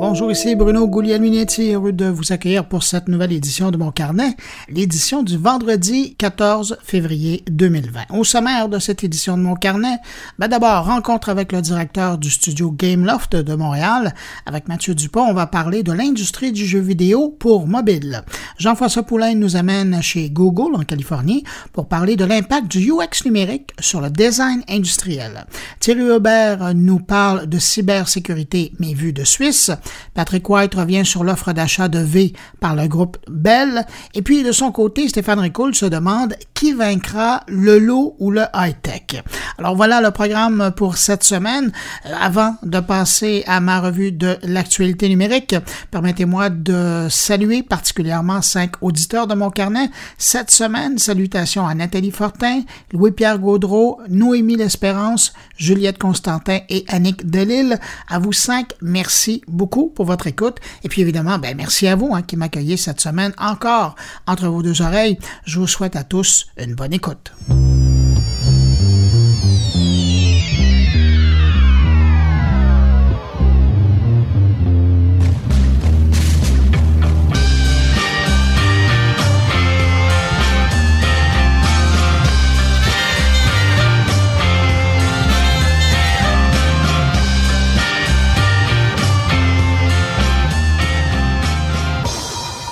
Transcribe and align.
Bonjour, 0.00 0.32
ici 0.32 0.54
Bruno 0.54 0.88
Guglielminetti, 0.88 1.74
heureux 1.74 1.92
de 1.92 2.06
vous 2.06 2.32
accueillir 2.32 2.66
pour 2.66 2.84
cette 2.84 3.06
nouvelle 3.06 3.34
édition 3.34 3.70
de 3.70 3.76
mon 3.76 3.90
carnet, 3.90 4.34
l'édition 4.70 5.22
du 5.22 5.36
vendredi 5.36 6.14
14 6.16 6.78
février 6.82 7.44
2020. 7.50 8.04
Au 8.16 8.24
sommaire 8.24 8.70
de 8.70 8.78
cette 8.78 9.04
édition 9.04 9.36
de 9.36 9.42
mon 9.42 9.56
carnet, 9.56 9.98
ben 10.38 10.48
d'abord, 10.48 10.86
rencontre 10.86 11.28
avec 11.28 11.52
le 11.52 11.60
directeur 11.60 12.16
du 12.16 12.30
studio 12.30 12.70
Gameloft 12.70 13.36
de 13.36 13.54
Montréal. 13.54 14.14
Avec 14.46 14.68
Mathieu 14.68 14.94
Dupont, 14.94 15.26
on 15.28 15.34
va 15.34 15.46
parler 15.46 15.82
de 15.82 15.92
l'industrie 15.92 16.52
du 16.52 16.64
jeu 16.64 16.80
vidéo 16.80 17.36
pour 17.38 17.66
mobile. 17.66 18.22
Jean-François 18.56 19.02
Poulain 19.02 19.34
nous 19.34 19.56
amène 19.56 20.00
chez 20.00 20.30
Google 20.30 20.76
en 20.76 20.84
Californie 20.84 21.44
pour 21.74 21.88
parler 21.88 22.16
de 22.16 22.24
l'impact 22.24 22.68
du 22.68 22.90
UX 22.90 23.26
numérique 23.26 23.72
sur 23.80 24.00
le 24.00 24.08
design 24.08 24.62
industriel. 24.66 25.44
Thierry 25.78 26.16
Hubert 26.16 26.74
nous 26.74 27.00
parle 27.00 27.46
de 27.46 27.58
cybersécurité, 27.58 28.72
mais 28.78 28.94
vue 28.94 29.12
de 29.12 29.24
Suisse. 29.24 29.70
Patrick 30.14 30.48
White 30.48 30.74
revient 30.74 31.04
sur 31.04 31.24
l'offre 31.24 31.52
d'achat 31.52 31.88
de 31.88 31.98
V 31.98 32.32
par 32.60 32.74
le 32.74 32.86
groupe 32.86 33.18
Bell. 33.28 33.86
Et 34.14 34.22
puis, 34.22 34.42
de 34.42 34.52
son 34.52 34.72
côté, 34.72 35.08
Stéphane 35.08 35.38
Ricoul 35.38 35.74
se 35.74 35.86
demande 35.86 36.34
qui 36.60 36.74
vaincra 36.74 37.42
le 37.48 37.78
lot 37.78 38.16
ou 38.18 38.30
le 38.30 38.42
high-tech. 38.54 39.22
Alors 39.56 39.76
voilà 39.76 40.02
le 40.02 40.10
programme 40.10 40.72
pour 40.76 40.98
cette 40.98 41.24
semaine. 41.24 41.72
Euh, 42.04 42.12
avant 42.20 42.54
de 42.62 42.80
passer 42.80 43.44
à 43.46 43.60
ma 43.60 43.80
revue 43.80 44.12
de 44.12 44.36
l'actualité 44.42 45.08
numérique, 45.08 45.56
permettez-moi 45.90 46.50
de 46.50 47.06
saluer 47.08 47.62
particulièrement 47.62 48.42
cinq 48.42 48.72
auditeurs 48.82 49.26
de 49.26 49.34
mon 49.34 49.48
carnet. 49.48 49.88
Cette 50.18 50.50
semaine, 50.50 50.98
salutations 50.98 51.66
à 51.66 51.74
Nathalie 51.74 52.10
Fortin, 52.10 52.60
Louis-Pierre 52.92 53.38
Gaudreau, 53.38 53.98
Noémie 54.10 54.56
L'Espérance, 54.56 55.32
Juliette 55.56 55.96
Constantin 55.96 56.58
et 56.68 56.84
Annick 56.88 57.30
Delille. 57.30 57.78
À 58.06 58.18
vous 58.18 58.34
cinq, 58.34 58.74
merci 58.82 59.40
beaucoup 59.48 59.88
pour 59.88 60.04
votre 60.04 60.26
écoute. 60.26 60.58
Et 60.84 60.90
puis 60.90 61.00
évidemment, 61.00 61.38
ben, 61.38 61.56
merci 61.56 61.88
à 61.88 61.96
vous 61.96 62.14
hein, 62.14 62.20
qui 62.20 62.36
m'accueillez 62.36 62.76
cette 62.76 63.00
semaine 63.00 63.32
encore 63.38 63.94
entre 64.26 64.46
vos 64.48 64.62
deux 64.62 64.82
oreilles. 64.82 65.18
Je 65.46 65.58
vous 65.58 65.66
souhaite 65.66 65.96
à 65.96 66.04
tous 66.04 66.49
une 66.56 66.74
bonne 66.74 66.92
écoute. 66.92 67.32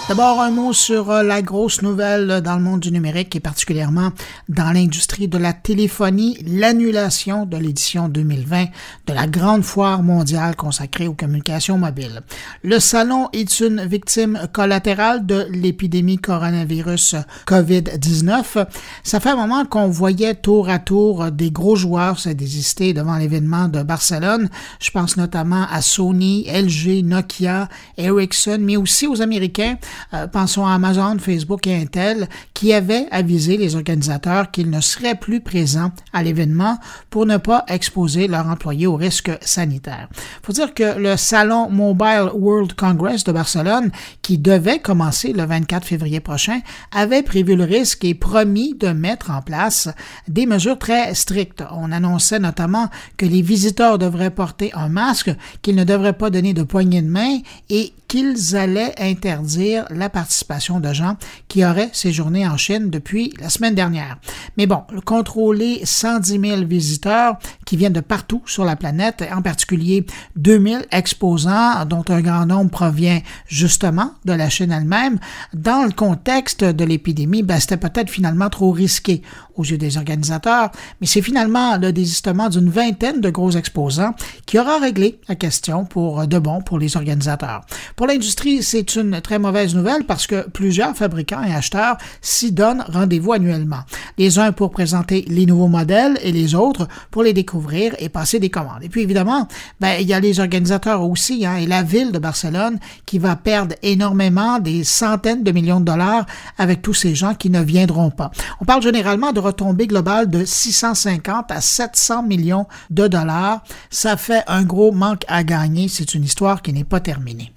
D'abord, 0.09 0.41
un 0.41 0.51
mot 0.51 0.73
sur 0.73 1.11
euh, 1.11 1.23
la 1.23 1.42
grosse 1.42 1.83
nouvelle 1.83 2.41
dans 2.41 2.56
le 2.56 2.62
monde 2.62 2.81
du 2.81 2.91
numérique 2.91 3.37
et 3.37 3.41
particulièrement 3.41 4.11
dans 4.48 4.73
l'industrie 4.73 5.28
de 5.28 5.37
la 5.37 5.53
téléphonie, 5.53 6.39
l'annulation 6.47 7.45
de 7.45 7.59
l'édition 7.59 8.09
2020 8.09 8.69
de 9.06 9.12
la 9.12 9.27
grande 9.27 9.65
foire 9.65 10.03
mondiale 10.03 10.56
consacrée 10.56 11.09
aux 11.09 11.12
communications 11.12 11.77
mobiles. 11.77 12.23
Le 12.62 12.81
salon 12.81 13.28
est 13.34 13.61
une 13.61 13.84
victime 13.84 14.48
collatérale 14.50 15.27
de 15.27 15.47
l'épidémie 15.50 16.17
coronavirus 16.17 17.17
COVID-19. 17.47 18.67
Ça 19.03 19.20
fait 19.20 19.28
un 19.28 19.37
moment 19.37 19.67
qu'on 19.67 19.89
voyait 19.89 20.37
tour 20.37 20.70
à 20.70 20.78
tour 20.78 21.31
des 21.31 21.50
gros 21.50 21.77
joueurs 21.77 22.19
se 22.19 22.31
désister 22.31 22.95
devant 22.95 23.19
l'événement 23.19 23.69
de 23.69 23.83
Barcelone. 23.83 24.48
Je 24.81 24.91
pense 24.91 25.19
notamment 25.19 25.67
à 25.70 25.83
Sony, 25.83 26.47
LG, 26.50 27.05
Nokia, 27.05 27.69
Ericsson, 27.98 28.56
mais 28.59 28.78
aussi 28.78 29.06
aux 29.06 29.20
Américains 29.20 29.77
euh, 30.15 30.27
pensons 30.27 30.67
à 30.67 30.75
Amazon, 30.75 31.19
Facebook 31.19 31.67
et 31.67 31.77
Intel, 31.77 32.29
qui 32.55 32.73
avaient 32.73 33.07
avisé 33.11 33.56
les 33.56 33.77
organisateurs 33.77 34.50
qu'ils 34.50 34.71
ne 34.71 34.81
seraient 34.81 35.15
plus 35.15 35.41
présents 35.41 35.93
à 36.12 36.22
l'événement 36.22 36.78
pour 37.11 37.27
ne 37.27 37.37
pas 37.37 37.65
exposer 37.69 38.28
leurs 38.28 38.49
employés 38.49 38.87
aux 38.87 38.97
risques 38.97 39.31
sanitaires. 39.41 40.09
Il 40.12 40.47
faut 40.47 40.53
dire 40.53 40.75
que 40.75 40.99
le 40.99 41.17
salon 41.17 41.69
Mobile 41.71 42.31
World 42.34 42.75
Congress 42.75 43.25
de 43.25 43.33
Barcelone, 43.33 43.91
qui 44.22 44.39
devait 44.39 44.78
commencer 44.78 45.33
le 45.33 45.45
24 45.45 45.87
février 45.87 46.21
prochain, 46.21 46.61
avait 46.93 47.22
prévu 47.22 47.56
le 47.56 47.65
risque 47.65 48.05
et 48.05 48.15
promis 48.15 48.75
de 48.75 48.89
mettre 48.89 49.31
en 49.31 49.43
place 49.43 49.89
des 50.27 50.47
mesures 50.47 50.78
très 50.78 51.15
strictes. 51.15 51.62
On 51.72 51.93
annonçait 51.93 52.39
notamment 52.39 52.89
que 53.17 53.27
les 53.27 53.43
visiteurs 53.43 53.99
devraient 53.99 54.31
porter 54.31 54.72
un 54.75 54.89
masque, 54.89 55.31
qu'ils 55.62 55.77
ne 55.77 55.84
devraient 55.84 56.12
pas 56.12 56.31
donner 56.31 56.55
de 56.55 56.62
poignée 56.62 57.03
de 57.03 57.09
main 57.09 57.39
et 57.71 57.93
qu'ils 58.09 58.57
allaient 58.57 58.95
interdire 58.99 59.85
la 59.91 60.09
participation 60.09 60.81
de 60.81 60.93
gens 60.93 61.17
qui 61.47 61.65
auraient 61.65 61.91
séjourné 61.93 62.49
en 62.49 62.57
Chine 62.57 62.91
depuis 62.91 63.33
la 63.39 63.51
semaine 63.51 63.75
dernière. 63.75 64.19
Mais 64.57 64.67
bon, 64.67 64.83
contrôler 65.05 65.83
110 65.85 66.41
000 66.41 66.65
visiteurs 66.65 67.39
qui 67.69 67.77
viennent 67.77 67.93
de 67.93 68.01
partout 68.01 68.41
sur 68.47 68.65
la 68.65 68.77
planète, 68.77 69.23
en 69.31 69.43
particulier 69.43 70.06
2000 70.37 70.87
exposants 70.91 71.84
dont 71.84 72.03
un 72.09 72.23
grand 72.23 72.47
nombre 72.47 72.71
provient 72.71 73.21
justement 73.47 74.12
de 74.25 74.33
la 74.33 74.49
Chine 74.49 74.73
elle-même, 74.73 75.19
dans 75.53 75.84
le 75.84 75.93
contexte 75.93 76.65
de 76.65 76.84
l'épidémie, 76.84 77.43
ben, 77.43 77.61
c'était 77.61 77.77
peut-être 77.77 78.09
finalement 78.09 78.49
trop 78.49 78.71
risqué 78.71 79.21
aux 79.55 79.65
yeux 79.65 79.77
des 79.77 79.99
organisateurs, 79.99 80.71
mais 81.01 81.07
c'est 81.07 81.21
finalement 81.21 81.77
le 81.77 81.93
désistement 81.93 82.49
d'une 82.49 82.71
vingtaine 82.71 83.21
de 83.21 83.28
gros 83.28 83.51
exposants 83.51 84.15
qui 84.47 84.59
aura 84.59 84.78
réglé 84.78 85.21
la 85.28 85.34
question 85.34 85.84
pour 85.84 86.27
de 86.27 86.39
bon 86.39 86.62
pour 86.62 86.78
les 86.78 86.97
organisateurs. 86.97 87.67
Pour 87.97 88.07
l'industrie, 88.07 88.62
c'est 88.62 88.95
une 88.95 89.21
très 89.21 89.39
mauvaise 89.39 89.75
nouvelle 89.75 90.05
parce 90.07 90.27
que 90.27 90.49
plusieurs 90.49 90.97
fabricants 90.97 91.43
et 91.45 91.53
acheteurs 91.53 91.99
s'y 92.23 92.51
donnent 92.51 92.84
rendez-vous 92.89 93.33
annuellement. 93.33 93.81
Les 94.17 94.39
uns 94.39 94.53
pour 94.53 94.71
présenter 94.71 95.27
les 95.28 95.45
nouveaux 95.45 95.69
modèles 95.69 96.19
et 96.23 96.33
les 96.33 96.55
autres 96.55 96.89
pour 97.11 97.25
les 97.25 97.34
découvrir 97.34 97.58
et 97.99 98.09
passer 98.09 98.39
des 98.39 98.51
commandes. 98.51 98.83
Et 98.83 98.89
puis 98.89 99.03
évidemment, 99.03 99.49
ben, 99.81 99.97
il 100.01 100.07
y 100.07 100.15
a 100.15 100.21
les 100.21 100.41
organisateurs 100.41 101.03
aussi 101.03 101.45
hein, 101.47 101.57
et 101.57 101.67
la 101.67 101.83
ville 101.83 102.13
de 102.13 102.19
Barcelone 102.19 102.79
qui 103.07 103.19
va 103.19 103.37
perdre 103.37 103.75
énormément 103.83 104.59
des 104.59 104.85
centaines 104.85 105.43
de 105.43 105.53
millions 105.53 105.81
de 105.81 105.85
dollars 105.85 106.27
avec 106.57 106.83
tous 106.83 106.95
ces 106.95 107.15
gens 107.15 107.35
qui 107.35 107.51
ne 107.51 107.63
viendront 107.63 108.11
pas. 108.11 108.31
On 108.61 108.65
parle 108.65 108.83
généralement 108.83 109.33
de 109.33 109.41
retombées 109.41 109.87
globales 109.87 110.29
de 110.29 110.45
650 110.45 111.51
à 111.51 111.61
700 111.61 112.23
millions 112.23 112.67
de 112.91 113.07
dollars. 113.07 113.63
Ça 113.91 114.17
fait 114.17 114.43
un 114.47 114.63
gros 114.63 114.93
manque 114.93 115.25
à 115.29 115.45
gagner. 115.45 115.89
C'est 115.89 116.15
une 116.15 116.25
histoire 116.25 116.63
qui 116.63 116.73
n'est 116.73 116.85
pas 116.85 117.01
terminée. 117.01 117.53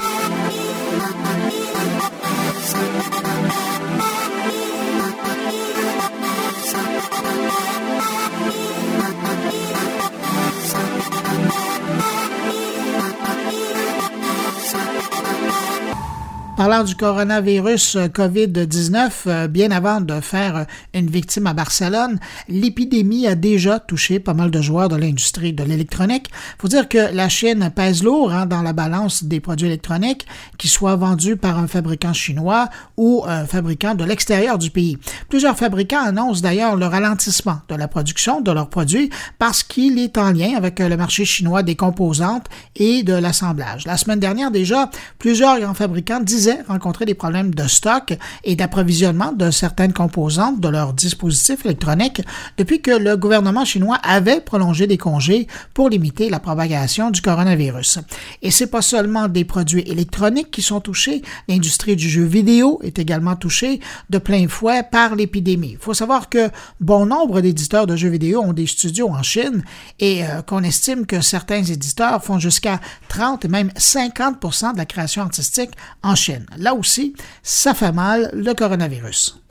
Parlant 16.62 16.84
du 16.84 16.94
coronavirus 16.94 17.96
euh, 17.96 18.06
COVID-19, 18.06 19.12
euh, 19.26 19.48
bien 19.48 19.72
avant 19.72 20.00
de 20.00 20.22
faire 20.22 20.56
euh, 20.58 20.64
une 20.94 21.10
victime 21.10 21.48
à 21.48 21.56
Barcelone, 21.56 22.20
l'épidémie 22.48 23.26
a 23.26 23.34
déjà 23.34 23.80
touché 23.80 24.20
pas 24.20 24.36
mal 24.36 24.52
de 24.52 24.62
joueurs 24.62 24.88
de 24.88 24.96
l'industrie 24.96 25.54
de 25.54 25.64
l'électronique. 25.64 26.30
faut 26.60 26.68
dire 26.68 26.88
que 26.88 27.16
la 27.16 27.30
Chine 27.30 27.72
pèse 27.76 28.04
lourd 28.04 28.32
hein, 28.32 28.46
dans 28.46 28.62
la 28.62 28.74
balance 28.74 29.24
des 29.24 29.40
produits 29.40 29.66
électroniques, 29.66 30.28
qui 30.60 30.68
soient 30.68 30.98
vendus 30.98 31.36
par 31.36 31.58
un 31.58 31.66
fabricant 31.66 32.14
chinois 32.14 32.70
ou 32.96 33.24
un 33.26 33.48
fabricant 33.48 33.96
de 33.96 34.04
l'extérieur 34.04 34.60
du 34.60 34.70
pays. 34.70 35.00
Plusieurs 35.30 35.58
fabricants 35.58 36.04
annoncent 36.06 36.42
d'ailleurs 36.42 36.76
le 36.76 36.86
ralentissement 36.86 37.62
de 37.70 37.76
la 37.76 37.88
production 37.88 38.40
de 38.40 38.52
leurs 38.52 38.70
produits 38.70 39.10
parce 39.40 39.64
qu'il 39.64 39.98
est 39.98 40.16
en 40.20 40.32
lien 40.32 40.54
avec 40.56 40.78
le 40.78 40.96
marché 40.96 41.26
chinois 41.26 41.64
des 41.64 41.76
composantes 41.76 42.46
et 42.76 43.02
de 43.02 43.14
l'assemblage. 43.14 43.85
La 43.88 43.97
semaine 43.97 44.20
dernière 44.20 44.52
déjà, 44.52 44.91
plusieurs 45.18 45.59
grands 45.59 45.74
fabricants 45.74 46.20
disaient 46.20 46.51
rencontrer 46.68 47.06
des 47.06 47.14
problèmes 47.14 47.53
de 47.53 47.68
stock 47.68 48.14
et 48.44 48.56
d'approvisionnement 48.56 49.32
de 49.32 49.52
certaines 49.52 49.94
composantes 49.94 50.59
de 50.59 50.68
leurs 50.68 50.94
dispositifs 50.94 51.66
électroniques 51.66 52.22
depuis 52.58 52.82
que 52.82 52.92
le 52.92 53.18
gouvernement 53.18 53.66
chinois 53.66 53.98
avait 54.03 54.42
prolongé 54.42 54.88
des 54.88 54.98
congés 54.98 55.48
pour 55.74 55.90
limiter 55.90 56.30
la 56.30 56.40
propagation 56.40 57.12
du 57.12 57.22
coronavirus. 57.22 58.00
Et 58.42 58.52
c'est 58.52 58.68
pas 58.68 58.82
seulement 58.82 59.28
des 59.28 59.46
produits 59.46 59.84
électroniques 59.86 60.52
qui 60.52 60.62
sont 60.62 60.82
touchés, 60.82 61.22
l'industrie 61.48 61.96
du 61.96 62.09
jeu 62.09 62.24
vidéo 62.24 62.80
est 62.84 63.00
également 63.00 63.36
touchée 63.36 63.80
de 64.09 64.18
plein 64.18 64.47
fouet 64.47 64.84
par 64.84 65.16
l'épidémie. 65.16 65.72
Il 65.74 65.78
faut 65.78 65.94
savoir 65.94 66.30
que 66.30 66.50
bon 66.80 67.06
nombre 67.06 67.42
d'éditeurs 67.42 67.88
de 67.88 67.96
jeux 67.96 68.09
vidéo 68.09 68.42
ont 68.42 68.54
des 68.54 68.68
studios 68.68 69.09
en 69.09 69.24
Chine 69.24 69.64
et 70.00 70.24
euh, 70.24 70.42
qu'on 70.42 70.64
estime 70.64 71.06
que 71.06 71.22
certains 71.22 71.64
éditeurs 71.64 72.24
font 72.24 72.40
jusqu'à 72.40 72.80
30 73.09 73.46
et 73.46 73.47
même 73.47 73.72
50 73.76 74.74
de 74.74 74.78
la 74.78 74.86
création 74.86 75.24
artistique 75.24 75.72
en 76.04 76.16
Chine. 76.16 76.41
Là 76.58 76.73
aussi, 76.73 77.16
ça 77.43 77.73
fait 77.73 77.91
mal 77.91 78.29
le 78.34 78.53
coronavirus. 78.53 79.41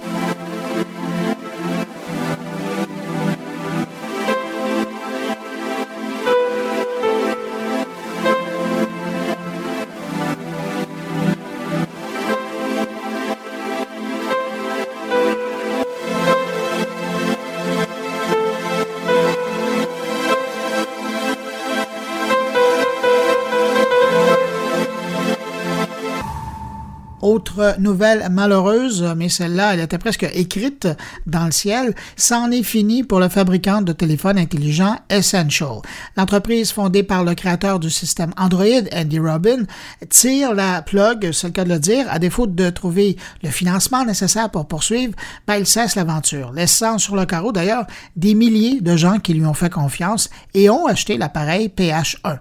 Autre 27.40 27.76
nouvelle 27.78 28.28
malheureuse, 28.30 29.14
mais 29.16 29.30
celle-là, 29.30 29.72
elle 29.72 29.80
était 29.80 29.96
presque 29.96 30.28
écrite 30.34 30.86
dans 31.24 31.46
le 31.46 31.52
ciel, 31.52 31.94
c'en 32.14 32.50
est 32.50 32.62
fini 32.62 33.02
pour 33.02 33.18
le 33.18 33.30
fabricant 33.30 33.80
de 33.80 33.94
téléphones 33.94 34.36
intelligents 34.36 34.98
Essential. 35.08 35.78
L'entreprise 36.18 36.70
fondée 36.70 37.02
par 37.02 37.24
le 37.24 37.34
créateur 37.34 37.80
du 37.80 37.88
système 37.88 38.34
Android, 38.36 38.82
Andy 38.94 39.18
Robin, 39.18 39.64
tire 40.10 40.52
la 40.52 40.82
plug, 40.82 41.30
c'est 41.32 41.46
le 41.46 41.52
cas 41.54 41.64
de 41.64 41.70
le 41.70 41.78
dire, 41.78 42.04
à 42.10 42.18
défaut 42.18 42.46
de 42.46 42.68
trouver 42.68 43.16
le 43.42 43.48
financement 43.48 44.04
nécessaire 44.04 44.50
pour 44.50 44.68
poursuivre, 44.68 45.14
ben, 45.46 45.56
il 45.56 45.66
cesse 45.66 45.94
l'aventure, 45.94 46.52
laissant 46.52 46.98
sur 46.98 47.16
le 47.16 47.24
carreau 47.24 47.52
d'ailleurs 47.52 47.86
des 48.16 48.34
milliers 48.34 48.82
de 48.82 48.96
gens 48.98 49.18
qui 49.18 49.32
lui 49.32 49.46
ont 49.46 49.54
fait 49.54 49.70
confiance 49.70 50.28
et 50.52 50.68
ont 50.68 50.84
acheté 50.84 51.16
l'appareil 51.16 51.72
PH1. 51.74 52.40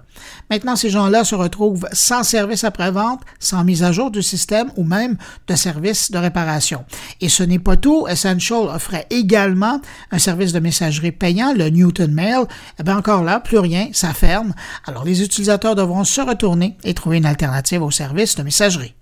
Maintenant, 0.49 0.75
ces 0.75 0.89
gens-là 0.89 1.23
se 1.23 1.35
retrouvent 1.35 1.87
sans 1.93 2.23
service 2.23 2.65
après-vente, 2.65 3.21
sans 3.39 3.63
mise 3.63 3.83
à 3.83 3.93
jour 3.93 4.11
du 4.11 4.21
système 4.21 4.71
ou 4.75 4.83
même 4.89 5.15
de 5.47 5.55
service 5.55 6.11
de 6.11 6.17
réparation. 6.17 6.83
Et 7.21 7.29
ce 7.29 7.43
n'est 7.43 7.59
pas 7.59 7.77
tout. 7.77 8.07
Essential 8.07 8.63
offrait 8.63 9.07
également 9.09 9.79
un 10.11 10.19
service 10.19 10.51
de 10.51 10.59
messagerie 10.59 11.11
payant, 11.11 11.53
le 11.53 11.69
Newton 11.69 12.11
Mail. 12.11 12.43
Eh 12.79 12.83
bien, 12.83 12.97
encore 12.97 13.23
là, 13.23 13.39
plus 13.39 13.59
rien, 13.59 13.89
ça 13.93 14.13
ferme. 14.13 14.53
Alors, 14.85 15.05
les 15.05 15.23
utilisateurs 15.23 15.75
devront 15.75 16.03
se 16.03 16.21
retourner 16.21 16.77
et 16.83 16.93
trouver 16.93 17.17
une 17.17 17.25
alternative 17.25 17.81
au 17.81 17.91
service 17.91 18.35
de 18.35 18.43
messagerie. 18.43 18.95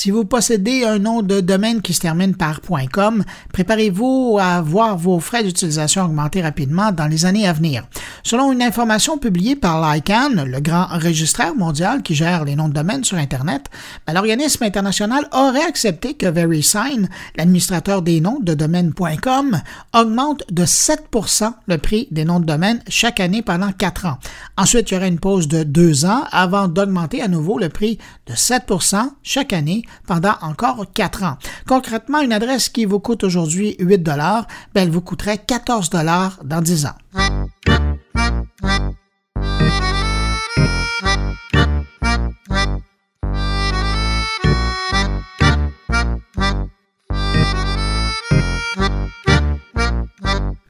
Si 0.00 0.12
vous 0.12 0.24
possédez 0.24 0.84
un 0.84 1.00
nom 1.00 1.22
de 1.22 1.40
domaine 1.40 1.82
qui 1.82 1.92
se 1.92 1.98
termine 1.98 2.36
par 2.36 2.60
.com, 2.92 3.24
préparez-vous 3.52 4.38
à 4.40 4.60
voir 4.60 4.96
vos 4.96 5.18
frais 5.18 5.42
d'utilisation 5.42 6.04
augmenter 6.04 6.40
rapidement 6.40 6.92
dans 6.92 7.08
les 7.08 7.26
années 7.26 7.48
à 7.48 7.52
venir. 7.52 7.84
Selon 8.22 8.52
une 8.52 8.62
information 8.62 9.18
publiée 9.18 9.56
par 9.56 9.82
l'ICANN, 9.82 10.44
le 10.44 10.60
grand 10.60 10.86
registraire 10.86 11.56
mondial 11.56 12.02
qui 12.04 12.14
gère 12.14 12.44
les 12.44 12.54
noms 12.54 12.68
de 12.68 12.74
domaine 12.74 13.02
sur 13.02 13.16
Internet, 13.16 13.64
ben, 14.06 14.12
l'organisme 14.12 14.62
international 14.62 15.26
aurait 15.32 15.66
accepté 15.66 16.14
que 16.14 16.26
VeriSign, 16.26 17.08
l'administrateur 17.36 18.02
des 18.02 18.20
noms 18.20 18.38
de 18.38 18.54
domaine.com, 18.54 19.60
augmente 19.96 20.44
de 20.52 20.64
7% 20.64 21.52
le 21.66 21.78
prix 21.78 22.06
des 22.12 22.24
noms 22.24 22.38
de 22.38 22.46
domaine 22.46 22.80
chaque 22.86 23.18
année 23.18 23.42
pendant 23.42 23.72
quatre 23.72 24.06
ans. 24.06 24.18
Ensuite, 24.56 24.92
il 24.92 24.94
y 24.94 24.96
aurait 24.96 25.08
une 25.08 25.18
pause 25.18 25.48
de 25.48 25.64
deux 25.64 26.04
ans 26.04 26.22
avant 26.30 26.68
d'augmenter 26.68 27.20
à 27.20 27.26
nouveau 27.26 27.58
le 27.58 27.68
prix 27.68 27.98
de 28.28 28.34
7% 28.34 29.10
chaque 29.24 29.52
année 29.52 29.82
pendant 30.06 30.34
encore 30.42 30.84
quatre 30.92 31.22
ans. 31.22 31.38
Concrètement, 31.66 32.20
une 32.20 32.32
adresse 32.32 32.68
qui 32.68 32.84
vous 32.84 33.00
coûte 33.00 33.24
aujourd'hui 33.24 33.76
8 33.78 33.98
dollars, 33.98 34.46
ben, 34.74 34.82
elle 34.82 34.90
vous 34.90 35.00
coûterait 35.00 35.38
14 35.38 35.90
dollars 35.90 36.38
dans 36.44 36.60
10 36.60 36.86
ans. 36.86 36.96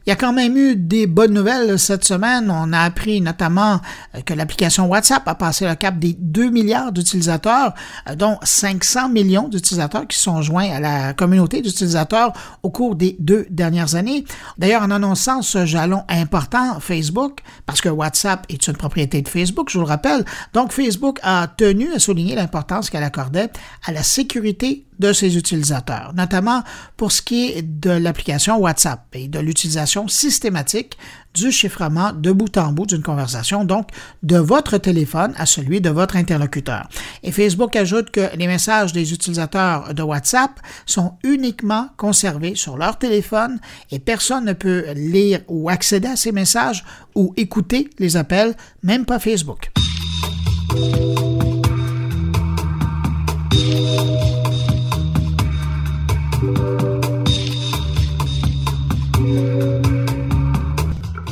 Il 0.08 0.12
y 0.12 0.14
a 0.14 0.16
quand 0.16 0.32
même 0.32 0.56
eu 0.56 0.75
des 0.75 1.06
bonnes 1.06 1.34
nouvelles 1.34 1.78
cette 1.78 2.02
semaine. 2.02 2.50
On 2.50 2.72
a 2.72 2.78
appris 2.78 3.20
notamment 3.20 3.78
euh, 4.14 4.22
que 4.22 4.32
l'application 4.32 4.87
WhatsApp 4.87 5.28
a 5.28 5.34
passé 5.34 5.69
le 5.69 5.75
cap 5.75 5.99
des 5.99 6.16
2 6.19 6.49
milliards 6.49 6.93
d'utilisateurs, 6.93 7.75
euh, 8.08 8.14
dont 8.14 8.38
500 8.43 9.10
millions 9.10 9.49
d'utilisateurs 9.49 10.06
qui 10.08 10.19
sont 10.19 10.40
joints 10.40 10.70
à 10.70 10.81
la 10.81 11.12
communauté 11.12 11.60
d'utilisateurs 11.60 12.32
au 12.62 12.70
cours 12.70 12.96
des 12.96 13.16
deux 13.19 13.46
dernières 13.50 13.96
années. 13.96 14.25
D'ailleurs, 14.56 14.81
en 14.81 14.90
annonçant 14.90 15.43
ce 15.43 15.66
jalon 15.66 16.05
important, 16.08 16.81
Facebook, 16.81 17.40
parce 17.66 17.82
que 17.82 17.90
WhatsApp 17.90 18.46
est 18.49 18.66
une 18.66 18.76
propriété 18.76 19.20
de 19.20 19.28
Facebook, 19.28 19.69
je 19.69 19.76
vous 19.76 19.84
le 19.84 19.90
rappelle, 19.90 20.25
donc 20.54 20.72
Facebook 20.72 21.19
a 21.22 21.49
tenu 21.54 21.93
à 21.93 21.99
souligner 21.99 22.34
l'importance 22.34 22.88
qu'elle 22.88 23.04
accordait 23.04 23.50
à 23.84 23.93
la 23.93 24.02
sécurité 24.02 24.88
de 24.99 25.12
ses 25.12 25.37
utilisateurs, 25.37 26.12
notamment 26.15 26.62
pour 26.97 27.12
ce 27.12 27.23
qui 27.23 27.53
est 27.53 27.62
de 27.62 27.91
l'application 27.91 28.59
WhatsApp 28.59 29.06
et 29.12 29.29
de 29.29 29.39
l'utilisation 29.39 30.09
systématique 30.09 30.99
du 31.35 31.53
chiffrement 31.53 32.12
de 32.12 32.33
bout 32.33 32.56
en 32.56 32.73
bout 32.73 32.87
d'une 32.87 33.03
conversation, 33.03 33.65
donc 33.65 33.91
de 34.23 34.39
votre 34.39 34.79
téléphone 34.79 35.35
à 35.37 35.47
celui 35.47 35.81
de 35.81 35.91
votre 35.91 36.17
interlocuteur. 36.17 36.89
Et 37.23 37.33
Facebook 37.33 37.77
ajoute 37.77 38.11
que 38.11 38.35
les 38.37 38.47
messages 38.47 38.93
des 38.93 39.12
utilisateurs 39.12 39.95
de 39.95 40.03
WhatsApp 40.03 40.50
sont 40.87 41.15
uniquement 41.23 41.91
conservés 41.97 42.55
sur 42.55 42.77
leur 42.77 42.99
téléphone 42.99 43.61
et 43.91 43.99
personne 43.99 44.45
ne 44.47 44.53
peut 44.53 44.87
lire 44.95 45.41
ou 45.49 45.69
accéder 45.69 46.09
à 46.09 46.17
ces 46.17 46.33
messages 46.33 46.85
ou 47.15 47.33
écouter 47.37 47.91
les 47.99 48.17
appels, 48.17 48.55
même 48.83 49.05
pas 49.05 49.19
Facebook. 49.19 49.71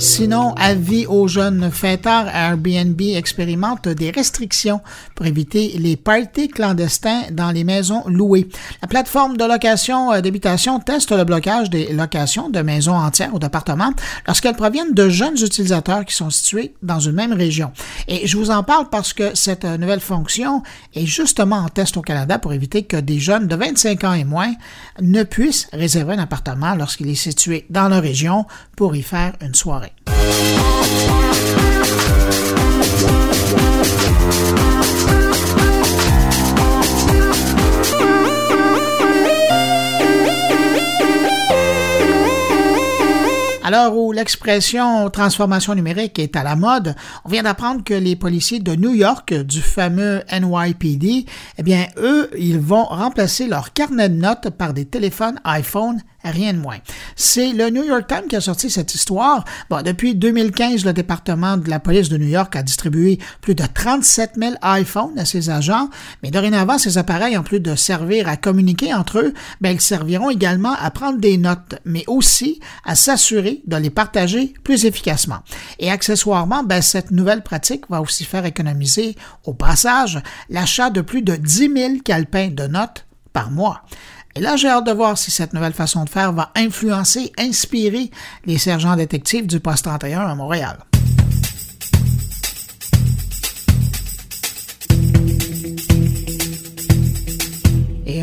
Sinon, 0.07 0.55
avis 0.57 1.05
aux 1.05 1.27
jeunes 1.27 1.69
fêteurs, 1.73 2.29
Airbnb 2.29 2.99
expérimente 3.01 3.89
des 3.89 4.13
restrictions 4.13 4.81
pour 5.17 5.27
éviter 5.27 5.75
les 5.79 5.97
parties 5.97 6.47
clandestins 6.47 7.25
dans 7.33 7.51
les 7.51 7.65
maisons 7.65 8.05
louées. 8.07 8.49
La 8.81 8.89
plateforme 8.89 9.37
de 9.37 9.45
location 9.45 10.13
euh, 10.13 10.21
d'habitation 10.21 10.79
teste 10.79 11.11
le 11.11 11.25
blocage 11.25 11.71
des 11.71 11.93
locations 11.93 12.49
de 12.49 12.61
maisons 12.61 12.95
entières 12.95 13.35
ou 13.35 13.41
d'appartements 13.41 13.93
lorsqu'elles 14.29 14.55
proviennent 14.55 14.95
de 14.95 15.09
jeunes 15.09 15.37
utilisateurs 15.43 16.05
qui 16.05 16.15
sont 16.15 16.31
situés 16.31 16.73
dans 16.83 17.01
une 17.01 17.13
même 17.13 17.33
région. 17.33 17.73
Et 18.07 18.29
je 18.29 18.39
vous 18.39 18.53
en 18.53 18.63
parle 18.63 18.89
parce 18.89 19.13
que 19.13 19.35
cette 19.35 19.65
euh, 19.65 19.77
nouvelle 19.77 20.01
fonction 20.01 20.63
est 20.95 21.05
justement 21.05 21.57
en 21.57 21.69
test 21.69 21.97
au 21.97 22.03
Canada 22.03 22.39
pour 22.39 22.53
éviter 22.53 22.85
que 22.85 22.97
des 22.97 23.19
jeunes 23.19 23.49
de 23.49 23.57
25 23.57 24.05
ans 24.05 24.15
et 24.15 24.25
moins 24.25 24.55
ne 25.03 25.25
puissent 25.25 25.69
réserver 25.73 26.15
un 26.15 26.21
appartement 26.21 26.77
lorsqu'il 26.77 27.11
est 27.11 27.17
situé 27.17 27.67
dans 27.71 27.89
leur 27.89 28.03
région 28.03 28.47
pour 28.77 28.95
y 28.95 29.03
faire 29.03 29.33
une 29.43 29.55
soirée. 29.55 29.96
À 43.67 43.71
l'heure 43.73 43.97
où 43.97 44.13
l'expression 44.13 45.11
transformation 45.11 45.75
numérique 45.75 46.21
est 46.21 46.37
à 46.37 46.45
la 46.45 46.55
mode, 46.55 46.95
on 47.25 47.29
vient 47.29 47.43
d'apprendre 47.43 47.83
que 47.83 47.95
les 47.95 48.15
policiers 48.15 48.61
de 48.61 48.77
New 48.77 48.95
York, 48.95 49.35
du 49.35 49.61
fameux 49.61 50.23
NYPD, 50.31 51.27
eh 51.59 51.63
bien, 51.65 51.89
eux, 51.97 52.31
ils 52.39 52.61
vont 52.61 52.85
remplacer 52.85 53.49
leur 53.49 53.73
carnet 53.73 54.09
de 54.09 54.15
notes 54.15 54.51
par 54.51 54.73
des 54.73 54.85
téléphones 54.85 55.41
iPhone 55.43 56.01
rien 56.31 56.53
de 56.53 56.59
moins. 56.59 56.79
C'est 57.15 57.53
le 57.53 57.71
New 57.71 57.85
York 57.85 58.07
Times 58.09 58.29
qui 58.29 58.37
a 58.37 58.41
sorti 58.41 58.71
cette 58.71 58.95
histoire. 58.95 59.45
Bon, 59.71 59.83
depuis 59.83 60.15
2015, 60.15 60.85
le 60.85 60.93
département 60.93 61.57
de 61.57 61.69
la 61.71 61.81
police 61.81 62.09
de 62.09 62.19
New 62.19 62.29
York 62.29 62.55
a 62.57 62.63
distribué 62.63 63.19
plus 63.41 63.55
de 63.55 63.65
37 63.65 64.33
000 64.37 64.55
iPhones 64.63 65.19
à 65.19 65.25
ses 65.25 65.51
agents, 65.51 65.89
mais 66.23 66.31
dorénavant, 66.31 66.79
ces 66.79 66.99
appareils, 66.99 67.37
en 67.37 67.43
plus 67.43 67.61
de 67.61 67.75
servir 67.75 68.29
à 68.29 68.37
communiquer 68.37 68.95
entre 68.95 69.19
eux, 69.19 69.35
ben, 69.61 69.71
ils 69.71 69.81
serviront 69.81 70.31
également 70.31 70.75
à 70.81 70.91
prendre 70.91 71.19
des 71.19 71.37
notes, 71.37 71.77
mais 71.85 72.05
aussi 72.07 72.61
à 72.85 72.95
s'assurer 72.95 73.63
de 73.67 73.77
les 73.77 73.91
partager 73.91 74.55
plus 74.65 74.85
efficacement. 74.85 75.39
Et 75.79 75.91
accessoirement, 75.91 76.63
ben, 76.63 76.83
cette 76.83 77.11
nouvelle 77.11 77.43
pratique 77.43 77.85
va 77.89 78.01
aussi 78.01 78.25
faire 78.25 78.45
économiser, 78.45 79.17
au 79.45 79.55
passage, 79.55 80.21
l'achat 80.51 80.91
de 80.91 81.01
plus 81.01 81.23
de 81.23 81.37
10 81.37 81.73
000 81.75 81.93
calepins 82.05 82.49
de 82.49 82.67
notes 82.67 83.07
par 83.33 83.51
mois. 83.51 83.83
Et 84.37 84.41
là, 84.41 84.57
j'ai 84.57 84.69
hâte 84.69 84.85
de 84.85 84.93
voir 84.93 85.17
si 85.17 85.31
cette 85.31 85.55
nouvelle 85.55 85.73
façon 85.73 86.05
de 86.05 86.11
faire 86.11 86.31
va 86.31 86.53
influencer, 86.55 87.33
inspirer 87.39 88.11
les 88.45 88.59
sergents 88.59 88.95
détectives 88.95 89.47
du 89.47 89.61
poste 89.61 89.87
31 89.87 90.21
à 90.21 90.35
Montréal. 90.35 90.77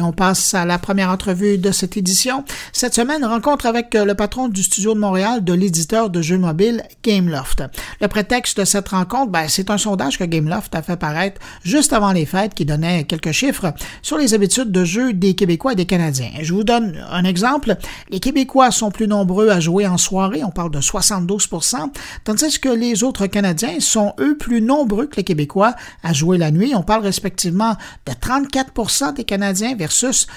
On 0.04 0.12
passe 0.12 0.54
à 0.54 0.66
la 0.66 0.78
première 0.78 1.10
entrevue 1.10 1.58
de 1.58 1.72
cette 1.72 1.98
édition. 1.98 2.44
Cette 2.72 2.94
semaine, 2.94 3.24
rencontre 3.26 3.66
avec 3.66 3.94
le 3.94 4.14
patron 4.14 4.48
du 4.48 4.64
studio 4.64 4.94
de 4.94 5.00
Montréal 5.00 5.44
de 5.44 5.54
l'éditeur 5.54 6.10
de 6.10 6.22
jeux 6.22 6.38
mobiles 6.38 6.84
Gameloft. 7.04 7.64
Le 8.02 8.08
prétexte 8.08 8.60
de 8.60 8.66
cette 8.66 8.90
rencontre, 8.90 9.32
ben, 9.32 9.48
c'est 9.48 9.70
un 9.70 9.78
sondage 9.78 10.18
que 10.18 10.24
Gameloft 10.24 10.76
a 10.76 10.82
fait 10.82 10.98
paraître 10.98 11.42
juste 11.64 11.94
avant 11.94 12.12
les 12.12 12.26
fêtes 12.26 12.54
qui 12.54 12.66
donnait 12.66 13.06
quelques 13.06 13.32
chiffres 13.32 13.74
sur 14.02 14.18
les 14.18 14.34
habitudes 14.34 14.72
de 14.72 14.84
jeu 14.84 15.14
des 15.14 15.36
Québécois 15.36 15.74
et 15.74 15.76
des 15.76 15.86
Canadiens. 15.86 16.32
Je 16.42 16.54
vous 16.54 16.64
donne 16.64 17.04
un 17.10 17.24
exemple. 17.24 17.76
Les 18.10 18.20
Québécois 18.20 18.72
sont 18.72 18.92
plus 18.92 19.08
nombreux 19.08 19.50
à 19.50 19.60
jouer 19.60 19.88
en 19.88 19.98
soirée, 19.98 20.44
on 20.44 20.52
parle 20.52 20.72
de 20.72 20.80
72% 20.80 21.92
tandis 22.24 22.60
que 22.60 22.70
les 22.70 23.04
autres 23.04 23.28
Canadiens 23.28 23.80
sont 23.80 24.14
eux 24.20 24.38
plus 24.38 24.62
nombreux 24.62 25.08
que 25.08 25.18
les 25.18 25.24
Québécois 25.24 25.76
à 26.04 26.14
jouer 26.14 26.38
la 26.38 26.52
nuit. 26.52 26.74
On 26.76 26.84
parle 26.84 27.04
respectivement 27.04 27.76
de 28.06 28.14
34% 28.14 29.14
des 29.16 29.24
Canadiens 29.24 29.76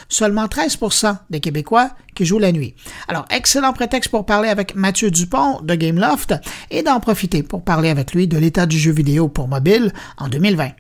seulement 0.09 0.47
13% 0.47 1.17
des 1.31 1.41
Québécois 1.41 1.91
qui 2.15 2.25
jouent 2.25 2.39
la 2.39 2.53
nuit. 2.53 2.75
Alors, 3.09 3.27
excellent 3.31 3.73
prétexte 3.73 4.11
pour 4.11 4.27
parler 4.27 4.49
avec 4.49 4.75
Mathieu 4.75 5.11
Dupont 5.11 5.61
de 5.61 5.75
Gameloft 5.75 6.35
et 6.71 6.83
d'en 6.83 7.01
profiter 7.01 7.43
pour 7.43 7.63
parler 7.63 7.91
avec 7.91 8.13
lui 8.13 8.29
de 8.29 8.39
l'état 8.39 8.67
du 8.67 8.79
jeu 8.79 8.93
vidéo 8.93 9.29
pour 9.29 9.49
mobile 9.49 9.93
en 10.19 10.29
2020. 10.29 10.71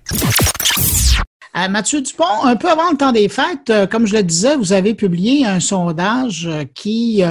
Euh, 1.56 1.68
Mathieu 1.68 2.02
Dupont, 2.02 2.45
un 2.45 2.56
peu 2.56 2.68
avant 2.68 2.90
le 2.90 2.97
temps 2.97 3.12
des 3.12 3.28
fêtes, 3.28 3.71
euh, 3.71 3.87
comme 3.87 4.06
je 4.06 4.14
le 4.14 4.23
disais, 4.23 4.56
vous 4.56 4.73
avez 4.73 4.95
publié 4.95 5.47
un 5.47 5.61
sondage 5.61 6.47
euh, 6.47 6.64
qui 6.75 7.23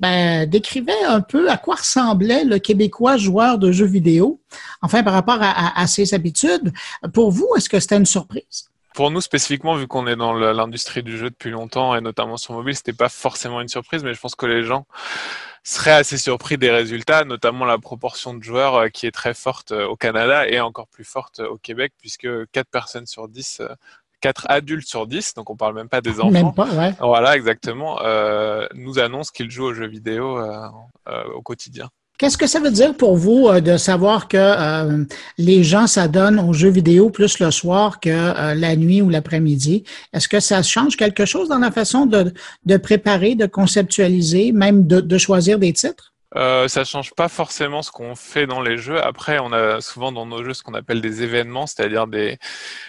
ben, 0.00 0.48
décrivait 0.48 1.04
un 1.06 1.20
peu 1.20 1.50
à 1.50 1.56
quoi 1.56 1.76
ressemblait 1.76 2.44
le 2.44 2.58
Québécois 2.58 3.16
joueur 3.16 3.58
de 3.58 3.72
jeux 3.72 3.86
vidéo, 3.86 4.40
enfin 4.80 5.02
par 5.02 5.12
rapport 5.12 5.38
à 5.40 5.86
ses 5.88 6.14
habitudes. 6.14 6.72
Pour 7.12 7.32
vous, 7.32 7.48
est-ce 7.56 7.68
que 7.68 7.80
c'était 7.80 7.96
une 7.96 8.06
surprise? 8.06 8.68
Pour 8.98 9.12
nous 9.12 9.20
spécifiquement, 9.20 9.76
vu 9.76 9.86
qu'on 9.86 10.08
est 10.08 10.16
dans 10.16 10.32
l'industrie 10.32 11.04
du 11.04 11.16
jeu 11.16 11.30
depuis 11.30 11.50
longtemps 11.50 11.94
et 11.94 12.00
notamment 12.00 12.36
sur 12.36 12.54
mobile, 12.54 12.74
c'était 12.74 12.92
pas 12.92 13.08
forcément 13.08 13.60
une 13.60 13.68
surprise, 13.68 14.02
mais 14.02 14.12
je 14.12 14.18
pense 14.18 14.34
que 14.34 14.44
les 14.44 14.64
gens 14.64 14.88
seraient 15.62 15.92
assez 15.92 16.18
surpris 16.18 16.58
des 16.58 16.72
résultats, 16.72 17.22
notamment 17.24 17.64
la 17.64 17.78
proportion 17.78 18.34
de 18.34 18.42
joueurs 18.42 18.74
euh, 18.74 18.88
qui 18.88 19.06
est 19.06 19.12
très 19.12 19.34
forte 19.34 19.70
euh, 19.70 19.86
au 19.86 19.94
Canada 19.94 20.48
et 20.48 20.58
encore 20.58 20.88
plus 20.88 21.04
forte 21.04 21.38
euh, 21.38 21.48
au 21.48 21.58
Québec, 21.58 21.92
puisque 21.96 22.26
4 22.50 22.68
personnes 22.72 23.06
sur 23.06 23.28
10 23.28 23.62
4 24.20 24.46
adultes 24.48 24.88
sur 24.88 25.06
10, 25.06 25.34
donc 25.34 25.48
on 25.48 25.56
parle 25.56 25.76
même 25.76 25.88
pas 25.88 26.00
des 26.00 26.18
enfants. 26.18 26.32
Même 26.32 26.52
pas, 26.52 26.66
ouais. 26.66 26.92
Voilà, 26.98 27.36
exactement, 27.36 28.00
nous 28.74 28.98
annoncent 28.98 29.30
qu'ils 29.32 29.48
jouent 29.48 29.66
aux 29.66 29.74
jeux 29.74 29.86
vidéo 29.86 30.40
au 31.06 31.42
quotidien. 31.42 31.88
Qu'est-ce 32.18 32.36
que 32.36 32.48
ça 32.48 32.58
veut 32.58 32.72
dire 32.72 32.96
pour 32.96 33.16
vous 33.16 33.46
euh, 33.46 33.60
de 33.60 33.76
savoir 33.76 34.26
que 34.26 34.36
euh, 34.36 35.04
les 35.38 35.62
gens 35.62 35.86
s'adonnent 35.86 36.40
aux 36.40 36.52
jeux 36.52 36.68
vidéo 36.68 37.10
plus 37.10 37.38
le 37.38 37.52
soir 37.52 38.00
que 38.00 38.10
euh, 38.10 38.54
la 38.54 38.74
nuit 38.74 39.00
ou 39.00 39.08
l'après-midi? 39.08 39.84
Est-ce 40.12 40.26
que 40.26 40.40
ça 40.40 40.64
change 40.64 40.96
quelque 40.96 41.24
chose 41.24 41.48
dans 41.48 41.60
la 41.60 41.70
façon 41.70 42.06
de, 42.06 42.34
de 42.66 42.76
préparer, 42.76 43.36
de 43.36 43.46
conceptualiser, 43.46 44.50
même 44.50 44.88
de, 44.88 45.00
de 45.00 45.16
choisir 45.16 45.60
des 45.60 45.72
titres? 45.72 46.12
Euh, 46.36 46.68
ça 46.68 46.84
change 46.84 47.14
pas 47.14 47.28
forcément 47.28 47.80
ce 47.80 47.90
qu'on 47.90 48.14
fait 48.14 48.46
dans 48.46 48.60
les 48.60 48.76
jeux. 48.76 49.02
Après, 49.02 49.38
on 49.38 49.52
a 49.52 49.80
souvent 49.80 50.12
dans 50.12 50.26
nos 50.26 50.44
jeux 50.44 50.52
ce 50.52 50.62
qu'on 50.62 50.74
appelle 50.74 51.00
des 51.00 51.22
événements, 51.22 51.66
c'est-à-dire 51.66 52.06
des, 52.06 52.38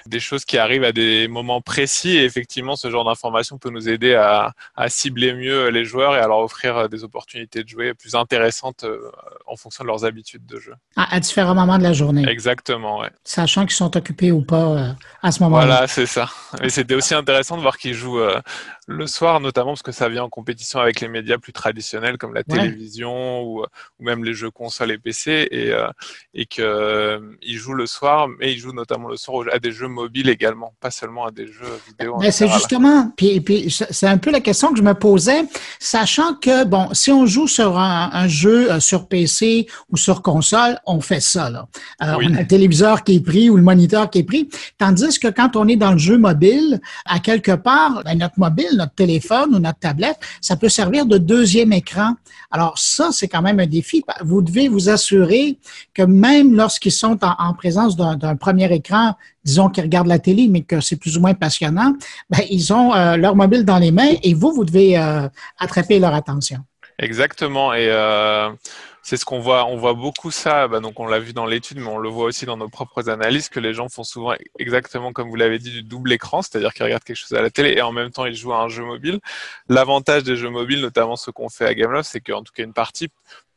des 0.07 0.19
choses 0.19 0.43
qui 0.43 0.57
arrivent 0.57 0.83
à 0.83 0.91
des 0.91 1.29
moments 1.29 1.61
précis. 1.61 2.17
Et 2.17 2.25
effectivement, 2.25 2.75
ce 2.75 2.89
genre 2.91 3.05
d'information 3.05 3.57
peut 3.57 3.69
nous 3.69 3.87
aider 3.87 4.13
à, 4.13 4.53
à, 4.75 4.89
cibler 4.89 5.33
mieux 5.33 5.69
les 5.69 5.85
joueurs 5.85 6.15
et 6.15 6.19
à 6.19 6.27
leur 6.27 6.39
offrir 6.39 6.89
des 6.89 7.05
opportunités 7.05 7.63
de 7.63 7.69
jouer 7.69 7.93
plus 7.93 8.15
intéressantes 8.15 8.83
euh, 8.83 9.09
en 9.47 9.55
fonction 9.55 9.85
de 9.85 9.87
leurs 9.87 10.03
habitudes 10.03 10.45
de 10.45 10.59
jeu. 10.59 10.73
À, 10.97 11.15
à 11.15 11.19
différents 11.21 11.55
moments 11.55 11.77
de 11.77 11.83
la 11.83 11.93
journée. 11.93 12.27
Exactement, 12.27 12.99
ouais. 12.99 13.09
Sachant 13.23 13.65
qu'ils 13.65 13.75
sont 13.75 13.95
occupés 13.95 14.33
ou 14.33 14.41
pas 14.41 14.65
euh, 14.65 14.91
à 15.23 15.31
ce 15.31 15.41
moment-là. 15.43 15.65
Voilà, 15.65 15.87
c'est 15.87 16.05
ça. 16.05 16.29
Et 16.61 16.69
c'était 16.69 16.95
aussi 16.95 17.13
intéressant 17.13 17.55
de 17.55 17.61
voir 17.61 17.77
qu'ils 17.77 17.93
jouent 17.93 18.19
euh, 18.19 18.41
le 18.87 19.07
soir, 19.07 19.39
notamment 19.39 19.71
parce 19.71 19.83
que 19.83 19.93
ça 19.93 20.09
vient 20.09 20.23
en 20.23 20.29
compétition 20.29 20.79
avec 20.79 20.99
les 20.99 21.07
médias 21.07 21.37
plus 21.37 21.53
traditionnels 21.53 22.17
comme 22.17 22.33
la 22.33 22.43
télévision 22.43 23.28
ou, 23.43 23.61
ou, 23.61 24.03
même 24.03 24.23
les 24.23 24.33
jeux 24.33 24.51
consoles 24.51 24.91
et 24.91 24.97
PC, 24.97 25.47
et, 25.51 25.71
euh, 25.71 25.87
et 26.33 26.45
qu'ils 26.45 26.63
euh, 26.63 27.19
jouent 27.41 27.73
le 27.73 27.85
soir, 27.85 28.27
mais 28.39 28.53
ils 28.53 28.59
jouent 28.59 28.73
notamment 28.73 29.09
le 29.09 29.17
soir 29.17 29.45
à 29.51 29.59
des 29.59 29.71
jeux 29.71 29.87
mobiles 29.87 30.29
également, 30.29 30.73
pas 30.79 30.91
seulement 30.91 31.25
à 31.25 31.31
des 31.31 31.47
jeux 31.47 31.79
vidéo. 31.87 32.17
Mais 32.19 32.31
c'est 32.31 32.49
justement, 32.49 33.11
puis, 33.15 33.41
puis 33.41 33.69
c'est 33.69 34.07
un 34.07 34.17
peu 34.17 34.31
la 34.31 34.41
question 34.41 34.71
que 34.71 34.77
je 34.77 34.83
me 34.83 34.93
posais, 34.93 35.43
sachant 35.79 36.35
que 36.35 36.65
bon, 36.65 36.89
si 36.93 37.11
on 37.11 37.25
joue 37.25 37.47
sur 37.47 37.77
un, 37.77 38.09
un 38.13 38.27
jeu 38.27 38.71
euh, 38.71 38.79
sur 38.79 39.07
PC 39.07 39.67
ou 39.91 39.97
sur 39.97 40.21
console, 40.21 40.79
on 40.85 41.01
fait 41.01 41.21
ça 41.21 41.49
là. 41.49 41.67
Euh, 42.03 42.15
On 42.17 42.35
a 42.35 42.41
le 42.41 42.47
téléviseur 42.47 43.03
qui 43.03 43.15
est 43.15 43.25
pris 43.25 43.49
ou 43.49 43.57
le 43.57 43.63
moniteur 43.63 44.09
qui 44.09 44.19
est 44.19 44.23
pris, 44.23 44.49
tandis 44.77 45.19
que 45.19 45.27
quand 45.27 45.55
on 45.55 45.67
est 45.67 45.75
dans 45.75 45.91
le 45.91 45.97
jeu 45.97 46.17
mobile, 46.17 46.79
à 47.05 47.19
quelque 47.19 47.55
part, 47.55 48.03
ben, 48.03 48.17
notre 48.17 48.39
mobile 48.39 48.69
notre 48.73 48.93
téléphone 48.93 49.55
ou 49.55 49.59
notre 49.59 49.79
tablette, 49.79 50.19
ça 50.41 50.55
peut 50.55 50.69
servir 50.69 51.05
de 51.05 51.17
deuxième 51.17 51.73
écran. 51.73 52.15
Alors 52.51 52.77
ça, 52.77 53.11
c'est 53.19 53.27
quand 53.27 53.41
même 53.41 53.59
un 53.59 53.67
défi. 53.67 54.03
Vous 54.21 54.41
devez 54.41 54.67
vous 54.67 54.89
assurer 54.89 55.57
que 55.93 56.03
même 56.03 56.55
lorsqu'ils 56.55 56.91
sont 56.91 57.19
en, 57.21 57.53
présence 57.53 57.95
d'un 57.95 58.35
premier 58.35 58.71
écran, 58.73 59.15
disons 59.43 59.69
qu'ils 59.69 59.83
regardent 59.83 60.07
la 60.07 60.19
télé, 60.19 60.47
mais 60.49 60.61
que 60.61 60.79
c'est 60.79 60.95
plus 60.95 61.17
ou 61.17 61.21
moins 61.21 61.33
passionnant, 61.33 61.95
ben, 62.29 62.39
ils 62.49 62.71
ont 62.73 62.93
euh, 62.93 63.17
leur 63.17 63.35
mobile 63.35 63.65
dans 63.65 63.79
les 63.79 63.91
mains 63.91 64.13
et 64.23 64.33
vous, 64.33 64.51
vous 64.51 64.65
devez 64.65 64.97
euh, 64.97 65.27
attraper 65.59 65.99
leur 65.99 66.13
attention. 66.13 66.59
Exactement. 66.97 67.71
Euh, 67.73 68.49
c'est 69.01 69.17
ce 69.17 69.25
qu'on 69.25 69.39
voit. 69.39 69.65
On 69.65 69.77
voit 69.77 69.93
beaucoup 69.93 70.31
ça. 70.31 70.67
Bah, 70.67 70.79
donc 70.79 70.99
on 70.99 71.07
l'a 71.07 71.19
vu 71.19 71.33
dans 71.33 71.45
l'étude, 71.45 71.79
mais 71.79 71.87
on 71.87 71.97
le 71.97 72.09
voit 72.09 72.25
aussi 72.25 72.45
dans 72.45 72.57
nos 72.57 72.69
propres 72.69 73.09
analyses 73.09 73.49
que 73.49 73.59
les 73.59 73.73
gens 73.73 73.89
font 73.89 74.03
souvent 74.03 74.33
exactement 74.57 75.13
comme 75.13 75.29
vous 75.29 75.35
l'avez 75.35 75.59
dit 75.59 75.71
du 75.71 75.83
double 75.83 76.11
écran, 76.13 76.41
c'est-à-dire 76.41 76.73
qu'ils 76.73 76.83
regardent 76.85 77.03
quelque 77.03 77.17
chose 77.17 77.37
à 77.37 77.41
la 77.41 77.49
télé 77.49 77.73
et 77.77 77.81
en 77.81 77.91
même 77.91 78.11
temps 78.11 78.25
ils 78.25 78.35
jouent 78.35 78.53
à 78.53 78.61
un 78.61 78.69
jeu 78.69 78.83
mobile. 78.83 79.19
L'avantage 79.67 80.23
des 80.23 80.35
jeux 80.35 80.49
mobiles, 80.49 80.81
notamment 80.81 81.15
ce 81.15 81.31
qu'on 81.31 81.49
fait 81.49 81.65
à 81.65 81.73
Gameloft, 81.73 82.09
c'est 82.09 82.21
qu'en 82.21 82.43
tout 82.43 82.53
cas 82.53 82.63
une 82.63 82.73
partie 82.73 83.09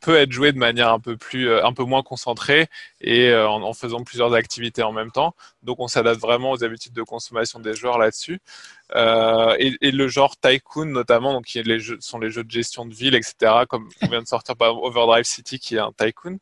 peut 0.02 0.16
être 0.16 0.32
joué 0.32 0.52
de 0.52 0.58
manière 0.58 0.92
un 0.92 1.00
peu 1.00 1.16
plus, 1.16 1.49
euh, 1.49 1.64
un 1.64 1.72
peu 1.72 1.84
moins 1.84 2.02
concentrée 2.02 2.66
et 3.00 3.30
euh, 3.30 3.49
en, 3.49 3.72
faisant 3.72 4.02
plusieurs 4.02 4.34
activités 4.34 4.82
en 4.82 4.92
même 4.92 5.11
temps. 5.11 5.34
Donc, 5.62 5.81
on 5.81 5.88
s'adapte 5.88 6.21
vraiment 6.21 6.50
aux 6.50 6.64
habitudes 6.64 6.92
de 6.92 7.02
consommation 7.02 7.61
des 7.61 7.75
joueurs 7.75 7.99
là-dessus. 7.99 8.40
Euh, 8.95 9.57
et, 9.59 9.90
le 9.90 10.09
genre 10.09 10.37
tycoon 10.37 10.87
notamment, 10.87 11.33
donc 11.33 11.47
qui 11.47 11.62
sont 12.00 12.19
les 12.19 12.31
jeux 12.31 12.45
de 12.45 12.50
gestion 12.50 12.85
de 12.85 12.95
ville, 12.95 13.14
etc. 13.14 13.35
Comme 13.69 13.88
on 14.02 14.09
vient 14.09 14.23
de 14.23 14.26
sortir 14.26 14.57
par 14.57 14.83
Overdrive 14.83 15.25
City, 15.25 15.59
qui 15.59 15.76
est 15.76 15.81
un 15.81 15.92
tycoon, 15.97 16.38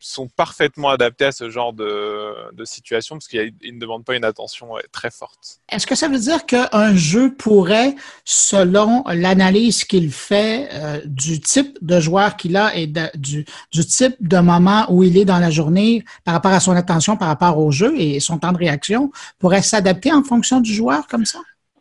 sont 0.00 0.28
parfaitement 0.28 0.90
adaptés 0.90 1.26
à 1.26 1.32
ce 1.32 1.50
genre 1.50 1.72
de, 1.72 2.50
situation 2.64 3.16
parce 3.16 3.26
qu'ils 3.26 3.54
ne 3.62 3.80
demandent 3.80 4.04
pas 4.04 4.14
une 4.14 4.24
attention 4.24 4.72
très 4.92 5.10
forte. 5.10 5.60
Est-ce 5.70 5.86
que 5.86 5.94
ça 5.94 6.08
veut 6.08 6.18
dire 6.18 6.46
qu'un 6.46 6.94
jeu 6.94 7.34
pourrait, 7.34 7.94
selon 8.24 9.02
l'analyse 9.06 9.84
qu'il 9.84 10.12
fait 10.12 10.68
du 11.06 11.40
type 11.40 11.78
de 11.80 12.00
joueur 12.00 12.36
qu'il 12.36 12.56
a 12.56 12.76
et 12.76 12.86
du, 13.14 13.44
type 13.72 14.16
de 14.20 14.38
moment 14.38 14.86
où 14.90 15.02
il 15.02 15.16
est 15.16 15.24
dans 15.24 15.38
la 15.38 15.50
journée 15.50 16.04
par 16.24 16.34
rapport 16.34 16.52
à 16.52 16.60
son 16.60 16.72
attention, 16.72 17.16
par 17.16 17.28
rapport 17.28 17.58
au 17.58 17.70
jeu 17.70 17.98
et 17.98 18.20
son 18.20 18.38
temps 18.38 18.49
de 18.52 18.58
réaction, 18.58 19.10
pourrait 19.38 19.62
s'adapter 19.62 20.12
en 20.12 20.22
fonction 20.22 20.60
du 20.60 20.72
joueur 20.72 21.06
comme 21.06 21.24
ça? 21.24 21.38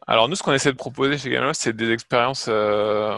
Alors 0.08 0.28
nous, 0.28 0.36
ce 0.36 0.42
qu'on 0.42 0.54
essaie 0.54 0.72
de 0.72 0.78
proposer 0.78 1.18
chez 1.18 1.30
Gameloft, 1.30 1.62
c'est 1.62 1.76
des 1.76 1.92
expériences 1.92 2.48
euh, 2.50 3.16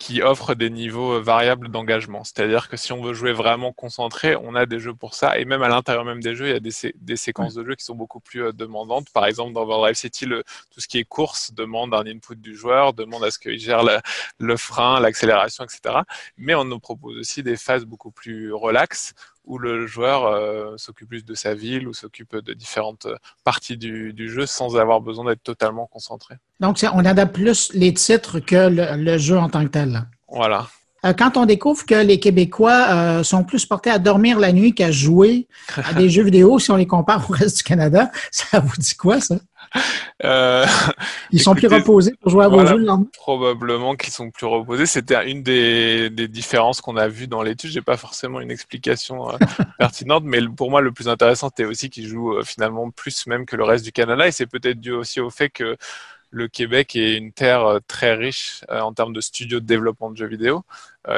qui 0.00 0.22
offrent 0.22 0.54
des 0.54 0.70
niveaux 0.70 1.12
euh, 1.12 1.20
variables 1.20 1.68
d'engagement. 1.68 2.24
C'est-à-dire 2.24 2.68
que 2.68 2.76
si 2.76 2.92
on 2.92 3.02
veut 3.02 3.12
jouer 3.12 3.32
vraiment 3.32 3.72
concentré, 3.72 4.34
on 4.34 4.54
a 4.54 4.64
des 4.66 4.80
jeux 4.80 4.94
pour 4.94 5.14
ça. 5.14 5.38
Et 5.38 5.44
même 5.44 5.62
à 5.62 5.68
l'intérieur 5.68 6.04
même 6.04 6.22
des 6.22 6.34
jeux, 6.34 6.48
il 6.48 6.52
y 6.52 6.56
a 6.56 6.60
des, 6.60 6.94
des 6.94 7.16
séquences 7.16 7.54
de 7.54 7.64
jeux 7.64 7.74
qui 7.74 7.84
sont 7.84 7.94
beaucoup 7.94 8.18
plus 8.18 8.44
euh, 8.44 8.52
demandantes. 8.52 9.10
Par 9.10 9.26
exemple, 9.26 9.52
dans 9.52 9.62
Overdrive 9.62 9.94
City, 9.94 10.24
le, 10.24 10.42
tout 10.70 10.80
ce 10.80 10.88
qui 10.88 10.98
est 10.98 11.04
course 11.04 11.52
demande 11.52 11.94
un 11.94 12.06
input 12.06 12.36
du 12.36 12.56
joueur, 12.56 12.94
demande 12.94 13.24
à 13.24 13.30
ce 13.30 13.38
qu'il 13.38 13.58
gère 13.58 13.82
le, 13.82 13.98
le 14.38 14.56
frein, 14.56 15.00
l'accélération, 15.00 15.64
etc. 15.64 16.00
Mais 16.38 16.54
on 16.54 16.64
nous 16.64 16.80
propose 16.80 17.18
aussi 17.18 17.42
des 17.42 17.56
phases 17.56 17.84
beaucoup 17.84 18.10
plus 18.10 18.52
relaxes 18.52 19.14
où 19.44 19.58
le 19.58 19.86
joueur 19.86 20.26
euh, 20.26 20.74
s'occupe 20.76 21.08
plus 21.08 21.24
de 21.24 21.34
sa 21.34 21.54
ville 21.54 21.88
ou 21.88 21.94
s'occupe 21.94 22.36
de 22.36 22.52
différentes 22.52 23.06
euh, 23.06 23.16
parties 23.44 23.76
du, 23.76 24.12
du, 24.12 24.28
jeu 24.28 24.46
sans 24.46 24.76
avoir 24.76 25.00
besoin 25.00 25.24
d'être 25.26 25.42
totalement 25.42 25.86
concentré. 25.86 26.36
Donc, 26.60 26.78
on 26.92 27.04
adapte 27.04 27.34
plus 27.34 27.72
les 27.74 27.92
titres 27.94 28.38
que 28.40 28.68
le, 28.68 29.18
jeu 29.18 29.38
en 29.38 29.48
tant 29.48 29.64
que 29.64 29.70
tel. 29.70 30.06
Voilà. 30.28 30.68
Euh, 31.04 31.14
quand 31.14 31.36
on 31.36 31.46
découvre 31.46 31.84
que 31.86 31.94
les 31.94 32.20
Québécois 32.20 33.24
sont 33.24 33.42
plus 33.44 33.64
portés 33.64 33.90
à 33.90 33.98
dormir 33.98 34.38
la 34.38 34.52
nuit 34.52 34.74
qu'à 34.74 34.90
jouer 34.90 35.48
à 35.76 35.94
des 35.94 36.08
jeux 36.10 36.24
vidéo, 36.24 36.58
si 36.58 36.70
on 36.70 36.76
les 36.76 36.86
compare 36.86 37.28
au 37.30 37.32
reste 37.32 37.58
du 37.58 37.62
Canada, 37.62 38.10
ça 38.30 38.60
vous 38.60 38.76
dit 38.76 38.94
quoi, 38.94 39.20
ça? 39.20 39.36
Euh, 40.22 40.66
Ils 41.30 41.40
sont 41.40 41.54
plus 41.54 41.66
reposés 41.66 42.12
pour 42.20 42.30
jouer 42.30 42.44
à 42.44 42.48
vos 42.48 42.66
jeux 42.66 42.76
le 42.76 43.10
Probablement 43.14 43.96
qu'ils 43.96 44.12
sont 44.12 44.30
plus 44.30 44.44
reposés. 44.44 44.84
C'était 44.84 45.30
une 45.30 45.42
des, 45.42 46.10
des 46.10 46.28
différences 46.28 46.82
qu'on 46.82 46.98
a 46.98 47.08
vues 47.08 47.26
dans 47.26 47.42
l'étude. 47.42 47.70
J'ai 47.70 47.80
pas 47.80 47.96
forcément 47.96 48.38
une 48.40 48.50
explication 48.50 49.30
euh, 49.30 49.38
pertinente, 49.78 50.24
mais 50.26 50.46
pour 50.46 50.70
moi, 50.70 50.82
le 50.82 50.92
plus 50.92 51.08
intéressant, 51.08 51.48
c'était 51.48 51.64
aussi 51.64 51.88
qu'ils 51.88 52.06
jouent 52.06 52.34
euh, 52.34 52.42
finalement 52.42 52.90
plus 52.90 53.26
même 53.28 53.46
que 53.46 53.56
le 53.56 53.64
reste 53.64 53.82
du 53.82 53.92
Canada. 53.92 54.28
Et 54.28 54.30
c'est 54.30 54.46
peut-être 54.46 54.78
dû 54.78 54.92
aussi 54.92 55.20
au 55.20 55.30
fait 55.30 55.48
que 55.48 55.78
le 56.28 56.48
Québec 56.48 56.96
est 56.96 57.16
une 57.16 57.32
terre 57.32 57.78
très 57.88 58.14
riche 58.14 58.62
en 58.68 58.92
termes 58.92 59.14
de 59.14 59.22
studios 59.22 59.58
de 59.58 59.64
développement 59.64 60.10
de 60.10 60.18
jeux 60.18 60.28
vidéo. 60.28 60.64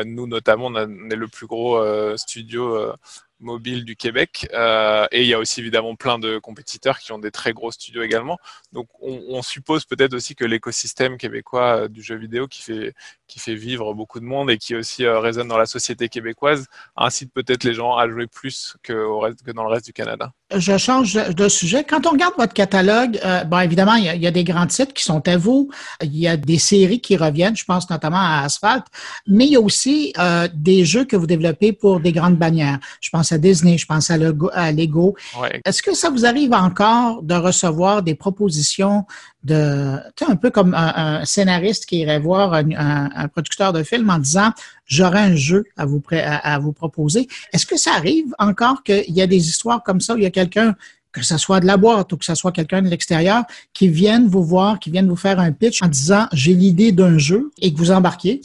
nous, 0.06 0.28
notamment, 0.28 0.66
on, 0.66 0.76
est 0.76 1.16
le 1.16 1.26
plus 1.26 1.46
gros 1.46 1.82
studio 2.16 2.94
mobile 3.42 3.84
du 3.84 3.96
Québec. 3.96 4.48
Euh, 4.54 5.06
et 5.12 5.22
il 5.22 5.28
y 5.28 5.34
a 5.34 5.38
aussi 5.38 5.60
évidemment 5.60 5.94
plein 5.94 6.18
de 6.18 6.38
compétiteurs 6.38 6.98
qui 6.98 7.12
ont 7.12 7.18
des 7.18 7.30
très 7.30 7.52
gros 7.52 7.70
studios 7.70 8.02
également. 8.02 8.38
Donc 8.72 8.88
on, 9.00 9.42
suppose 9.42 9.84
peut-être 9.84 10.14
aussi 10.14 10.36
que 10.36 10.44
l'écosystème 10.44 11.18
québécois 11.18 11.88
du 11.88 12.00
jeu 12.00 12.16
vidéo 12.16 12.46
qui 12.46 12.62
fait, 12.62 12.94
qui 13.26 13.40
fait 13.40 13.56
vivre 13.56 13.92
beaucoup 13.92 14.20
de 14.20 14.24
monde 14.24 14.50
et 14.50 14.56
qui 14.56 14.76
aussi 14.76 15.06
résonne 15.06 15.48
dans 15.48 15.58
la 15.58 15.66
société 15.66 16.08
québécoise 16.08 16.66
incite 16.96 17.32
peut-être 17.32 17.64
les 17.64 17.74
gens 17.74 17.96
à 17.96 18.08
jouer 18.08 18.28
plus 18.28 18.76
que, 18.84 19.52
dans 19.52 19.64
le 19.64 19.68
reste 19.68 19.86
du 19.86 19.92
Canada. 19.92 20.32
Je 20.54 20.78
change 20.78 21.14
de 21.14 21.48
sujet. 21.48 21.82
Quand 21.82 22.06
on 22.06 22.10
regarde 22.10 22.34
votre 22.38 22.52
catalogue, 22.52 23.18
bon 23.46 23.58
évidemment, 23.58 23.94
il 23.94 24.04
y, 24.04 24.26
a, 24.26 24.30
des 24.30 24.44
grands 24.44 24.66
titres 24.66 24.94
qui 24.94 25.02
sont 25.02 25.26
à 25.26 25.36
vous. 25.36 25.70
Il 26.02 26.16
y 26.16 26.28
a 26.28 26.36
des 26.36 26.58
séries 26.58 27.00
qui 27.00 27.16
reviennent, 27.16 27.56
je 27.56 27.64
pense 27.64 27.90
notamment 27.90 28.18
à 28.18 28.42
Asphalt, 28.44 28.84
mais 29.26 29.46
il 29.46 29.52
y 29.52 29.56
a 29.56 29.60
aussi 29.60 30.12
euh, 30.18 30.48
des 30.52 30.84
jeux 30.84 31.04
que 31.04 31.16
vous 31.16 31.26
développez 31.26 31.72
pour 31.72 32.00
des 32.00 32.12
grandes 32.12 32.36
bannières. 32.36 32.78
Je 33.00 33.10
pense 33.10 33.31
à 33.32 33.38
Disney, 33.38 33.78
je 33.78 33.86
pense 33.86 34.10
à 34.10 34.16
Lego. 34.16 35.16
Est-ce 35.64 35.82
que 35.82 35.94
ça 35.94 36.10
vous 36.10 36.26
arrive 36.26 36.52
encore 36.52 37.22
de 37.22 37.34
recevoir 37.34 38.02
des 38.02 38.14
propositions 38.14 39.06
de, 39.44 39.96
tu 40.16 40.24
sais, 40.24 40.30
un 40.30 40.36
peu 40.36 40.50
comme 40.50 40.74
un, 40.74 41.24
scénariste 41.24 41.86
qui 41.86 41.98
irait 41.98 42.20
voir 42.20 42.54
un, 42.54 43.28
producteur 43.28 43.72
de 43.72 43.82
film 43.82 44.08
en 44.10 44.18
disant 44.18 44.50
j'aurai 44.86 45.20
un 45.20 45.34
jeu 45.34 45.64
à 45.76 45.86
vous, 45.86 46.02
à, 46.12 46.58
vous 46.58 46.72
proposer. 46.72 47.28
Est-ce 47.52 47.66
que 47.66 47.76
ça 47.76 47.92
arrive 47.94 48.34
encore 48.38 48.82
qu'il 48.82 49.12
y 49.12 49.22
a 49.22 49.26
des 49.26 49.48
histoires 49.48 49.82
comme 49.82 50.00
ça 50.00 50.14
où 50.14 50.18
il 50.18 50.22
y 50.22 50.26
a 50.26 50.30
quelqu'un 50.30 50.74
que 51.12 51.22
ce 51.22 51.36
soit 51.36 51.60
de 51.60 51.66
la 51.66 51.76
boîte 51.76 52.10
ou 52.12 52.16
que 52.16 52.24
ce 52.24 52.34
soit 52.34 52.52
quelqu'un 52.52 52.80
de 52.80 52.88
l'extérieur, 52.88 53.44
qui 53.74 53.88
vienne 53.88 54.28
vous 54.28 54.42
voir, 54.42 54.78
qui 54.78 54.90
vienne 54.90 55.08
vous 55.08 55.16
faire 55.16 55.38
un 55.38 55.52
pitch 55.52 55.82
en 55.82 55.88
disant 55.88 56.26
j'ai 56.32 56.54
l'idée 56.54 56.90
d'un 56.90 57.18
jeu 57.18 57.50
et 57.60 57.72
que 57.72 57.78
vous 57.78 57.90
embarquiez? 57.90 58.40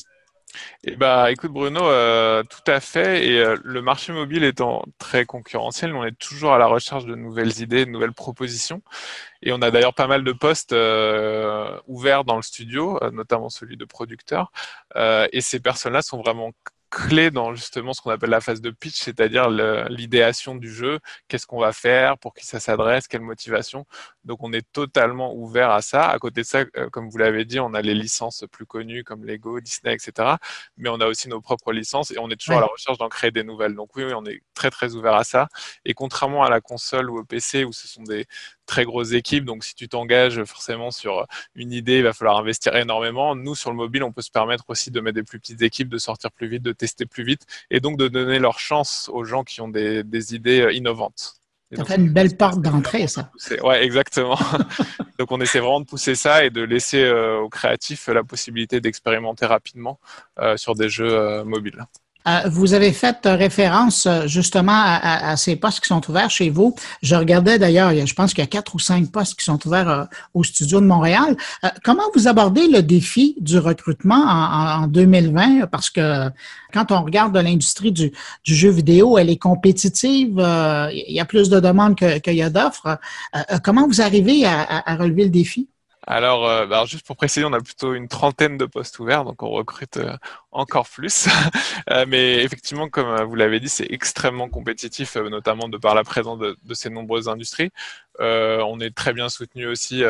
Eh 0.83 0.95
bah, 0.95 1.31
écoute 1.31 1.51
Bruno, 1.51 1.81
euh, 1.83 2.43
tout 2.43 2.71
à 2.71 2.79
fait. 2.79 3.27
Et 3.27 3.39
euh, 3.39 3.57
le 3.63 3.81
marché 3.81 4.13
mobile 4.13 4.43
étant 4.43 4.83
très 4.97 5.25
concurrentiel, 5.25 5.95
on 5.95 6.03
est 6.05 6.17
toujours 6.17 6.53
à 6.53 6.57
la 6.57 6.67
recherche 6.67 7.05
de 7.05 7.15
nouvelles 7.15 7.61
idées, 7.61 7.85
de 7.85 7.91
nouvelles 7.91 8.13
propositions. 8.13 8.81
Et 9.41 9.51
on 9.51 9.61
a 9.61 9.71
d'ailleurs 9.71 9.93
pas 9.93 10.07
mal 10.07 10.23
de 10.23 10.31
postes 10.31 10.73
euh, 10.73 11.79
ouverts 11.87 12.23
dans 12.23 12.35
le 12.37 12.41
studio, 12.41 12.99
notamment 13.11 13.49
celui 13.49 13.77
de 13.77 13.85
producteur. 13.85 14.51
et 14.95 15.41
ces 15.41 15.59
personnes-là 15.59 16.01
sont 16.01 16.21
vraiment 16.21 16.51
clé 16.89 17.31
dans 17.31 17.53
justement 17.53 17.93
ce 17.93 18.01
qu'on 18.01 18.11
appelle 18.11 18.29
la 18.29 18.41
phase 18.41 18.61
de 18.61 18.69
pitch, 18.69 18.95
c'est-à-dire 19.01 19.49
l'idéation 19.89 20.55
du 20.55 20.71
jeu, 20.71 20.99
qu'est-ce 21.27 21.45
qu'on 21.45 21.59
va 21.59 21.73
faire, 21.73 22.17
pour 22.17 22.33
qui 22.33 22.45
ça 22.45 22.59
s'adresse, 22.59 23.07
quelle 23.07 23.21
motivation? 23.21 23.85
Donc 24.23 24.43
on 24.43 24.53
est 24.53 24.65
totalement 24.71 25.33
ouvert 25.35 25.71
à 25.71 25.81
ça. 25.81 26.09
À 26.09 26.19
côté 26.19 26.41
de 26.41 26.45
ça, 26.45 26.63
euh, 26.77 26.89
comme 26.89 27.09
vous 27.09 27.17
l'avez 27.17 27.45
dit, 27.45 27.59
on 27.59 27.73
a 27.73 27.81
les 27.81 27.93
licences 27.93 28.45
plus 28.51 28.65
connues 28.65 29.03
comme 29.03 29.25
Lego, 29.25 29.59
Disney, 29.59 29.93
etc. 29.93 30.35
Mais 30.77 30.89
on 30.89 30.99
a 30.99 31.07
aussi 31.07 31.29
nos 31.29 31.41
propres 31.41 31.71
licences 31.73 32.11
et 32.11 32.19
on 32.19 32.29
est 32.29 32.35
toujours 32.35 32.57
à 32.57 32.61
la 32.61 32.67
recherche 32.67 32.97
d'en 32.97 33.09
créer 33.09 33.31
des 33.31 33.43
nouvelles. 33.43 33.75
Donc 33.75 33.95
oui, 33.95 34.03
oui, 34.03 34.13
on 34.13 34.25
est 34.25 34.41
très 34.53 34.69
très 34.69 34.95
ouvert 34.95 35.15
à 35.15 35.23
ça. 35.23 35.47
Et 35.85 35.93
contrairement 35.93 36.43
à 36.43 36.49
la 36.49 36.61
console 36.61 37.09
ou 37.09 37.19
au 37.19 37.23
PC 37.23 37.63
où 37.63 37.73
ce 37.73 37.87
sont 37.87 38.03
des 38.03 38.25
très 38.67 38.85
grosses 38.85 39.13
équipes, 39.13 39.45
donc 39.45 39.63
si 39.63 39.73
tu 39.73 39.87
t'engages 39.87 40.43
forcément 40.43 40.91
sur 40.91 41.25
une 41.55 41.71
idée, 41.71 41.97
il 41.97 42.03
va 42.03 42.13
falloir 42.13 42.37
investir 42.37 42.75
énormément. 42.75 43.35
Nous, 43.35 43.55
sur 43.55 43.71
le 43.71 43.77
mobile, 43.77 44.03
on 44.03 44.11
peut 44.11 44.21
se 44.21 44.31
permettre 44.31 44.65
aussi 44.67 44.91
de 44.91 45.01
mettre 45.01 45.15
des 45.15 45.23
plus 45.23 45.39
petites 45.39 45.61
équipes, 45.61 45.89
de 45.89 45.97
sortir 45.97 46.31
plus 46.31 46.47
vite, 46.47 46.61
de 46.61 46.73
tester 46.73 47.05
plus 47.05 47.23
vite 47.23 47.45
et 47.71 47.79
donc 47.79 47.97
de 47.97 48.07
donner 48.07 48.39
leur 48.39 48.59
chance 48.59 49.09
aux 49.11 49.23
gens 49.23 49.43
qui 49.43 49.61
ont 49.61 49.69
des, 49.69 50.03
des 50.03 50.35
idées 50.35 50.61
euh, 50.61 50.73
innovantes. 50.73 51.37
Ça 51.75 51.83
fait 51.83 51.97
une 51.97 52.13
belle 52.13 52.37
porte 52.37 52.61
d'entrée, 52.61 53.07
ça. 53.07 53.29
Ouais, 53.61 53.83
exactement. 53.83 54.39
donc 55.19 55.31
on 55.31 55.41
essaie 55.41 55.59
vraiment 55.59 55.81
de 55.81 55.85
pousser 55.85 56.15
ça 56.15 56.45
et 56.45 56.49
de 56.49 56.61
laisser 56.61 57.03
euh, 57.03 57.39
aux 57.39 57.49
créatifs 57.49 58.07
la 58.07 58.23
possibilité 58.23 58.79
d'expérimenter 58.79 59.45
rapidement 59.45 59.99
euh, 60.39 60.55
sur 60.55 60.75
des 60.75 60.87
jeux 60.87 61.13
euh, 61.13 61.43
mobiles. 61.43 61.85
Euh, 62.27 62.41
vous 62.49 62.73
avez 62.73 62.91
fait 62.91 63.25
référence 63.25 64.05
euh, 64.05 64.27
justement 64.27 64.73
à, 64.75 65.35
ces 65.37 65.55
postes 65.55 65.79
qui 65.79 65.87
sont 65.87 66.01
ouverts 66.09 66.29
chez 66.29 66.49
vous. 66.49 66.75
Je 67.01 67.15
regardais 67.15 67.57
d'ailleurs, 67.57 67.93
je 68.05 68.13
pense 68.13 68.33
qu'il 68.33 68.43
y 68.43 68.47
a 68.47 68.47
quatre 68.47 68.75
ou 68.75 68.79
cinq 68.79 69.11
postes 69.11 69.39
qui 69.39 69.45
sont 69.45 69.65
ouverts 69.65 69.89
euh, 69.89 70.03
au 70.33 70.43
studio 70.43 70.81
de 70.81 70.85
Montréal. 70.85 71.37
comment 71.83 72.03
vous 72.15 72.27
abordez 72.27 72.67
le 72.67 72.81
défi 72.81 73.35
du 73.39 73.57
recrutement 73.57 74.25
en, 74.25 74.87
2020? 74.87 75.67
Parce 75.67 75.89
que 75.89 76.29
quand 76.73 76.91
on 76.91 77.03
regarde 77.03 77.35
l'industrie 77.37 77.91
du, 77.91 78.11
jeu 78.43 78.69
vidéo, 78.69 79.17
elle 79.17 79.29
est 79.29 79.37
compétitive. 79.37 80.37
il 80.91 81.13
y 81.13 81.19
a 81.19 81.25
plus 81.25 81.49
de 81.49 81.59
demandes 81.59 81.95
qu'il 81.95 82.33
y 82.33 82.41
a 82.41 82.49
d'offres. 82.49 82.97
comment 83.63 83.87
vous 83.87 84.01
arrivez 84.01 84.45
à 84.45 84.95
relever 84.95 85.23
le 85.23 85.29
défi? 85.29 85.67
Alors, 86.09 86.47
euh, 86.47 86.65
bah, 86.65 86.85
juste 86.85 87.05
pour 87.05 87.17
préciser, 87.17 87.45
on 87.45 87.51
a 87.51 87.59
plutôt 87.59 87.93
une 87.93 88.07
trentaine 88.07 88.57
de 88.57 88.65
postes 88.65 88.97
ouverts, 88.99 89.25
donc 89.25 89.43
on 89.43 89.49
recrute 89.49 89.97
euh, 89.97 90.15
encore 90.51 90.87
plus. 90.87 91.27
Euh, 91.89 92.05
mais 92.07 92.43
effectivement, 92.43 92.89
comme 92.89 93.23
vous 93.23 93.35
l'avez 93.35 93.61
dit, 93.61 93.69
c'est 93.69 93.87
extrêmement 93.89 94.49
compétitif, 94.49 95.15
notamment 95.15 95.69
de 95.69 95.77
par 95.77 95.95
la 95.95 96.03
présence 96.03 96.37
de 96.39 96.73
ces 96.73 96.89
nombreuses 96.89 97.29
industries. 97.29 97.71
on 98.19 98.79
est 98.81 98.93
très 98.93 99.13
bien 99.13 99.29
soutenu 99.29 99.67
aussi 99.67 100.03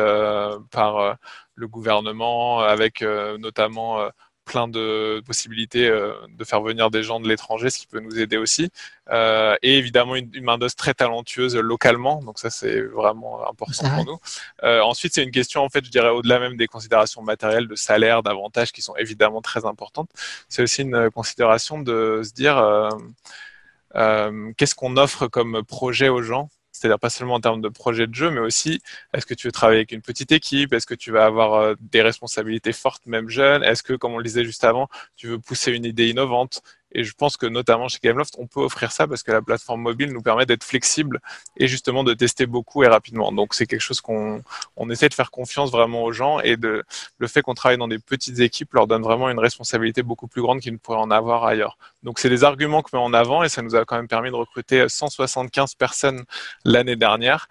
par 0.72 1.16
le 1.54 1.68
gouvernement, 1.68 2.60
avec 2.60 3.02
notamment 3.02 4.10
plein 4.48 4.66
de 4.66 5.22
possibilités 5.24 5.86
euh, 5.86 6.14
de 6.30 6.44
faire 6.44 6.62
venir 6.62 6.90
des 6.90 7.02
gens 7.02 7.20
de 7.20 7.28
l'étranger, 7.28 7.68
ce 7.70 7.78
qui 7.78 7.86
peut 7.86 8.00
nous 8.00 8.18
aider 8.18 8.38
aussi. 8.38 8.70
Euh, 9.10 9.54
et 9.62 9.76
évidemment, 9.78 10.16
une, 10.16 10.30
main-d'œuvre 10.42 10.74
très 10.74 10.94
talentueuse 10.94 11.54
localement. 11.56 12.22
Donc 12.22 12.38
ça, 12.38 12.50
c'est 12.50 12.80
vraiment 12.80 13.48
important 13.48 13.88
pour 13.90 14.04
nous. 14.06 14.18
Euh, 14.64 14.80
ensuite, 14.80 15.14
c'est 15.14 15.22
une 15.22 15.30
question, 15.30 15.62
en 15.62 15.68
fait, 15.68 15.84
je 15.84 15.90
dirais, 15.90 16.08
au-delà 16.08 16.40
même 16.40 16.56
des 16.56 16.66
considérations 16.66 17.22
matérielles, 17.22 17.68
de 17.68 17.76
salaire, 17.76 18.22
d'avantages 18.22 18.72
qui 18.72 18.82
sont 18.82 18.96
évidemment 18.96 19.42
très 19.42 19.66
importantes. 19.66 20.10
C'est 20.48 20.62
aussi 20.62 20.82
une 20.82 21.10
considération 21.10 21.78
de 21.80 22.22
se 22.24 22.32
dire 22.32 22.56
qu'est-ce 24.56 24.74
qu'on 24.74 24.96
offre 24.96 25.28
comme 25.28 25.62
projet 25.64 26.08
aux 26.08 26.22
gens 26.22 26.48
c'est-à-dire 26.78 26.98
pas 26.98 27.10
seulement 27.10 27.34
en 27.34 27.40
termes 27.40 27.60
de 27.60 27.68
projet 27.68 28.06
de 28.06 28.14
jeu, 28.14 28.30
mais 28.30 28.40
aussi 28.40 28.80
est-ce 29.12 29.26
que 29.26 29.34
tu 29.34 29.48
veux 29.48 29.52
travailler 29.52 29.80
avec 29.80 29.92
une 29.92 30.02
petite 30.02 30.32
équipe, 30.32 30.72
est-ce 30.72 30.86
que 30.86 30.94
tu 30.94 31.10
vas 31.12 31.24
avoir 31.24 31.54
euh, 31.54 31.74
des 31.80 32.02
responsabilités 32.02 32.72
fortes 32.72 33.06
même 33.06 33.28
jeune, 33.28 33.62
est-ce 33.64 33.82
que, 33.82 33.94
comme 33.94 34.12
on 34.12 34.18
le 34.18 34.24
disait 34.24 34.44
juste 34.44 34.64
avant, 34.64 34.88
tu 35.16 35.26
veux 35.28 35.38
pousser 35.38 35.72
une 35.72 35.84
idée 35.84 36.08
innovante, 36.08 36.62
et 36.92 37.04
je 37.04 37.12
pense 37.14 37.36
que 37.36 37.46
notamment 37.46 37.88
chez 37.88 37.98
Gameloft, 38.02 38.34
on 38.38 38.46
peut 38.46 38.60
offrir 38.60 38.92
ça 38.92 39.06
parce 39.06 39.22
que 39.22 39.30
la 39.30 39.42
plateforme 39.42 39.82
mobile 39.82 40.12
nous 40.12 40.22
permet 40.22 40.46
d'être 40.46 40.64
flexible 40.64 41.20
et 41.56 41.68
justement 41.68 42.04
de 42.04 42.14
tester 42.14 42.46
beaucoup 42.46 42.82
et 42.82 42.88
rapidement. 42.88 43.30
Donc 43.32 43.54
c'est 43.54 43.66
quelque 43.66 43.80
chose 43.82 44.00
qu'on 44.00 44.42
on 44.76 44.90
essaie 44.90 45.08
de 45.08 45.14
faire 45.14 45.30
confiance 45.30 45.70
vraiment 45.70 46.04
aux 46.04 46.12
gens 46.12 46.40
et 46.40 46.56
de, 46.56 46.84
le 47.18 47.26
fait 47.28 47.42
qu'on 47.42 47.54
travaille 47.54 47.78
dans 47.78 47.88
des 47.88 47.98
petites 47.98 48.40
équipes 48.40 48.72
leur 48.72 48.86
donne 48.86 49.02
vraiment 49.02 49.28
une 49.28 49.38
responsabilité 49.38 50.02
beaucoup 50.02 50.28
plus 50.28 50.42
grande 50.42 50.60
qu'ils 50.60 50.72
ne 50.72 50.78
pourraient 50.78 50.98
en 50.98 51.10
avoir 51.10 51.44
ailleurs. 51.44 51.76
Donc 52.02 52.18
c'est 52.18 52.30
des 52.30 52.44
arguments 52.44 52.82
que 52.82 52.90
met 52.94 53.02
en 53.02 53.12
avant 53.12 53.42
et 53.42 53.48
ça 53.48 53.62
nous 53.62 53.74
a 53.74 53.84
quand 53.84 53.96
même 53.96 54.08
permis 54.08 54.30
de 54.30 54.36
recruter 54.36 54.88
175 54.88 55.74
personnes 55.74 56.24
l'année 56.64 56.96
dernière. 56.96 57.48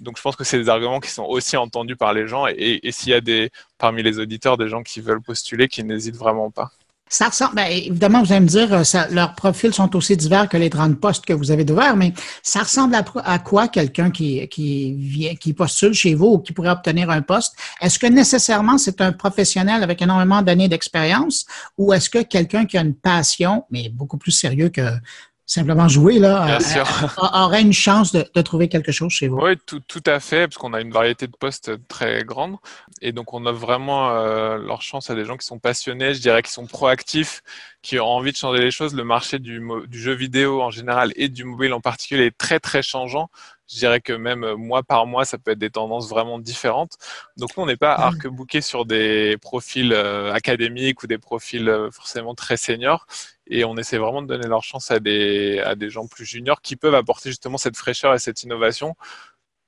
Donc 0.00 0.16
je 0.16 0.22
pense 0.22 0.34
que 0.34 0.44
c'est 0.44 0.58
des 0.58 0.68
arguments 0.68 1.00
qui 1.00 1.10
sont 1.10 1.24
aussi 1.24 1.56
entendus 1.56 1.96
par 1.96 2.12
les 2.12 2.26
gens 2.26 2.46
et, 2.48 2.80
et 2.82 2.90
s'il 2.90 3.10
y 3.10 3.14
a 3.14 3.20
des 3.20 3.50
parmi 3.78 4.02
les 4.02 4.18
auditeurs 4.18 4.56
des 4.56 4.68
gens 4.68 4.82
qui 4.82 5.00
veulent 5.00 5.22
postuler, 5.22 5.68
qui 5.68 5.84
n'hésitent 5.84 6.16
vraiment 6.16 6.50
pas. 6.50 6.72
Ça 7.12 7.28
ressemble, 7.28 7.56
ben, 7.56 7.66
évidemment, 7.66 8.22
vous 8.22 8.30
allez 8.30 8.42
me 8.42 8.46
dire, 8.46 8.72
euh, 8.72 8.84
ça, 8.84 9.08
leurs 9.08 9.34
profils 9.34 9.74
sont 9.74 9.96
aussi 9.96 10.16
divers 10.16 10.48
que 10.48 10.56
les 10.56 10.70
30 10.70 11.00
postes 11.00 11.26
que 11.26 11.32
vous 11.32 11.50
avez 11.50 11.64
d'ouvert, 11.64 11.96
mais 11.96 12.14
ça 12.44 12.60
ressemble 12.60 12.94
à, 12.94 13.38
quoi 13.40 13.66
quelqu'un 13.66 14.12
qui, 14.12 14.46
qui 14.46 14.94
vient, 14.94 15.34
qui 15.34 15.52
postule 15.52 15.92
chez 15.92 16.14
vous 16.14 16.26
ou 16.26 16.38
qui 16.38 16.52
pourrait 16.52 16.70
obtenir 16.70 17.10
un 17.10 17.20
poste? 17.20 17.56
Est-ce 17.80 17.98
que 17.98 18.06
nécessairement 18.06 18.78
c'est 18.78 19.00
un 19.00 19.10
professionnel 19.10 19.82
avec 19.82 20.00
énormément 20.00 20.40
d'années 20.40 20.68
d'expérience 20.68 21.46
ou 21.76 21.92
est-ce 21.92 22.08
que 22.08 22.22
quelqu'un 22.22 22.64
qui 22.64 22.78
a 22.78 22.82
une 22.82 22.94
passion, 22.94 23.64
mais 23.70 23.88
beaucoup 23.88 24.16
plus 24.16 24.30
sérieux 24.30 24.68
que 24.68 24.82
simplement 25.50 25.88
jouer, 25.88 26.20
là, 26.20 26.58
aurait 27.32 27.60
une 27.60 27.72
chance 27.72 28.12
de, 28.12 28.40
trouver 28.42 28.68
quelque 28.68 28.92
chose 28.92 29.10
chez 29.10 29.26
vous. 29.26 29.38
Oui, 29.38 29.56
tout, 29.66 29.80
tout 29.80 30.02
à 30.06 30.20
fait, 30.20 30.46
parce 30.46 30.58
qu'on 30.58 30.72
a 30.72 30.80
une 30.80 30.92
variété 30.92 31.26
de 31.26 31.36
postes 31.36 31.72
très 31.88 32.22
grande. 32.22 32.56
Et 33.02 33.10
donc, 33.10 33.34
on 33.34 33.44
offre 33.46 33.58
vraiment 33.58 34.10
euh, 34.10 34.58
leur 34.58 34.80
chance 34.80 35.10
à 35.10 35.16
des 35.16 35.24
gens 35.24 35.36
qui 35.36 35.44
sont 35.44 35.58
passionnés, 35.58 36.14
je 36.14 36.20
dirais, 36.20 36.42
qui 36.42 36.52
sont 36.52 36.66
proactifs, 36.66 37.42
qui 37.82 37.98
ont 37.98 38.06
envie 38.06 38.30
de 38.30 38.36
changer 38.36 38.60
les 38.60 38.70
choses. 38.70 38.94
Le 38.94 39.02
marché 39.02 39.40
du, 39.40 39.60
du 39.88 40.00
jeu 40.00 40.12
vidéo 40.12 40.62
en 40.62 40.70
général 40.70 41.12
et 41.16 41.28
du 41.28 41.42
mobile 41.42 41.72
en 41.72 41.80
particulier 41.80 42.26
est 42.26 42.38
très, 42.38 42.60
très 42.60 42.82
changeant. 42.82 43.28
Je 43.70 43.78
dirais 43.78 44.00
que 44.00 44.12
même 44.12 44.44
euh, 44.44 44.56
mois 44.56 44.82
par 44.82 45.06
mois, 45.06 45.24
ça 45.24 45.38
peut 45.38 45.52
être 45.52 45.58
des 45.58 45.70
tendances 45.70 46.08
vraiment 46.08 46.38
différentes. 46.38 46.96
Donc, 47.36 47.56
nous, 47.56 47.62
on 47.62 47.66
n'est 47.66 47.76
pas 47.76 47.94
arc-bouqué 47.94 48.60
sur 48.60 48.84
des 48.84 49.36
profils 49.40 49.92
académiques 50.32 51.02
ou 51.02 51.06
des 51.06 51.18
profils 51.18 51.88
forcément 51.92 52.34
très 52.34 52.56
seniors 52.56 53.06
et 53.46 53.64
on 53.64 53.76
essaie 53.76 53.98
vraiment 53.98 54.22
de 54.22 54.28
donner 54.28 54.46
leur 54.46 54.62
chance 54.62 54.90
à 54.90 55.00
des, 55.00 55.58
à 55.60 55.74
des 55.74 55.90
gens 55.90 56.06
plus 56.06 56.24
juniors 56.24 56.62
qui 56.62 56.76
peuvent 56.76 56.94
apporter 56.94 57.30
justement 57.30 57.58
cette 57.58 57.76
fraîcheur 57.76 58.14
et 58.14 58.18
cette 58.18 58.42
innovation 58.44 58.94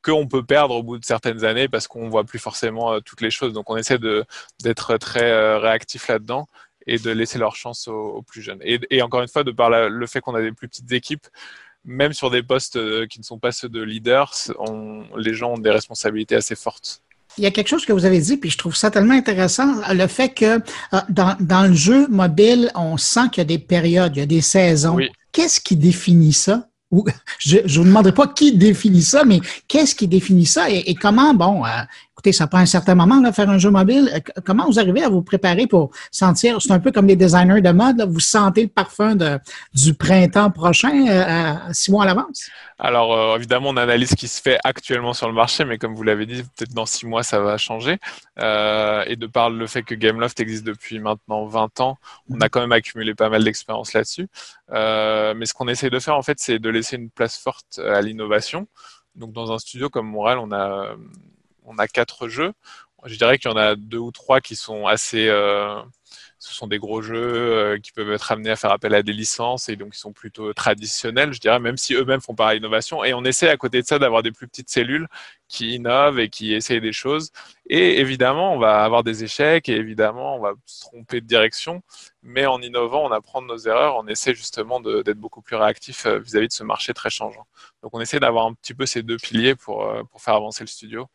qu'on 0.02 0.26
peut 0.26 0.44
perdre 0.44 0.74
au 0.76 0.82
bout 0.82 0.98
de 0.98 1.04
certaines 1.04 1.44
années 1.44 1.68
parce 1.68 1.86
qu'on 1.88 2.08
voit 2.08 2.24
plus 2.24 2.38
forcément 2.38 2.92
euh, 2.92 3.00
toutes 3.00 3.20
les 3.20 3.30
choses. 3.30 3.52
Donc 3.52 3.70
on 3.70 3.76
essaie 3.76 3.98
d'être 3.98 4.96
très 4.98 5.30
euh, 5.30 5.58
réactif 5.58 6.08
là-dedans 6.08 6.48
et 6.86 6.98
de 6.98 7.10
laisser 7.10 7.38
leur 7.38 7.54
chance 7.54 7.86
aux, 7.86 8.22
plus 8.22 8.42
jeunes. 8.42 8.58
Et, 8.62 9.02
encore 9.02 9.22
une 9.22 9.28
fois, 9.28 9.44
de 9.44 9.52
par 9.52 9.70
le 9.70 10.06
fait 10.08 10.20
qu'on 10.20 10.34
a 10.34 10.42
des 10.42 10.50
plus 10.50 10.68
petites 10.68 10.90
équipes, 10.90 11.28
même 11.84 12.12
sur 12.12 12.30
des 12.30 12.42
postes 12.42 12.76
euh, 12.76 13.06
qui 13.06 13.18
ne 13.18 13.24
sont 13.24 13.38
pas 13.38 13.52
ceux 13.52 13.68
de 13.68 13.82
leaders, 13.82 14.32
les 15.16 15.34
gens 15.34 15.54
ont 15.54 15.58
des 15.58 15.70
responsabilités 15.70 16.36
assez 16.36 16.54
fortes. 16.54 17.02
Il 17.38 17.44
y 17.44 17.46
a 17.46 17.50
quelque 17.50 17.68
chose 17.68 17.86
que 17.86 17.92
vous 17.92 18.04
avez 18.04 18.20
dit, 18.20 18.36
puis 18.36 18.50
je 18.50 18.58
trouve 18.58 18.76
ça 18.76 18.90
tellement 18.90 19.14
intéressant, 19.14 19.80
le 19.90 20.06
fait 20.06 20.28
que 20.28 20.56
euh, 20.56 20.60
dans, 21.08 21.36
dans 21.40 21.66
le 21.66 21.74
jeu 21.74 22.06
mobile, 22.08 22.70
on 22.74 22.96
sent 22.96 23.30
qu'il 23.32 23.38
y 23.38 23.42
a 23.42 23.44
des 23.44 23.58
périodes, 23.58 24.16
il 24.16 24.20
y 24.20 24.22
a 24.22 24.26
des 24.26 24.42
saisons. 24.42 24.98
Qu'est-ce 25.32 25.60
qui 25.60 25.76
définit 25.76 26.34
ça? 26.34 26.68
je 27.38 27.58
ne 27.58 27.68
vous 27.68 27.84
demanderai 27.84 28.12
pas 28.12 28.26
qui 28.26 28.54
définit 28.54 29.02
ça, 29.02 29.24
mais 29.24 29.40
qu'est-ce 29.66 29.94
qui 29.94 30.08
définit 30.08 30.46
ça 30.46 30.68
et, 30.68 30.94
comment, 30.94 31.34
bon, 31.34 31.64
euh, 31.64 31.68
écoutez, 32.22 32.32
ça 32.32 32.46
prend 32.46 32.58
un 32.58 32.66
certain 32.66 32.94
moment 32.94 33.20
de 33.20 33.32
faire 33.32 33.50
un 33.50 33.58
jeu 33.58 33.70
mobile. 33.70 34.08
Euh, 34.14 34.40
comment 34.44 34.66
vous 34.66 34.78
arrivez 34.78 35.02
à 35.02 35.08
vous 35.08 35.22
préparer 35.22 35.66
pour 35.66 35.90
sentir, 36.12 36.62
c'est 36.62 36.70
un 36.70 36.78
peu 36.78 36.92
comme 36.92 37.08
les 37.08 37.16
designers 37.16 37.60
de 37.60 37.70
mode, 37.72 38.00
vous 38.08 38.20
sentez 38.20 38.62
le 38.62 38.68
parfum 38.68 39.16
de, 39.16 39.40
du 39.74 39.94
printemps 39.94 40.52
prochain 40.52 41.08
euh, 41.08 41.72
six 41.72 41.90
mois 41.90 42.04
à 42.04 42.06
l'avance? 42.06 42.48
Alors, 42.78 43.12
euh, 43.12 43.36
évidemment, 43.36 43.70
on 43.70 43.76
analyse 43.76 44.10
ce 44.10 44.14
qui 44.14 44.28
se 44.28 44.40
fait 44.40 44.56
actuellement 44.62 45.14
sur 45.14 45.26
le 45.26 45.34
marché, 45.34 45.64
mais 45.64 45.78
comme 45.78 45.96
vous 45.96 46.04
l'avez 46.04 46.26
dit, 46.26 46.44
peut-être 46.44 46.72
dans 46.72 46.86
six 46.86 47.06
mois, 47.06 47.24
ça 47.24 47.40
va 47.40 47.58
changer. 47.58 47.98
Et 48.38 49.16
de 49.16 49.26
par 49.26 49.50
le 49.50 49.66
fait 49.66 49.82
que 49.82 49.96
Gameloft 49.96 50.38
existe 50.38 50.64
depuis 50.64 51.00
maintenant 51.00 51.46
20 51.46 51.80
ans, 51.80 51.98
on 52.30 52.40
a 52.40 52.48
quand 52.48 52.60
même 52.60 52.72
accumulé 52.72 53.16
pas 53.16 53.30
mal 53.30 53.42
d'expérience 53.42 53.94
là-dessus. 53.94 54.28
Mais 54.70 55.44
ce 55.44 55.54
qu'on 55.54 55.66
essaie 55.66 55.90
de 55.90 55.98
faire, 55.98 56.16
en 56.16 56.22
fait, 56.22 56.38
c'est 56.38 56.60
de 56.60 56.70
laisser 56.70 56.96
une 56.96 57.10
place 57.10 57.36
forte 57.36 57.80
à 57.80 58.00
l'innovation. 58.00 58.68
Donc, 59.16 59.32
dans 59.32 59.52
un 59.52 59.58
studio 59.58 59.90
comme 59.90 60.06
Montréal, 60.06 60.38
on 60.38 60.52
a, 60.52 60.96
on 61.64 61.78
a 61.78 61.88
quatre 61.88 62.28
jeux. 62.28 62.52
Je 63.04 63.16
dirais 63.16 63.38
qu'il 63.38 63.50
y 63.50 63.54
en 63.54 63.56
a 63.56 63.74
deux 63.74 63.98
ou 63.98 64.12
trois 64.12 64.40
qui 64.40 64.56
sont 64.56 64.86
assez 64.86 65.28
ce 66.42 66.52
sont 66.52 66.66
des 66.66 66.78
gros 66.80 67.02
jeux 67.02 67.14
euh, 67.14 67.78
qui 67.78 67.92
peuvent 67.92 68.10
être 68.10 68.32
amenés 68.32 68.50
à 68.50 68.56
faire 68.56 68.72
appel 68.72 68.94
à 68.96 69.04
des 69.04 69.12
licences 69.12 69.68
et 69.68 69.76
donc 69.76 69.94
ils 69.94 69.98
sont 69.98 70.12
plutôt 70.12 70.52
traditionnels, 70.52 71.32
je 71.32 71.40
dirais, 71.40 71.60
même 71.60 71.76
si 71.76 71.94
eux-mêmes 71.94 72.20
font 72.20 72.34
pas 72.34 72.52
l'innovation. 72.52 73.04
Et 73.04 73.14
on 73.14 73.24
essaie 73.24 73.48
à 73.48 73.56
côté 73.56 73.80
de 73.80 73.86
ça 73.86 74.00
d'avoir 74.00 74.24
des 74.24 74.32
plus 74.32 74.48
petites 74.48 74.68
cellules 74.68 75.06
qui 75.46 75.74
innovent 75.76 76.18
et 76.18 76.28
qui 76.30 76.52
essayent 76.52 76.80
des 76.80 76.92
choses. 76.92 77.30
Et 77.66 78.00
évidemment, 78.00 78.54
on 78.54 78.58
va 78.58 78.82
avoir 78.82 79.04
des 79.04 79.22
échecs 79.22 79.68
et 79.68 79.76
évidemment, 79.76 80.36
on 80.36 80.40
va 80.40 80.54
se 80.66 80.80
tromper 80.80 81.20
de 81.20 81.26
direction. 81.26 81.80
Mais 82.24 82.44
en 82.46 82.60
innovant, 82.60 83.04
on 83.04 83.12
apprend 83.12 83.40
nos 83.40 83.58
erreurs. 83.58 83.96
On 83.96 84.08
essaie 84.08 84.34
justement 84.34 84.80
d'être 84.80 85.18
beaucoup 85.18 85.42
plus 85.42 85.54
réactif 85.56 86.06
euh, 86.06 86.18
vis-à-vis 86.18 86.48
de 86.48 86.52
ce 86.52 86.64
marché 86.64 86.92
très 86.92 87.10
changeant. 87.10 87.46
Donc, 87.82 87.94
on 87.94 88.00
essaie 88.00 88.18
d'avoir 88.18 88.46
un 88.46 88.54
petit 88.54 88.74
peu 88.74 88.86
ces 88.86 89.02
deux 89.04 89.16
piliers 89.16 89.54
pour, 89.54 89.84
euh, 89.84 90.02
pour 90.10 90.20
faire 90.20 90.34
avancer 90.34 90.64
le 90.64 90.68
studio 90.68 91.06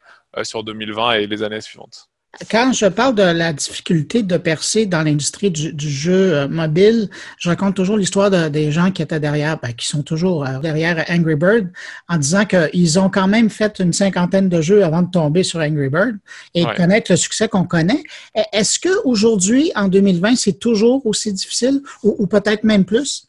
sur 0.43 0.63
2020 0.63 1.13
et 1.13 1.27
les 1.27 1.43
années 1.43 1.61
suivantes. 1.61 2.09
Quand 2.51 2.71
je 2.71 2.85
parle 2.85 3.15
de 3.15 3.23
la 3.23 3.51
difficulté 3.51 4.21
de 4.21 4.37
percer 4.37 4.85
dans 4.85 5.01
l'industrie 5.01 5.49
du, 5.49 5.89
jeu 5.89 6.35
euh, 6.35 6.47
mobile, 6.47 7.09
je 7.39 7.49
raconte 7.49 7.75
toujours 7.75 7.97
l'histoire 7.97 8.29
des 8.51 8.71
gens 8.71 8.91
qui 8.91 9.01
étaient 9.01 9.19
derrière, 9.19 9.59
ben, 9.59 9.73
qui 9.73 9.87
sont 9.87 10.03
toujours 10.03 10.45
euh, 10.45 10.59
derrière 10.59 11.03
Angry 11.09 11.35
Bird, 11.35 11.69
en 12.07 12.17
disant 12.17 12.45
qu'ils 12.45 12.99
ont 12.99 13.09
quand 13.09 13.27
même 13.27 13.49
fait 13.49 13.79
une 13.79 13.91
cinquantaine 13.91 14.49
de 14.49 14.61
jeux 14.61 14.83
avant 14.83 15.01
de 15.01 15.09
tomber 15.09 15.41
sur 15.41 15.61
Angry 15.61 15.89
Bird 15.89 16.17
et 16.53 16.63
de 16.63 16.75
connaître 16.75 17.11
le 17.11 17.17
succès 17.17 17.47
qu'on 17.47 17.65
connaît. 17.65 18.03
E, 18.37 18.41
est-ce 18.53 18.79
qu'aujourd'hui, 18.79 19.71
en 19.75 19.87
2020, 19.87 20.35
c'est 20.35 20.59
toujours 20.59 21.05
aussi 21.07 21.33
difficile 21.33 21.81
ou 22.03 22.27
peut-être 22.27 22.63
même 22.63 22.85
plus? 22.85 23.27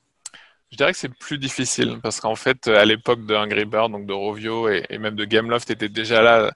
Je 0.70 0.76
dirais 0.76 0.92
que 0.92 0.98
c'est 0.98 1.08
plus 1.08 1.38
difficile 1.38 1.98
parce 2.02 2.20
qu'en 2.20 2.34
fait, 2.34 2.68
à 2.68 2.84
l'époque 2.84 3.24
de 3.24 3.34
Angry 3.34 3.64
Bird, 3.64 3.90
donc 3.90 4.06
de 4.06 4.12
Rovio 4.12 4.68
et, 4.68 4.84
même 4.98 5.16
de 5.16 5.24
Gameloft 5.24 5.70
était 5.70 5.88
déjà 5.88 6.20
là. 6.20 6.52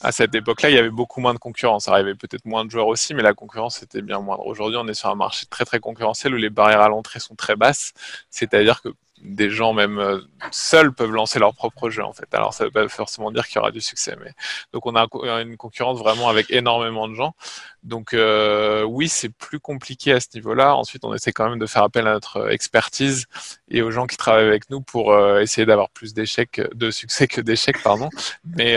À 0.00 0.12
cette 0.12 0.34
époque-là, 0.34 0.70
il 0.70 0.76
y 0.76 0.78
avait 0.78 0.90
beaucoup 0.90 1.20
moins 1.20 1.34
de 1.34 1.40
concurrence. 1.40 1.86
Ça 1.86 1.92
arrivait 1.92 2.14
peut-être 2.14 2.44
moins 2.44 2.64
de 2.64 2.70
joueurs 2.70 2.86
aussi, 2.86 3.14
mais 3.14 3.22
la 3.22 3.34
concurrence 3.34 3.82
était 3.82 4.00
bien 4.00 4.20
moindre. 4.20 4.46
Aujourd'hui, 4.46 4.78
on 4.80 4.86
est 4.86 4.94
sur 4.94 5.08
un 5.08 5.16
marché 5.16 5.46
très 5.46 5.64
très 5.64 5.80
concurrentiel 5.80 6.34
où 6.34 6.36
les 6.36 6.50
barrières 6.50 6.82
à 6.82 6.88
l'entrée 6.88 7.18
sont 7.18 7.34
très 7.34 7.56
basses. 7.56 7.92
C'est-à-dire 8.30 8.80
que 8.80 8.90
des 9.22 9.50
gens 9.50 9.72
même 9.72 9.98
euh, 9.98 10.20
seuls 10.50 10.92
peuvent 10.92 11.12
lancer 11.12 11.38
leur 11.38 11.54
propre 11.54 11.90
jeu 11.90 12.02
en 12.04 12.12
fait. 12.12 12.28
Alors 12.32 12.54
ça 12.54 12.64
veut 12.64 12.70
pas 12.70 12.88
forcément 12.88 13.30
dire 13.30 13.46
qu'il 13.46 13.56
y 13.56 13.58
aura 13.58 13.70
du 13.70 13.80
succès, 13.80 14.16
mais 14.20 14.32
donc 14.72 14.86
on 14.86 14.94
a 14.96 15.06
une 15.42 15.56
concurrence 15.56 15.98
vraiment 15.98 16.28
avec 16.28 16.50
énormément 16.50 17.08
de 17.08 17.14
gens. 17.14 17.34
Donc 17.82 18.14
euh, 18.14 18.82
oui, 18.82 19.08
c'est 19.08 19.28
plus 19.28 19.60
compliqué 19.60 20.12
à 20.12 20.20
ce 20.20 20.28
niveau-là. 20.34 20.74
Ensuite, 20.74 21.04
on 21.04 21.14
essaie 21.14 21.32
quand 21.32 21.48
même 21.48 21.58
de 21.58 21.66
faire 21.66 21.82
appel 21.82 22.06
à 22.06 22.12
notre 22.12 22.50
expertise 22.50 23.26
et 23.68 23.82
aux 23.82 23.90
gens 23.90 24.06
qui 24.06 24.16
travaillent 24.16 24.46
avec 24.46 24.70
nous 24.70 24.80
pour 24.80 25.12
euh, 25.12 25.40
essayer 25.40 25.66
d'avoir 25.66 25.90
plus 25.90 26.14
d'échecs, 26.14 26.60
de 26.74 26.90
succès 26.90 27.26
que 27.26 27.40
d'échecs, 27.40 27.82
pardon. 27.82 28.10
Mais 28.56 28.76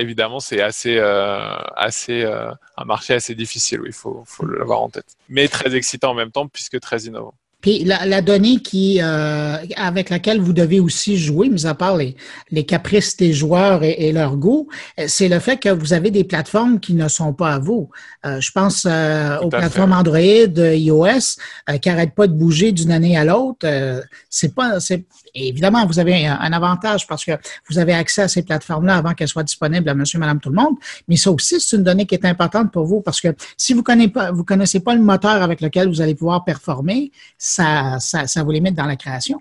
évidemment, 0.00 0.40
c'est 0.40 0.60
assez, 0.60 0.98
assez 0.98 2.24
un 2.24 2.84
marché 2.84 3.14
assez 3.14 3.34
difficile. 3.34 3.80
Oui, 3.80 3.88
il 3.88 3.94
faut, 3.94 4.22
faut 4.26 4.46
l'avoir 4.46 4.82
en 4.82 4.88
tête. 4.88 5.16
Mais 5.28 5.48
très 5.48 5.74
excitant 5.74 6.10
en 6.10 6.14
même 6.14 6.30
temps 6.30 6.48
puisque 6.48 6.80
très 6.80 7.02
innovant. 7.02 7.34
Puis 7.68 7.84
la, 7.84 8.22
donnée 8.22 8.60
qui, 8.60 8.98
euh, 9.02 9.58
avec 9.76 10.08
laquelle 10.08 10.40
vous 10.40 10.54
devez 10.54 10.80
aussi 10.80 11.18
jouer, 11.18 11.50
mis 11.50 11.66
à 11.66 11.74
part 11.74 11.98
les, 11.98 12.16
les 12.50 12.64
caprices 12.64 13.14
des 13.18 13.34
joueurs 13.34 13.82
et, 13.84 14.10
leur 14.10 14.38
goût, 14.38 14.68
c'est 15.06 15.28
le 15.28 15.38
fait 15.38 15.58
que 15.58 15.68
vous 15.68 15.92
avez 15.92 16.10
des 16.10 16.24
plateformes 16.24 16.80
qui 16.80 16.94
ne 16.94 17.08
sont 17.08 17.34
pas 17.34 17.52
à 17.52 17.58
vous. 17.58 17.90
Euh, 18.24 18.40
je 18.40 18.50
pense 18.52 18.86
euh, 18.88 19.36
aux 19.40 19.50
plateformes 19.50 19.92
Android, 19.92 20.18
iOS, 20.18 21.36
qui 21.82 21.88
n'arrêtent 21.90 22.14
pas 22.14 22.26
de 22.26 22.32
bouger 22.32 22.72
d'une 22.72 22.90
année 22.90 23.18
à 23.18 23.26
l'autre. 23.26 23.68
c'est 24.30 24.54
pas, 24.54 24.78
évidemment 25.46 25.86
vous 25.86 25.98
avez 25.98 26.26
un, 26.26 26.52
avantage 26.52 27.06
parce 27.06 27.24
que 27.24 27.32
vous 27.68 27.78
avez 27.78 27.94
accès 27.94 28.22
à 28.22 28.28
ces 28.28 28.42
plateformes-là 28.42 28.96
avant 28.96 29.14
qu'elles 29.14 29.28
soient 29.28 29.44
disponibles 29.44 29.88
à 29.88 29.94
Monsieur, 29.94 30.18
Madame, 30.18 30.40
tout 30.40 30.48
le 30.48 30.56
monde. 30.56 30.76
Mais 31.06 31.16
ça 31.16 31.30
aussi, 31.30 31.60
c'est 31.60 31.76
une 31.76 31.84
donnée 31.84 32.06
qui 32.06 32.14
est 32.14 32.24
importante 32.24 32.72
pour 32.72 32.84
vous 32.84 33.00
parce 33.00 33.20
que 33.20 33.28
si 33.56 33.74
vous 33.74 33.82
connaissez 33.82 34.12
connaissez 34.46 34.80
pas 34.80 34.94
le 34.94 35.02
moteur 35.02 35.42
avec 35.42 35.60
lequel 35.60 35.88
vous 35.88 36.00
allez 36.00 36.14
pouvoir 36.14 36.44
performer 36.44 37.12
ça, 37.36 37.98
ça, 38.00 38.26
ça 38.26 38.42
vous 38.42 38.50
limite 38.50 38.74
dans 38.74 38.86
la 38.86 38.96
création. 38.96 39.40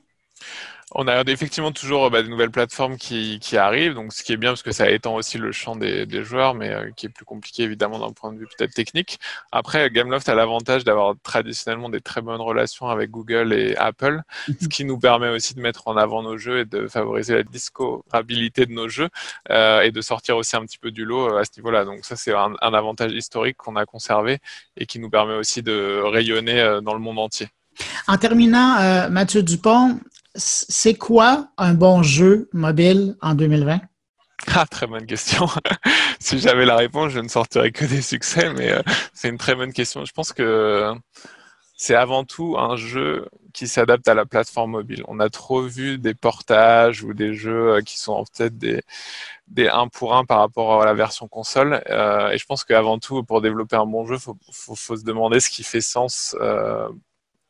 On 1.00 1.08
a 1.08 1.22
effectivement 1.28 1.72
toujours 1.72 2.10
bah, 2.10 2.24
des 2.24 2.28
nouvelles 2.28 2.50
plateformes 2.50 2.98
qui, 2.98 3.38
qui, 3.40 3.56
arrivent, 3.56 3.94
donc 3.94 4.14
ce 4.14 4.24
qui 4.24 4.34
est 4.34 4.38
bien 4.38 4.50
parce 4.50 4.64
que 4.64 4.72
ça 4.72 4.90
étend 4.90 5.14
aussi 5.14 5.38
le 5.38 5.52
champ 5.52 5.76
des, 5.76 6.08
des 6.08 6.24
joueurs, 6.24 6.56
mais 6.56 6.72
euh, 6.72 6.90
qui 6.96 7.06
est 7.06 7.10
plus 7.10 7.24
compliqué 7.24 7.62
évidemment 7.62 8.00
d'un 8.00 8.12
point 8.12 8.34
de 8.34 8.40
vue 8.40 8.48
peut-être 8.58 8.74
technique. 8.74 9.20
Après, 9.52 9.92
Gameloft 9.92 10.28
a 10.28 10.34
l'avantage 10.34 10.84
d'avoir 10.84 11.14
traditionnellement 11.22 11.90
des 11.90 12.02
très 12.02 12.22
bonnes 12.22 12.42
relations 12.42 12.88
avec 12.88 13.12
Google 13.12 13.54
et 13.54 13.78
Apple, 13.78 14.24
mhm. 14.48 14.56
ce 14.60 14.68
qui 14.68 14.86
nous 14.86 14.98
permet 14.98 15.30
aussi 15.30 15.54
de 15.54 15.62
mettre 15.62 15.88
en 15.88 15.98
avant 15.98 16.24
nos 16.24 16.36
jeux 16.36 16.62
et 16.62 16.66
de 16.66 16.88
favoriser 16.88 17.36
la 17.36 17.44
discoverabilité 17.44 18.66
de 18.66 18.72
nos 18.72 18.90
jeux 18.90 19.10
euh, 19.52 19.82
et 19.82 19.92
de 19.92 20.02
sortir 20.02 20.36
aussi 20.36 20.56
un 20.56 20.66
petit 20.66 20.80
peu 20.80 20.90
du 20.90 21.06
lot 21.06 21.30
euh, 21.30 21.40
à 21.40 21.46
ce 21.46 21.52
niveau-là. 21.58 21.86
Donc 21.86 22.06
ça, 22.06 22.16
c'est 22.16 22.34
un, 22.34 22.56
un, 22.60 22.74
avantage 22.74 23.12
historique 23.12 23.58
qu'on 23.58 23.76
a 23.76 23.86
conservé 23.86 24.40
et 24.76 24.88
qui 24.88 24.98
nous 24.98 25.12
permet 25.12 25.36
aussi 25.36 25.62
de 25.62 26.02
rayonner 26.04 26.60
euh, 26.60 26.82
dans 26.82 26.96
le 26.96 27.00
monde 27.00 27.20
entier. 27.20 27.50
En 28.08 28.18
terminant, 28.18 28.78
euh, 28.80 29.10
Mathieu 29.10 29.44
Dupont, 29.44 30.00
c'est 30.38 30.96
quoi 30.96 31.50
un 31.58 31.74
bon 31.74 32.04
jeu 32.04 32.50
mobile 32.54 33.18
en 33.22 33.36
2020? 33.36 33.82
Ah, 34.56 34.66
très 34.66 34.88
bonne 34.88 35.06
question. 35.06 35.48
si 36.20 36.40
j'avais 36.40 36.66
la 36.66 36.76
réponse, 36.78 37.12
je 37.12 37.20
ne 37.20 37.28
sortirais 37.28 37.72
que 37.72 37.86
des 37.86 38.02
succès, 38.02 38.54
mais 38.54 38.72
euh, 38.72 38.82
c'est 39.14 39.30
une 39.30 39.38
très 39.38 39.56
bonne 39.56 39.74
question. 39.74 40.06
Je 40.06 40.14
pense 40.14 40.32
que 40.32 40.94
c'est 41.76 41.96
avant 41.96 42.24
tout 42.24 42.56
un 42.58 42.76
jeu 42.76 43.28
qui 43.54 43.68
s'adapte 43.68 44.08
à 44.08 44.14
la 44.14 44.26
plateforme 44.26 44.72
mobile. 44.72 45.04
On 45.08 45.20
a 45.20 45.30
trop 45.30 45.62
vu 45.62 45.98
des 45.98 46.14
portages 46.14 47.04
ou 47.04 47.14
des 47.14 47.34
jeux 47.34 47.76
euh, 47.76 47.82
qui 47.82 47.98
sont 47.98 48.24
fait 48.34 48.56
des, 48.56 48.82
des 49.48 49.68
1 49.68 49.88
pour 49.88 50.16
1 50.16 50.26
par 50.26 50.40
rapport 50.40 50.82
à 50.82 50.86
la 50.86 50.94
version 50.94 51.28
console. 51.28 51.82
Euh, 51.90 52.30
et 52.30 52.38
je 52.38 52.46
pense 52.46 52.64
qu'avant 52.64 53.00
tout, 53.00 53.24
pour 53.24 53.42
développer 53.42 53.76
un 53.76 53.86
bon 53.86 54.06
jeu, 54.06 54.16
il 54.16 54.54
faut, 54.54 54.76
se 54.76 55.04
demander 55.04 55.40
ce 55.40 55.50
qui 55.50 55.64
fait 55.64 55.82
sens 55.82 56.36
euh, 56.42 56.90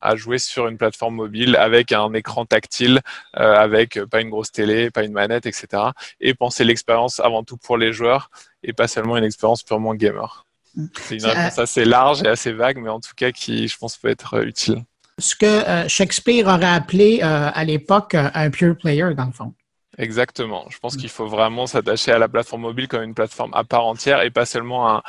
à 0.01 0.15
jouer 0.15 0.37
sur 0.37 0.67
une 0.67 0.77
plateforme 0.77 1.15
mobile 1.15 1.55
avec 1.55 1.91
un 1.91 2.13
écran 2.13 2.45
tactile, 2.45 3.01
euh, 3.37 3.53
avec 3.55 3.99
pas 4.05 4.21
une 4.21 4.29
grosse 4.29 4.51
télé, 4.51 4.91
pas 4.91 5.03
une 5.03 5.11
manette, 5.11 5.45
etc. 5.45 5.83
Et 6.19 6.33
penser 6.33 6.63
l'expérience 6.63 7.19
avant 7.19 7.43
tout 7.43 7.57
pour 7.57 7.77
les 7.77 7.93
joueurs 7.93 8.29
et 8.63 8.73
pas 8.73 8.87
seulement 8.87 9.17
une 9.17 9.23
expérience 9.23 9.63
purement 9.63 9.95
gamer. 9.95 10.45
C'est 10.93 11.17
une 11.17 11.25
réponse 11.25 11.57
assez 11.57 11.85
large 11.85 12.21
et 12.23 12.27
assez 12.27 12.51
vague, 12.51 12.77
mais 12.77 12.89
en 12.89 12.99
tout 12.99 13.13
cas 13.15 13.31
qui, 13.31 13.67
je 13.67 13.77
pense, 13.77 13.97
peut 13.97 14.09
être 14.09 14.35
euh, 14.35 14.45
utile. 14.45 14.83
Ce 15.19 15.35
que 15.35 15.45
euh, 15.45 15.87
Shakespeare 15.87 16.45
aurait 16.45 16.65
appelé 16.65 17.21
à 17.21 17.63
l'époque 17.63 18.13
un 18.13 18.51
pure 18.51 18.77
player, 18.77 19.15
dans 19.15 19.25
le 19.25 19.31
fond. 19.31 19.53
Exactement. 19.97 20.65
Je 20.69 20.77
pense 20.77 20.95
qu'il 20.95 21.09
faut 21.09 21.25
vraiment 21.25 21.65
s'attacher 21.65 22.11
à 22.11 22.19
la 22.19 22.27
plateforme 22.27 22.61
mobile 22.61 22.87
comme 22.87 23.01
une 23.01 23.15
plateforme 23.15 23.51
à 23.55 23.63
part 23.63 23.85
entière 23.85 24.21
et 24.21 24.29
pas 24.29 24.45
seulement 24.45 25.01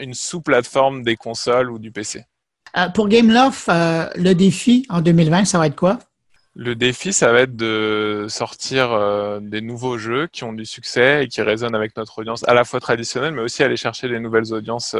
une 0.00 0.14
sous-plateforme 0.14 1.02
des 1.02 1.16
consoles 1.16 1.70
ou 1.70 1.80
du 1.80 1.90
PC. 1.90 2.24
Euh, 2.76 2.88
pour 2.90 3.08
Gameloft, 3.08 3.68
euh, 3.68 4.08
le 4.16 4.34
défi 4.34 4.84
en 4.90 5.00
2020, 5.00 5.46
ça 5.46 5.58
va 5.58 5.66
être 5.66 5.76
quoi? 5.76 5.98
Le 6.54 6.74
défi, 6.74 7.12
ça 7.12 7.32
va 7.32 7.40
être 7.40 7.56
de 7.56 8.26
sortir 8.28 8.92
euh, 8.92 9.40
des 9.40 9.60
nouveaux 9.60 9.98
jeux 9.98 10.26
qui 10.26 10.44
ont 10.44 10.52
du 10.52 10.64
succès 10.64 11.24
et 11.24 11.28
qui 11.28 11.42
résonnent 11.42 11.74
avec 11.74 11.96
notre 11.96 12.18
audience 12.18 12.46
à 12.48 12.54
la 12.54 12.64
fois 12.64 12.80
traditionnelle, 12.80 13.32
mais 13.32 13.42
aussi 13.42 13.62
aller 13.62 13.76
chercher 13.76 14.08
des 14.08 14.20
nouvelles 14.20 14.52
audiences 14.52 14.96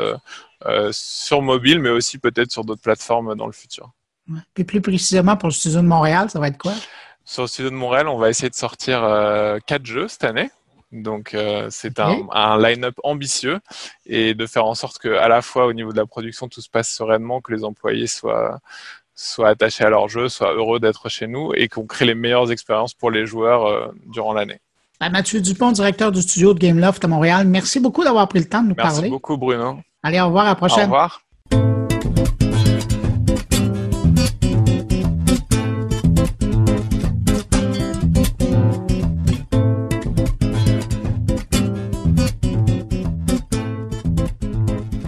sur 0.90 1.42
mobile, 1.42 1.80
mais 1.80 1.90
aussi 1.90 2.18
peut-être 2.18 2.50
sur 2.50 2.64
d'autres 2.64 2.82
plateformes 2.82 3.34
dans 3.34 3.46
le 3.46 3.52
futur. 3.52 3.90
Et 4.56 4.64
plus 4.64 4.80
précisément 4.80 5.36
pour 5.36 5.48
le 5.48 5.54
studio 5.54 5.80
de 5.80 5.86
Montréal, 5.86 6.28
ça 6.30 6.40
va 6.40 6.48
être 6.48 6.58
quoi? 6.58 6.74
Sur 7.24 7.42
le 7.42 7.48
studio 7.48 7.70
de 7.70 7.74
Montréal, 7.74 8.08
on 8.08 8.18
va 8.18 8.28
essayer 8.28 8.50
de 8.50 8.54
sortir 8.54 9.00
quatre 9.66 9.86
jeux 9.86 10.08
cette 10.08 10.24
année. 10.24 10.50
Donc 10.92 11.34
euh, 11.34 11.66
c'est 11.70 11.98
un, 11.98 12.26
un 12.30 12.58
line-up 12.58 12.94
ambitieux 13.02 13.58
et 14.06 14.34
de 14.34 14.46
faire 14.46 14.66
en 14.66 14.74
sorte 14.74 14.98
que 14.98 15.08
à 15.08 15.28
la 15.28 15.42
fois 15.42 15.66
au 15.66 15.72
niveau 15.72 15.92
de 15.92 15.96
la 15.96 16.06
production 16.06 16.48
tout 16.48 16.60
se 16.60 16.70
passe 16.70 16.88
sereinement, 16.88 17.40
que 17.40 17.52
les 17.52 17.64
employés 17.64 18.06
soient 18.06 18.60
soient 19.14 19.48
attachés 19.48 19.84
à 19.84 19.90
leur 19.90 20.08
jeu, 20.08 20.28
soient 20.28 20.52
heureux 20.52 20.78
d'être 20.78 21.08
chez 21.08 21.26
nous 21.26 21.52
et 21.54 21.68
qu'on 21.68 21.86
crée 21.86 22.04
les 22.04 22.14
meilleures 22.14 22.52
expériences 22.52 22.94
pour 22.94 23.10
les 23.10 23.26
joueurs 23.26 23.66
euh, 23.66 23.88
durant 24.06 24.32
l'année. 24.32 24.60
Ben, 25.00 25.10
Mathieu 25.10 25.40
Dupont, 25.40 25.72
directeur 25.72 26.12
du 26.12 26.22
studio 26.22 26.54
de 26.54 26.58
Gameloft 26.58 27.04
à 27.04 27.08
Montréal, 27.08 27.46
merci 27.46 27.80
beaucoup 27.80 28.04
d'avoir 28.04 28.28
pris 28.28 28.38
le 28.38 28.46
temps 28.46 28.62
de 28.62 28.68
nous 28.68 28.74
parler. 28.74 28.92
Merci 28.92 29.10
beaucoup 29.10 29.36
Bruno. 29.36 29.80
Allez, 30.02 30.20
au 30.20 30.26
revoir, 30.26 30.44
à 30.44 30.50
la 30.50 30.54
prochaine. 30.54 30.80
Au 30.82 30.84
revoir. 30.84 31.25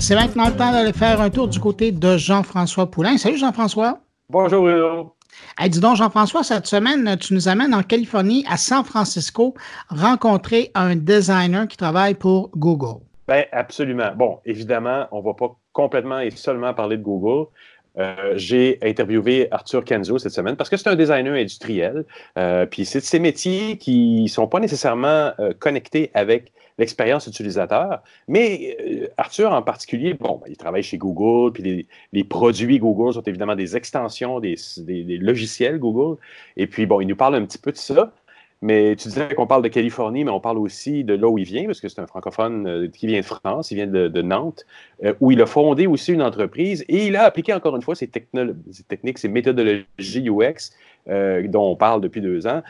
C'est 0.09 0.15
maintenant 0.15 0.47
le 0.47 0.57
temps 0.57 0.73
d'aller 0.73 0.95
faire 0.95 1.21
un 1.21 1.29
tour 1.29 1.49
du 1.49 1.61
côté 1.61 1.93
de 1.93 2.17
Jean-François 2.17 2.91
Poulain. 2.91 3.19
Salut 3.19 3.37
Jean-François. 3.37 3.99
Bonjour 4.31 4.63
Bruno. 4.63 5.15
Hey, 5.59 5.69
dis 5.69 5.81
donc, 5.81 5.97
Jean-François, 5.97 6.43
cette 6.43 6.67
semaine, 6.67 7.19
tu 7.19 7.35
nous 7.35 7.47
amènes 7.47 7.75
en 7.75 7.83
Californie, 7.83 8.43
à 8.49 8.57
San 8.57 8.85
Francisco, 8.85 9.53
rencontrer 9.91 10.71
un 10.75 10.97
designer 10.97 11.69
qui 11.69 11.77
travaille 11.77 12.15
pour 12.15 12.49
Google. 12.57 13.03
Ben, 13.27 13.45
absolument. 13.53 14.11
Bon, 14.17 14.39
évidemment, 14.47 15.07
on 15.13 15.19
ne 15.19 15.25
va 15.25 15.35
pas 15.35 15.55
complètement 15.75 16.21
et 16.21 16.31
seulement 16.31 16.73
parler 16.73 16.97
de 16.97 17.03
Google. 17.03 17.47
Euh, 17.99 18.33
j'ai 18.37 18.79
interviewé 18.81 19.49
Arthur 19.51 19.85
Kenzo 19.85 20.17
cette 20.17 20.33
semaine 20.33 20.57
parce 20.57 20.71
que 20.71 20.79
c'est 20.79 20.89
un 20.89 20.97
designer 20.97 21.35
industriel. 21.35 22.07
Euh, 22.39 22.65
puis 22.65 22.87
c'est 22.87 23.01
de 23.01 23.05
ces 23.05 23.19
métiers 23.19 23.77
qui 23.77 24.23
ne 24.23 24.29
sont 24.29 24.47
pas 24.47 24.61
nécessairement 24.61 25.33
euh, 25.39 25.53
connectés 25.59 26.11
avec 26.15 26.51
l'expérience 26.79 27.27
utilisateur. 27.27 28.03
Mais 28.29 29.11
Arthur 29.17 29.53
en 29.53 29.63
particulier, 29.63 30.15
bon, 30.15 30.41
il 30.49 30.57
travaille 30.57 30.83
chez 30.83 30.99
Google, 30.99 31.53
puis 31.53 31.87
les, 32.13 32.25
produits 32.25 32.79
Google 32.79 33.15
sont 33.15 33.23
évidemment 33.23 33.57
des 33.57 33.77
extensions 33.77 34.41
des, 34.41 34.57
des, 34.79 35.19
logiciels 35.19 35.79
Google. 35.79 36.19
Et 36.57 36.67
puis, 36.67 36.87
bon, 36.87 37.01
il 37.01 37.07
nous 37.07 37.17
parle 37.17 37.35
un 37.35 37.45
petit 37.45 37.59
peu 37.59 37.73
de 37.73 37.77
ça. 37.77 38.13
Mais 38.61 38.97
tu 38.97 39.07
disais 39.07 39.33
qu'on 39.37 39.47
parle 39.47 39.63
de 39.63 39.69
Californie, 39.69 40.25
mais 40.25 40.33
on 40.33 40.41
parle 40.41 40.59
aussi 40.59 41.05
de 41.05 41.15
là 41.15 41.29
où 41.29 41.39
il 41.39 41.45
vient, 41.45 41.67
parce 41.67 41.81
que 41.81 41.89
c'est 41.89 42.01
un 42.01 42.09
francophone 42.09 42.67
euh, 42.67 42.89
qui 42.89 43.07
vient 43.07 43.21
de 43.21 43.25
France, 43.25 43.71
il 43.71 43.77
vient 43.77 43.87
de, 43.87 44.23
Nantes, 44.23 44.67
euh, 45.05 45.15
où 45.21 45.31
il 45.31 45.41
a 45.41 45.47
fondé 45.47 45.87
aussi 45.87 46.13
une 46.13 46.23
entreprise 46.23 46.85
et 46.89 47.07
il 47.07 47.15
a 47.15 47.23
appliqué 47.23 47.53
encore 47.53 47.77
une 47.77 47.83
fois 47.83 47.95
ces, 47.95 48.09
techniques, 48.09 49.19
ces 49.19 49.29
méthodologies 49.29 50.29
UX 50.29 50.73
euh, 51.09 51.47
dont 51.47 51.71
on 51.71 51.77
parle 51.77 52.01
depuis 52.01 52.21
deux 52.21 52.49
ans, 52.49 52.63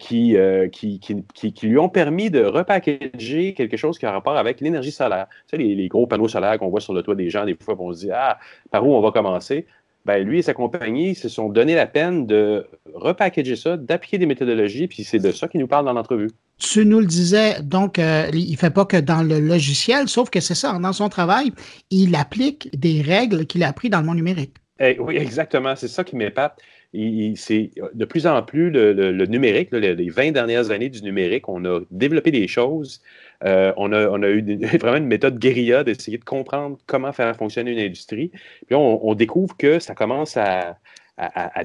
qui, 0.00 0.34
qui, 0.72 0.98
qui, 0.98 1.66
lui 1.66 1.78
ont 1.78 1.90
permis 1.90 2.30
de 2.30 2.42
repackager 2.42 3.52
quelque 3.52 3.76
chose 3.76 3.98
qui 3.98 4.06
a 4.06 4.12
rapport 4.12 4.38
avec 4.38 4.62
l'énergie 4.62 4.92
solaire. 4.92 5.26
Tu 5.28 5.36
sais, 5.50 5.56
les, 5.58 5.74
les 5.74 5.88
gros 5.88 6.06
panneaux 6.06 6.28
solaires 6.28 6.58
qu'on 6.58 6.68
voit 6.68 6.80
sur 6.80 6.94
le 6.94 7.02
toit 7.02 7.14
des 7.14 7.28
gens, 7.28 7.44
des 7.44 7.54
fois, 7.54 7.76
on 7.78 7.92
se 7.92 8.00
dit 8.00 8.10
Ah, 8.10 8.38
par 8.70 8.86
où 8.86 8.94
on 8.94 9.00
va 9.02 9.10
commencer? 9.10 9.66
Ben, 10.04 10.22
lui 10.22 10.38
et 10.38 10.42
sa 10.42 10.54
compagnie 10.54 11.14
se 11.14 11.28
sont 11.28 11.48
donné 11.48 11.74
la 11.74 11.86
peine 11.86 12.26
de 12.26 12.66
repackager 12.92 13.56
ça, 13.56 13.76
d'appliquer 13.76 14.18
des 14.18 14.26
méthodologies, 14.26 14.86
puis 14.86 15.02
c'est 15.02 15.18
de 15.18 15.32
ça 15.32 15.48
qu'il 15.48 15.60
nous 15.60 15.66
parle 15.66 15.86
dans 15.86 15.92
l'entrevue. 15.92 16.30
Tu 16.58 16.84
nous 16.84 17.00
le 17.00 17.06
disais, 17.06 17.62
donc, 17.62 17.98
euh, 17.98 18.28
il 18.32 18.52
ne 18.52 18.56
fait 18.56 18.70
pas 18.70 18.84
que 18.84 18.96
dans 18.96 19.22
le 19.22 19.40
logiciel, 19.40 20.08
sauf 20.08 20.30
que 20.30 20.40
c'est 20.40 20.54
ça, 20.54 20.78
dans 20.78 20.92
son 20.92 21.08
travail, 21.08 21.52
il 21.90 22.14
applique 22.14 22.68
des 22.78 23.02
règles 23.02 23.46
qu'il 23.46 23.62
a 23.62 23.68
apprises 23.68 23.90
dans 23.90 24.00
le 24.00 24.06
monde 24.06 24.16
numérique. 24.16 24.54
Eh 24.80 24.98
oui, 24.98 25.16
exactement, 25.16 25.74
c'est 25.76 25.88
ça 25.88 26.04
qui 26.04 26.16
m'épate. 26.16 26.58
C'est 27.36 27.70
de 27.94 28.04
plus 28.04 28.26
en 28.26 28.42
plus 28.42 28.70
le, 28.70 29.26
numérique, 29.26 29.70
les 29.72 30.10
20 30.10 30.32
dernières 30.32 30.70
années 30.70 30.90
du 30.90 31.02
numérique, 31.02 31.48
on 31.48 31.64
a 31.64 31.80
développé 31.90 32.30
des 32.30 32.46
choses 32.46 33.00
euh, 33.44 33.72
on, 33.76 33.92
a, 33.92 34.28
eu 34.28 34.66
vraiment 34.78 34.96
une 34.96 35.06
méthode 35.06 35.38
guérilla 35.38 35.84
d'essayer 35.84 36.18
de 36.18 36.24
comprendre 36.24 36.78
comment 36.86 37.12
faire 37.12 37.36
fonctionner 37.36 37.72
une 37.72 37.78
industrie. 37.78 38.30
Puis 38.66 38.74
on, 38.74 39.14
découvre 39.14 39.56
que 39.56 39.78
ça 39.78 39.94
commence 39.94 40.36
à, 40.36 40.76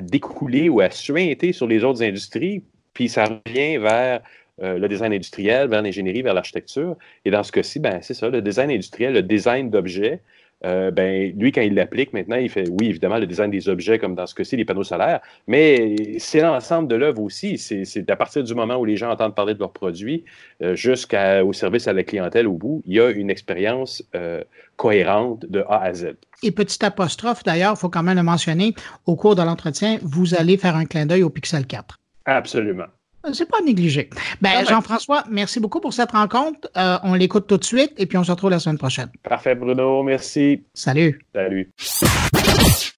découler 0.02 0.70
ou 0.70 0.82
à 0.82 0.90
suinter 0.90 1.54
sur 1.54 1.68
les 1.68 1.84
autres 1.84 2.04
industries, 2.04 2.64
puis 2.94 3.10
ça 3.10 3.26
revient 3.26 3.78
vers 3.78 4.22
euh, 4.62 4.78
le 4.78 4.88
design 4.88 5.14
industriel, 5.14 5.70
vers 5.70 5.82
l'ingénierie, 5.82 6.22
vers 6.22 6.34
l'architecture. 6.34 6.96
Et 7.26 7.32
dans 7.32 7.44
ce 7.44 7.52
cas-ci, 7.52 7.80
ben, 7.80 8.00
c'est 8.02 8.14
ça, 8.14 8.30
le 8.30 8.42
design 8.42 8.70
industriel, 8.70 9.14
le 9.14 9.24
design 9.24 9.70
d'objets, 9.70 10.20
euh, 10.66 10.92
ben, 10.92 11.34
lui, 11.38 11.52
quand 11.52 11.62
il 11.62 11.74
l'applique 11.74 12.14
maintenant, 12.14 12.36
il 12.36 12.50
fait, 12.50 12.68
oui, 12.70 12.88
évidemment, 12.90 13.18
le 13.18 13.28
design 13.28 13.50
des 13.50 13.70
objets, 13.70 13.98
comme 13.98 14.16
dans 14.16 14.26
ce 14.26 14.36
cas-ci, 14.36 14.58
les 14.58 14.66
panneaux 14.66 14.84
solaires, 14.84 15.22
mais 15.48 16.18
c'est 16.20 16.42
l'ensemble 16.42 16.88
de 16.88 16.96
l'œuvre 16.96 17.22
aussi. 17.22 17.58
C'est 17.58 18.10
à 18.10 18.16
partir 18.16 18.44
du 18.44 18.54
moment 18.54 18.76
où 18.76 18.86
les 18.86 18.98
gens 18.98 19.10
entendent 19.10 19.36
parler 19.36 19.54
de 19.54 19.60
leurs 19.60 19.72
produits 19.72 20.26
euh, 20.62 20.76
jusqu'au 20.76 21.54
service 21.54 21.88
à 21.88 21.94
la 21.94 22.04
clientèle 22.04 22.48
au 22.48 22.54
bout, 22.54 22.82
il 22.86 22.96
y 22.96 23.00
a 23.00 23.10
une 23.10 23.30
expérience 23.30 24.04
euh, 24.16 24.44
cohérente 24.76 25.46
de 25.46 25.64
A 25.70 25.84
à 25.84 25.94
Z. 25.94 26.16
Et 26.44 26.52
petite 26.52 26.84
apostrophe, 26.84 27.44
d'ailleurs, 27.44 27.74
il 27.76 27.80
faut 27.80 27.90
quand 27.90 28.04
même 28.04 28.18
le 28.18 28.24
mentionner, 28.24 28.74
au 29.06 29.16
cours 29.16 29.36
de 29.36 29.42
l'entretien, 29.42 30.00
vous 30.02 30.36
allez 30.36 30.58
faire 30.58 30.76
un 30.76 30.86
clin 30.86 31.06
d'œil 31.06 31.24
au 31.24 31.30
Pixel 31.30 31.66
4. 31.66 31.98
Absolument. 32.26 32.86
Euh, 33.26 33.34
c'est 33.34 33.50
pas 33.50 33.62
négligé. 33.62 34.10
Ben, 34.42 34.66
Jean-François, 34.66 35.24
merci 35.30 35.60
beaucoup 35.60 35.80
pour 35.80 35.94
cette 35.94 36.12
rencontre. 36.12 36.70
Euh, 36.78 36.98
on 37.04 37.14
l'écoute 37.14 37.48
tout 37.48 37.58
de 37.58 37.64
suite 37.64 37.94
et 37.98 38.06
puis 38.06 38.18
on 38.18 38.24
se 38.24 38.32
retrouve 38.32 38.50
la 38.50 38.60
semaine 38.60 38.78
prochaine. 38.78 39.10
Parfait, 39.24 39.56
Bruno. 39.56 40.04
Merci. 40.04 40.64
Salut. 40.74 41.22
Salut. 41.34 41.72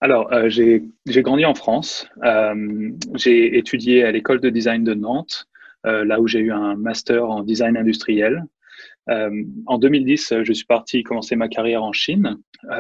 Alors, 0.02 0.32
euh, 0.34 0.50
j'ai 0.50 0.82
grandi 1.22 1.46
en 1.46 1.56
France. 1.56 2.08
j'ai 3.16 3.58
étudié 3.58 4.04
à 4.04 4.12
l'école 4.12 4.40
de 4.40 4.50
design 4.50 4.84
de 4.84 4.94
Nantes, 4.94 5.48
là 5.84 6.20
où 6.20 6.28
j'ai 6.28 6.40
eu 6.40 6.52
un 6.52 6.76
master 6.76 7.30
en 7.30 7.44
design 7.44 7.78
industriel. 7.78 8.46
En 9.66 9.78
2010, 9.78 10.36
je 10.44 10.54
suis 10.54 10.66
parti 10.66 11.04
commencer 11.04 11.36
ma 11.36 11.48
carrière 11.48 11.84
en 11.84 11.94
Chine. 11.94 12.38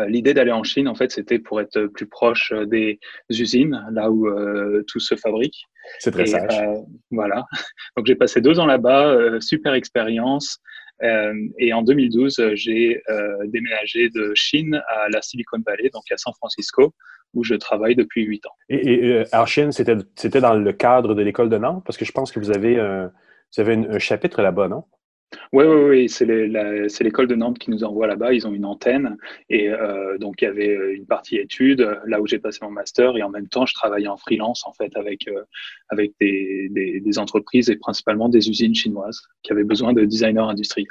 L'idée 0.07 0.33
d'aller 0.33 0.51
en 0.51 0.63
Chine, 0.63 0.87
en 0.87 0.95
fait, 0.95 1.11
c'était 1.11 1.39
pour 1.39 1.59
être 1.59 1.87
plus 1.87 2.07
proche 2.07 2.53
des 2.67 2.99
usines, 3.29 3.85
là 3.91 4.11
où 4.11 4.29
tout 4.87 4.99
se 4.99 5.15
fabrique. 5.15 5.65
C'est 5.99 6.11
très 6.11 6.25
sage. 6.25 6.59
Euh, 6.59 6.81
voilà. 7.11 7.45
Donc 7.97 8.05
j'ai 8.05 8.15
passé 8.15 8.41
deux 8.41 8.59
ans 8.59 8.65
là-bas, 8.65 9.07
euh, 9.07 9.39
super 9.39 9.73
expérience. 9.73 10.59
Euh, 11.03 11.33
et 11.57 11.73
en 11.73 11.81
2012, 11.81 12.51
j'ai 12.53 13.01
déménagé 13.45 14.09
de 14.09 14.33
Chine 14.35 14.81
à 14.87 15.09
la 15.09 15.21
Silicon 15.21 15.57
Valley, 15.65 15.89
donc 15.91 16.03
à 16.11 16.17
San 16.17 16.31
Francisco, 16.33 16.93
où 17.33 17.43
je 17.43 17.55
travaille 17.55 17.95
depuis 17.95 18.23
huit 18.23 18.45
ans. 18.45 18.53
Et, 18.69 19.23
en 19.33 19.45
Chine, 19.47 19.71
c'était 19.71 20.41
dans 20.41 20.53
le 20.53 20.73
cadre 20.73 21.15
de 21.15 21.23
l'école 21.23 21.49
de 21.49 21.57
Nantes, 21.57 21.83
parce 21.85 21.97
que 21.97 22.05
je 22.05 22.11
pense 22.11 22.31
que 22.31 22.39
vous 22.39 22.51
avez, 22.51 22.75
vous 22.75 23.61
avez 23.61 23.73
un 23.73 23.97
chapitre 23.97 24.43
là-bas, 24.43 24.67
non? 24.67 24.83
Oui, 25.53 25.65
oui, 25.65 25.89
oui, 25.89 26.09
c'est 26.09 27.03
l'école 27.03 27.27
de 27.27 27.35
Nantes 27.35 27.59
qui 27.59 27.71
nous 27.71 27.83
envoie 27.83 28.07
là-bas. 28.07 28.33
Ils 28.33 28.47
ont 28.47 28.53
une 28.53 28.65
antenne. 28.65 29.17
Et 29.49 29.69
euh, 29.69 30.17
donc, 30.17 30.41
il 30.41 30.45
y 30.45 30.47
avait 30.47 30.75
euh, 30.75 30.95
une 30.95 31.05
partie 31.05 31.37
études, 31.37 31.87
là 32.05 32.21
où 32.21 32.27
j'ai 32.27 32.39
passé 32.39 32.59
mon 32.61 32.71
master. 32.71 33.17
Et 33.17 33.23
en 33.23 33.29
même 33.29 33.47
temps, 33.47 33.65
je 33.65 33.73
travaillais 33.73 34.07
en 34.07 34.17
freelance, 34.17 34.65
en 34.65 34.73
fait, 34.73 34.95
avec, 34.95 35.27
euh, 35.27 35.43
des, 36.19 36.69
des, 36.69 37.19
entreprises 37.19 37.69
et 37.69 37.75
principalement 37.75 38.29
des 38.29 38.49
usines 38.49 38.75
chinoises 38.75 39.21
qui 39.43 39.51
avaient 39.51 39.63
besoin 39.63 39.93
de 39.93 40.03
designers 40.05 40.39
industriels 40.39 40.87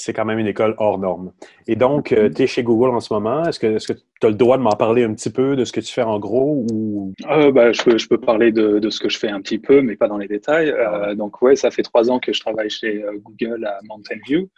c'est 0.00 0.14
quand 0.14 0.24
même 0.24 0.38
une 0.38 0.46
école 0.46 0.74
hors 0.78 0.98
norme. 0.98 1.32
Et 1.66 1.76
donc, 1.76 2.12
euh, 2.12 2.30
tu 2.30 2.42
es 2.42 2.46
chez 2.46 2.62
Google 2.62 2.88
en 2.88 3.00
ce 3.00 3.12
moment. 3.12 3.44
Est-ce 3.44 3.60
que 3.60 3.76
tu 3.78 3.92
as 4.26 4.30
le 4.30 4.34
droit 4.34 4.56
de 4.56 4.62
m'en 4.62 4.70
parler 4.70 5.04
un 5.04 5.12
petit 5.12 5.28
peu 5.28 5.56
de 5.56 5.64
ce 5.66 5.72
que 5.72 5.80
tu 5.80 5.92
fais 5.92 6.02
en 6.02 6.18
gros 6.18 6.64
ou... 6.72 7.12
Euh, 7.30 7.52
bah, 7.52 7.72
je, 7.72 7.82
peux, 7.82 7.98
je 7.98 8.08
peux 8.08 8.18
parler 8.18 8.50
de, 8.50 8.88
ce 8.88 8.98
que 8.98 9.10
je 9.10 9.18
fais 9.18 9.28
un 9.28 9.42
petit 9.42 9.58
peu, 9.58 9.82
mais 9.82 9.96
pas 9.96 10.08
dans 10.08 10.16
les 10.16 10.26
détails. 10.26 10.70
Euh, 10.70 11.14
donc, 11.14 11.42
ouais, 11.42 11.54
ça 11.54 11.70
fait 11.70 11.82
trois 11.82 12.10
ans 12.10 12.18
que 12.18 12.32
je 12.32 12.40
travaille 12.40 12.70
chez 12.70 13.04
Google 13.22 13.66
à 13.66 13.78
Mountain 13.88 14.16
View. 14.26 14.48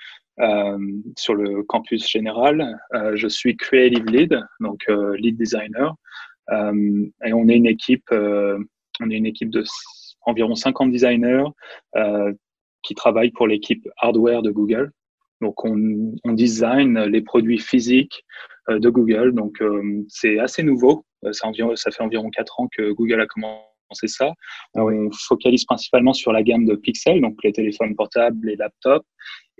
sur 1.19 1.35
le 1.35 1.65
campus 1.65 2.09
général, 2.09 2.79
je 3.15 3.27
suis 3.27 3.57
creative 3.57 4.07
lead, 4.07 4.41
donc 4.61 4.85
lead 5.17 5.37
designer, 5.37 5.97
et 6.53 7.33
on 7.33 7.49
est 7.49 7.57
une 7.57 7.67
équipe, 7.67 8.11
on 8.13 9.11
est 9.11 9.17
une 9.17 9.27
équipe 9.27 9.51
de 9.51 9.65
environ 10.25 10.55
50 10.55 10.93
designers 10.93 11.49
qui 12.83 12.95
travaillent 12.95 13.33
pour 13.33 13.49
l'équipe 13.49 13.89
hardware 13.99 14.43
de 14.43 14.53
Google. 14.53 14.93
Donc, 15.43 15.65
on, 15.65 16.15
on, 16.25 16.33
design 16.33 16.99
les 17.05 17.21
produits 17.21 17.59
physiques 17.59 18.25
euh, 18.71 18.79
de 18.79 18.89
Google. 18.89 19.33
Donc, 19.35 19.61
euh, 19.61 20.05
c'est 20.09 20.39
assez 20.39 20.63
nouveau. 20.63 21.05
Euh, 21.25 21.33
ça, 21.33 21.49
environ, 21.49 21.77
ça, 21.77 21.91
fait 21.91 22.03
environ 22.03 22.31
quatre 22.31 22.59
ans 22.61 22.69
que 22.77 22.93
Google 22.93 23.21
a 23.21 23.27
commencé 23.27 24.07
ça. 24.07 24.33
Ah 24.75 24.85
on 24.85 25.11
focalise 25.13 25.65
principalement 25.67 26.15
sur 26.15 26.33
la 26.33 26.43
gamme 26.43 26.65
de 26.65 26.75
Pixel, 26.75 27.21
donc 27.21 27.37
les 27.45 27.53
téléphones 27.53 27.95
portables, 27.95 28.47
les 28.47 28.57
laptops 28.57 29.07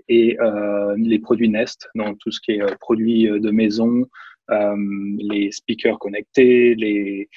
et 0.09 0.39
euh, 0.39 0.95
les 0.97 1.19
produits 1.19 1.49
Nest, 1.49 1.87
donc 1.93 2.17
tout 2.19 2.31
ce 2.31 2.39
qui 2.41 2.53
est 2.53 2.79
produits 2.79 3.25
de 3.25 3.51
maison, 3.51 4.05
euh, 4.51 4.75
les 5.19 5.51
speakers 5.51 5.99
connectés, 5.99 6.75
les, 6.75 7.29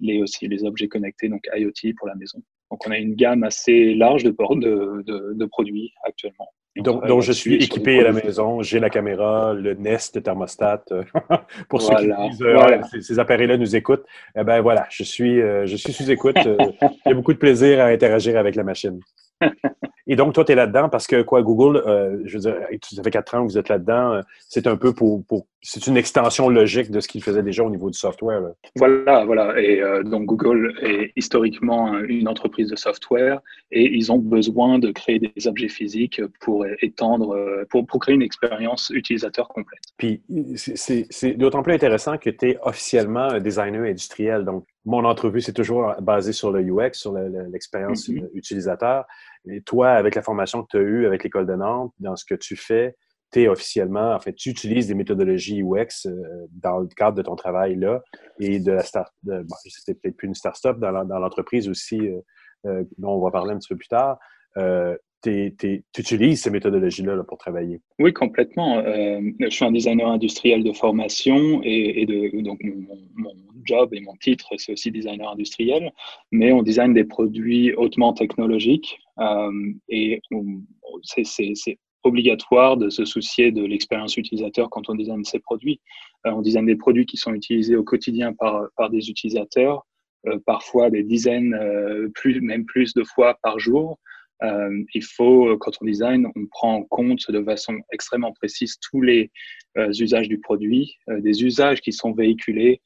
les 0.00 0.22
aussi 0.22 0.46
les 0.46 0.64
objets 0.64 0.88
connectés, 0.88 1.28
donc 1.28 1.42
IoT 1.54 1.94
pour 1.96 2.06
la 2.06 2.14
maison. 2.14 2.40
Donc 2.70 2.86
on 2.86 2.90
a 2.90 2.98
une 2.98 3.14
gamme 3.14 3.42
assez 3.44 3.94
large 3.94 4.24
de, 4.24 4.30
de, 4.30 5.02
de, 5.02 5.32
de 5.34 5.44
produits 5.46 5.92
actuellement. 6.04 6.48
Donc, 6.76 7.20
je 7.20 7.32
suis 7.32 7.56
équipé 7.56 8.00
à 8.00 8.04
la 8.04 8.12
maison, 8.12 8.62
j'ai 8.62 8.80
la 8.80 8.88
caméra, 8.88 9.52
le 9.52 9.74
Nest, 9.74 10.16
le 10.16 10.22
thermostat. 10.22 10.82
Euh, 10.90 11.02
pour 11.68 11.82
ceux 11.82 11.94
qui 11.96 12.06
disent 12.06 12.42
euh, 12.42 12.80
ces, 13.00 13.18
appareils-là 13.18 13.58
nous 13.58 13.76
écoutent, 13.76 14.04
eh 14.34 14.42
ben 14.42 14.62
voilà, 14.62 14.86
je 14.88 15.02
suis, 15.02 15.40
euh, 15.42 15.66
je 15.66 15.76
suis 15.76 15.92
sous 15.92 16.10
écoute. 16.10 16.36
J'ai 17.06 17.14
beaucoup 17.14 17.34
de 17.34 17.38
plaisir 17.38 17.80
à 17.80 17.86
interagir 17.86 18.38
avec 18.38 18.54
la 18.54 18.64
machine. 18.64 19.00
Et 20.06 20.16
donc, 20.16 20.34
toi, 20.34 20.44
tu 20.44 20.52
es 20.52 20.54
là-dedans 20.54 20.88
parce 20.88 21.06
que, 21.06 21.22
quoi, 21.22 21.42
Google, 21.42 21.82
euh, 21.86 22.18
je 22.24 22.34
veux 22.34 22.40
dire, 22.40 22.56
ça 22.82 23.02
fait 23.02 23.10
quatre 23.10 23.34
ans 23.34 23.46
que 23.46 23.52
vous 23.52 23.58
êtes 23.58 23.68
là-dedans. 23.68 24.14
Euh, 24.14 24.20
c'est 24.48 24.66
un 24.66 24.76
peu 24.76 24.92
pour, 24.92 25.24
pour 25.24 25.46
c'est 25.60 25.86
une 25.86 25.96
extension 25.96 26.48
logique 26.48 26.90
de 26.90 26.98
ce 26.98 27.06
qu'ils 27.06 27.22
faisaient 27.22 27.42
déjà 27.42 27.62
au 27.62 27.70
niveau 27.70 27.88
du 27.88 27.96
software. 27.96 28.42
Voilà, 28.76 29.24
voilà. 29.24 29.60
Et 29.60 29.80
euh, 29.80 30.02
donc, 30.02 30.24
Google 30.26 30.74
est 30.82 31.12
historiquement 31.14 31.98
une 32.00 32.26
entreprise 32.26 32.68
de 32.68 32.76
software 32.76 33.40
et 33.70 33.84
ils 33.94 34.10
ont 34.10 34.18
besoin 34.18 34.80
de 34.80 34.90
créer 34.90 35.20
des 35.20 35.46
objets 35.46 35.68
physiques 35.68 36.20
pour 36.40 36.66
étendre, 36.80 37.64
pour, 37.70 37.86
pour 37.86 38.00
créer 38.00 38.16
une 38.16 38.22
expérience 38.22 38.90
utilisateur 38.90 39.48
complète. 39.48 39.82
Puis, 39.98 40.20
c'est 40.56 41.34
d'autant 41.34 41.62
plus 41.62 41.74
intéressant 41.74 42.18
que 42.18 42.30
tu 42.30 42.50
es 42.50 42.58
officiellement 42.62 43.28
un 43.28 43.40
designer 43.40 43.84
industriel. 43.84 44.44
Donc, 44.44 44.64
mon 44.84 45.04
entrevue, 45.04 45.40
c'est 45.40 45.52
toujours 45.52 45.94
basé 46.00 46.32
sur 46.32 46.50
le 46.50 46.60
UX, 46.60 46.94
sur 46.94 47.12
l'expérience 47.12 48.08
mm-hmm. 48.08 48.30
utilisateur. 48.34 49.04
Et 49.48 49.62
toi, 49.62 49.90
avec 49.90 50.14
la 50.14 50.22
formation 50.22 50.62
que 50.62 50.68
tu 50.70 50.76
as 50.76 50.80
eue 50.80 51.06
avec 51.06 51.24
l'École 51.24 51.46
de 51.46 51.54
Nantes, 51.54 51.92
dans 51.98 52.16
ce 52.16 52.24
que 52.24 52.34
tu 52.34 52.56
fais, 52.56 52.96
tu 53.32 53.42
es 53.42 53.48
officiellement, 53.48 54.14
en 54.14 54.20
fait, 54.20 54.34
tu 54.34 54.50
utilises 54.50 54.86
des 54.88 54.94
méthodologies 54.94 55.62
UX 55.62 56.08
dans 56.50 56.78
le 56.78 56.88
cadre 56.88 57.16
de 57.16 57.22
ton 57.22 57.34
travail 57.34 57.76
là 57.76 58.02
et 58.38 58.60
de 58.60 58.72
la 58.72 58.82
start, 58.82 59.12
bon, 59.22 59.44
c'était 59.64 59.94
peut-être 59.94 60.16
plus 60.16 60.28
une 60.28 60.34
start-up 60.34 60.78
dans 60.78 61.18
l'entreprise 61.18 61.68
aussi, 61.68 61.98
dont 62.64 63.10
on 63.10 63.20
va 63.20 63.30
parler 63.30 63.54
un 63.54 63.58
petit 63.58 63.68
peu 63.68 63.76
plus 63.76 63.88
tard 63.88 64.18
tu 65.22 65.84
utilises 65.98 66.42
ces 66.42 66.50
méthodologies-là 66.50 67.22
pour 67.24 67.38
travailler? 67.38 67.80
Oui, 67.98 68.12
complètement. 68.12 68.78
Euh, 68.78 69.20
je 69.40 69.48
suis 69.48 69.64
un 69.64 69.72
designer 69.72 70.08
industriel 70.08 70.64
de 70.64 70.72
formation 70.72 71.60
et, 71.62 72.06
donc 72.42 72.60
mon, 73.14 73.30
job 73.64 73.94
et 73.94 74.00
mon 74.00 74.16
titre, 74.16 74.48
c'est 74.56 74.72
aussi 74.72 74.90
designer 74.90 75.30
industriel, 75.30 75.92
mais 76.32 76.50
on 76.52 76.62
design 76.62 76.92
des 76.92 77.04
produits 77.04 77.72
hautement 77.74 78.12
technologiques 78.12 78.98
euh, 79.20 79.72
et 79.88 80.20
c'est 81.04 81.78
obligatoire 82.02 82.76
de 82.76 82.90
se 82.90 83.04
soucier 83.04 83.52
de 83.52 83.64
l'expérience 83.64 84.16
utilisateur 84.16 84.68
quand 84.68 84.88
on 84.88 84.96
design 84.96 85.24
ces 85.24 85.38
produits. 85.38 85.80
Euh, 86.26 86.32
on 86.32 86.42
design 86.42 86.66
des 86.66 86.74
produits 86.74 87.06
qui 87.06 87.16
sont 87.16 87.32
utilisés 87.32 87.76
au 87.76 87.84
quotidien 87.84 88.32
par, 88.32 88.66
par 88.76 88.90
des 88.90 89.08
utilisateurs, 89.08 89.86
parfois 90.46 90.88
des 90.90 91.02
dizaines, 91.02 91.56
plus, 92.14 92.40
même 92.40 92.64
plus 92.64 92.94
de 92.94 93.02
fois 93.02 93.36
par 93.42 93.58
jour. 93.58 93.98
Euh, 94.42 94.82
il 94.94 95.04
faut, 95.04 95.48
euh, 95.48 95.56
quand 95.58 95.72
on 95.80 95.84
design, 95.84 96.26
on 96.34 96.46
prend 96.50 96.74
en 96.74 96.82
compte 96.82 97.30
de 97.30 97.42
façon 97.42 97.74
extrêmement 97.92 98.32
précise 98.32 98.78
tous 98.80 99.00
les 99.00 99.30
euh, 99.78 99.92
usages 99.98 100.28
du 100.28 100.38
produit, 100.38 100.96
des 101.08 101.44
usages 101.44 101.80
qui 101.80 101.92
sont 101.92 102.12
véhiculés 102.12 102.80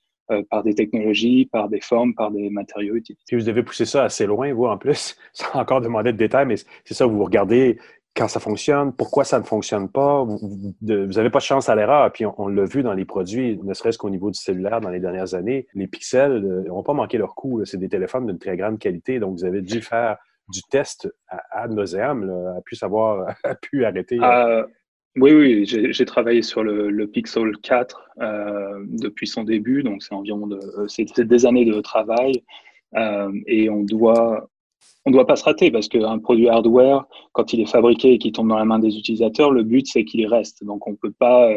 par 0.50 0.64
des 0.64 0.74
technologies, 0.74 1.48
par 1.52 1.68
des 1.68 1.80
formes, 1.80 2.12
par 2.12 2.32
des 2.32 2.50
matériaux 2.50 2.96
utilisés. 2.96 3.22
Si 3.28 3.36
vous 3.36 3.48
avez 3.48 3.62
poussé 3.62 3.84
ça 3.84 4.02
assez 4.02 4.26
loin, 4.26 4.52
vous, 4.52 4.64
en 4.64 4.76
plus, 4.76 5.16
sans 5.32 5.60
encore 5.60 5.80
demander 5.80 6.12
de 6.12 6.16
détails, 6.16 6.46
mais 6.46 6.56
c'est 6.84 6.94
ça, 6.94 7.06
vous 7.06 7.22
regardez 7.22 7.78
quand 8.16 8.26
ça 8.26 8.40
fonctionne, 8.40 8.92
pourquoi 8.92 9.22
ça 9.22 9.38
ne 9.38 9.44
fonctionne 9.44 9.88
pas. 9.88 10.24
Vous 10.24 10.74
n'avez 10.82 11.30
pas 11.30 11.38
de 11.38 11.44
chance 11.44 11.68
à 11.68 11.76
l'erreur. 11.76 12.10
Puis 12.12 12.24
on, 12.38 12.48
l'a 12.48 12.64
vu 12.64 12.82
dans 12.82 12.94
les 12.94 13.04
produits, 13.04 13.56
ne 13.62 13.72
serait-ce 13.72 13.98
qu'au 13.98 14.10
niveau 14.10 14.30
du 14.32 14.40
cellulaire 14.40 14.80
dans 14.80 14.88
les 14.88 15.00
dernières 15.00 15.34
années, 15.34 15.68
les 15.74 15.86
pixels 15.86 16.40
n'ont 16.66 16.82
pas 16.82 16.94
manqué 16.94 17.18
leur 17.18 17.36
coup. 17.36 17.64
C'est 17.64 17.76
des 17.76 17.88
téléphones 17.88 18.26
d'une 18.26 18.38
très 18.38 18.56
grande 18.56 18.80
qualité, 18.80 19.20
donc 19.20 19.38
vous 19.38 19.44
avez 19.44 19.60
dû 19.60 19.80
faire 19.80 20.16
du 20.48 20.60
test 20.70 21.08
à, 21.28 21.68
nauseam, 21.68 22.30
a 22.56 22.60
pu 22.62 22.76
savoir, 22.76 23.34
a 23.44 23.54
pu 23.54 23.84
arrêter? 23.84 24.18
Euh, 24.22 24.64
oui, 25.16 25.32
oui, 25.32 25.64
j'ai 25.66 26.04
travaillé 26.04 26.42
sur 26.42 26.62
le, 26.62 27.06
Pixel 27.06 27.52
4 27.62 28.10
euh, 28.20 28.84
depuis 28.88 29.26
son 29.26 29.44
début, 29.44 29.82
donc 29.82 30.02
c'est 30.02 30.14
environ 30.14 30.46
de, 30.46 31.22
des 31.22 31.46
années 31.46 31.64
de 31.64 31.80
travail 31.80 32.44
euh, 32.96 33.32
et 33.46 33.70
on 33.70 33.82
doit, 33.82 34.50
on 35.06 35.10
doit 35.10 35.26
pas 35.26 35.36
se 35.36 35.44
rater 35.44 35.70
parce 35.70 35.88
qu'un 35.88 36.18
produit 36.18 36.50
hardware, 36.50 37.06
quand 37.32 37.54
il 37.54 37.60
est 37.60 37.70
fabriqué 37.70 38.12
et 38.12 38.18
qu'il 38.18 38.32
tombe 38.32 38.48
dans 38.48 38.58
la 38.58 38.66
main 38.66 38.78
des 38.78 38.98
utilisateurs, 38.98 39.50
le 39.50 39.62
but 39.62 39.86
c'est 39.86 40.04
qu'il 40.04 40.26
reste. 40.26 40.62
Donc 40.64 40.86
on 40.86 40.94
peut 40.94 41.14
pas, 41.18 41.48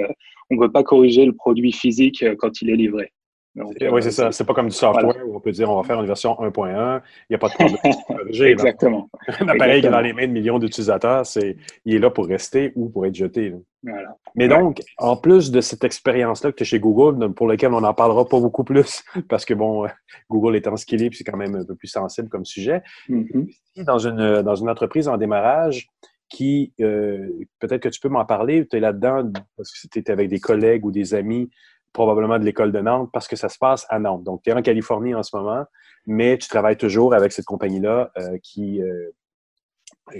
on 0.49 0.58
peut 0.58 0.71
pas 0.71 0.84
corriger 0.84 1.25
le 1.25 1.34
produit 1.34 1.73
physique 1.73 2.23
quand 2.38 2.62
il 2.62 2.69
est 2.69 2.78
livré 2.78 3.12
oui, 3.55 3.73
c'est 3.79 4.07
euh, 4.07 4.12
ça. 4.12 4.31
C'est 4.31 4.45
pas 4.45 4.53
comme 4.53 4.69
du 4.69 4.75
software 4.75 5.27
où 5.27 5.35
on 5.35 5.39
peut 5.39 5.51
dire 5.51 5.69
on 5.69 5.81
va 5.81 5.83
faire 5.83 5.99
une 5.99 6.05
version 6.05 6.33
1.1, 6.33 7.01
il 7.29 7.31
n'y 7.31 7.35
a 7.35 7.39
pas 7.39 7.49
de 7.49 7.53
problème. 7.53 7.77
Exactement. 8.51 9.09
Un 9.39 9.47
appareil 9.47 9.81
qui 9.81 9.88
est 9.88 9.91
dans 9.91 10.01
les 10.01 10.13
mains 10.13 10.27
de 10.27 10.31
millions 10.31 10.59
d'utilisateurs, 10.59 11.25
c'est, 11.25 11.57
il 11.85 11.95
est 11.95 11.99
là 11.99 12.09
pour 12.09 12.27
rester 12.27 12.71
ou 12.75 12.89
pour 12.89 13.05
être 13.05 13.15
jeté. 13.15 13.53
Voilà. 13.81 14.15
Mais 14.35 14.47
donc, 14.47 14.81
en 14.97 15.15
plus 15.15 15.51
de 15.51 15.62
cette 15.62 15.83
expérience-là 15.83 16.51
que 16.51 16.57
tu 16.57 16.63
es 16.63 16.65
chez 16.65 16.79
Google, 16.79 17.33
pour 17.33 17.47
laquelle 17.47 17.73
on 17.73 17.81
n'en 17.81 17.93
parlera 17.93 18.27
pas 18.27 18.39
beaucoup 18.39 18.63
plus, 18.63 19.03
parce 19.29 19.45
que 19.45 19.53
bon, 19.53 19.88
Google 20.29 20.55
étant 20.55 20.75
ce 20.77 20.85
qu'il 20.85 21.03
est, 21.03 21.13
c'est 21.13 21.23
quand 21.23 21.38
même 21.38 21.55
un 21.55 21.65
peu 21.65 21.75
plus 21.75 21.88
sensible 21.88 22.29
comme 22.29 22.45
sujet. 22.45 22.81
Mm-hmm. 23.09 23.83
Dans 23.85 23.99
une, 23.99 24.41
dans 24.41 24.55
une 24.55 24.69
entreprise 24.69 25.07
en 25.07 25.17
démarrage, 25.17 25.89
qui, 26.29 26.73
euh, 26.79 27.27
peut-être 27.59 27.81
que 27.81 27.89
tu 27.89 27.99
peux 27.99 28.09
m'en 28.09 28.23
parler, 28.23 28.67
tu 28.67 28.77
es 28.77 28.79
là-dedans 28.79 29.31
parce 29.57 29.71
que 29.71 29.88
tu 29.88 29.99
étais 29.99 30.12
avec 30.12 30.29
des 30.29 30.39
collègues 30.39 30.85
ou 30.85 30.91
des 30.91 31.15
amis 31.15 31.49
probablement 31.93 32.39
de 32.39 32.45
l'école 32.45 32.71
de 32.71 32.80
Nantes 32.80 33.10
parce 33.12 33.28
que 33.28 33.36
ça 33.36 33.49
se 33.49 33.58
passe 33.58 33.86
à 33.89 33.99
Nantes. 33.99 34.23
Donc, 34.23 34.41
tu 34.43 34.49
es 34.49 34.54
en 34.54 34.62
Californie 34.62 35.13
en 35.15 35.23
ce 35.23 35.36
moment, 35.36 35.65
mais 36.06 36.38
tu 36.38 36.47
travailles 36.47 36.78
toujours 36.78 37.13
avec 37.13 37.32
cette 37.32 37.45
compagnie-là 37.45 38.12
euh, 38.17 38.38
qui, 38.41 38.82
euh, 38.82 39.12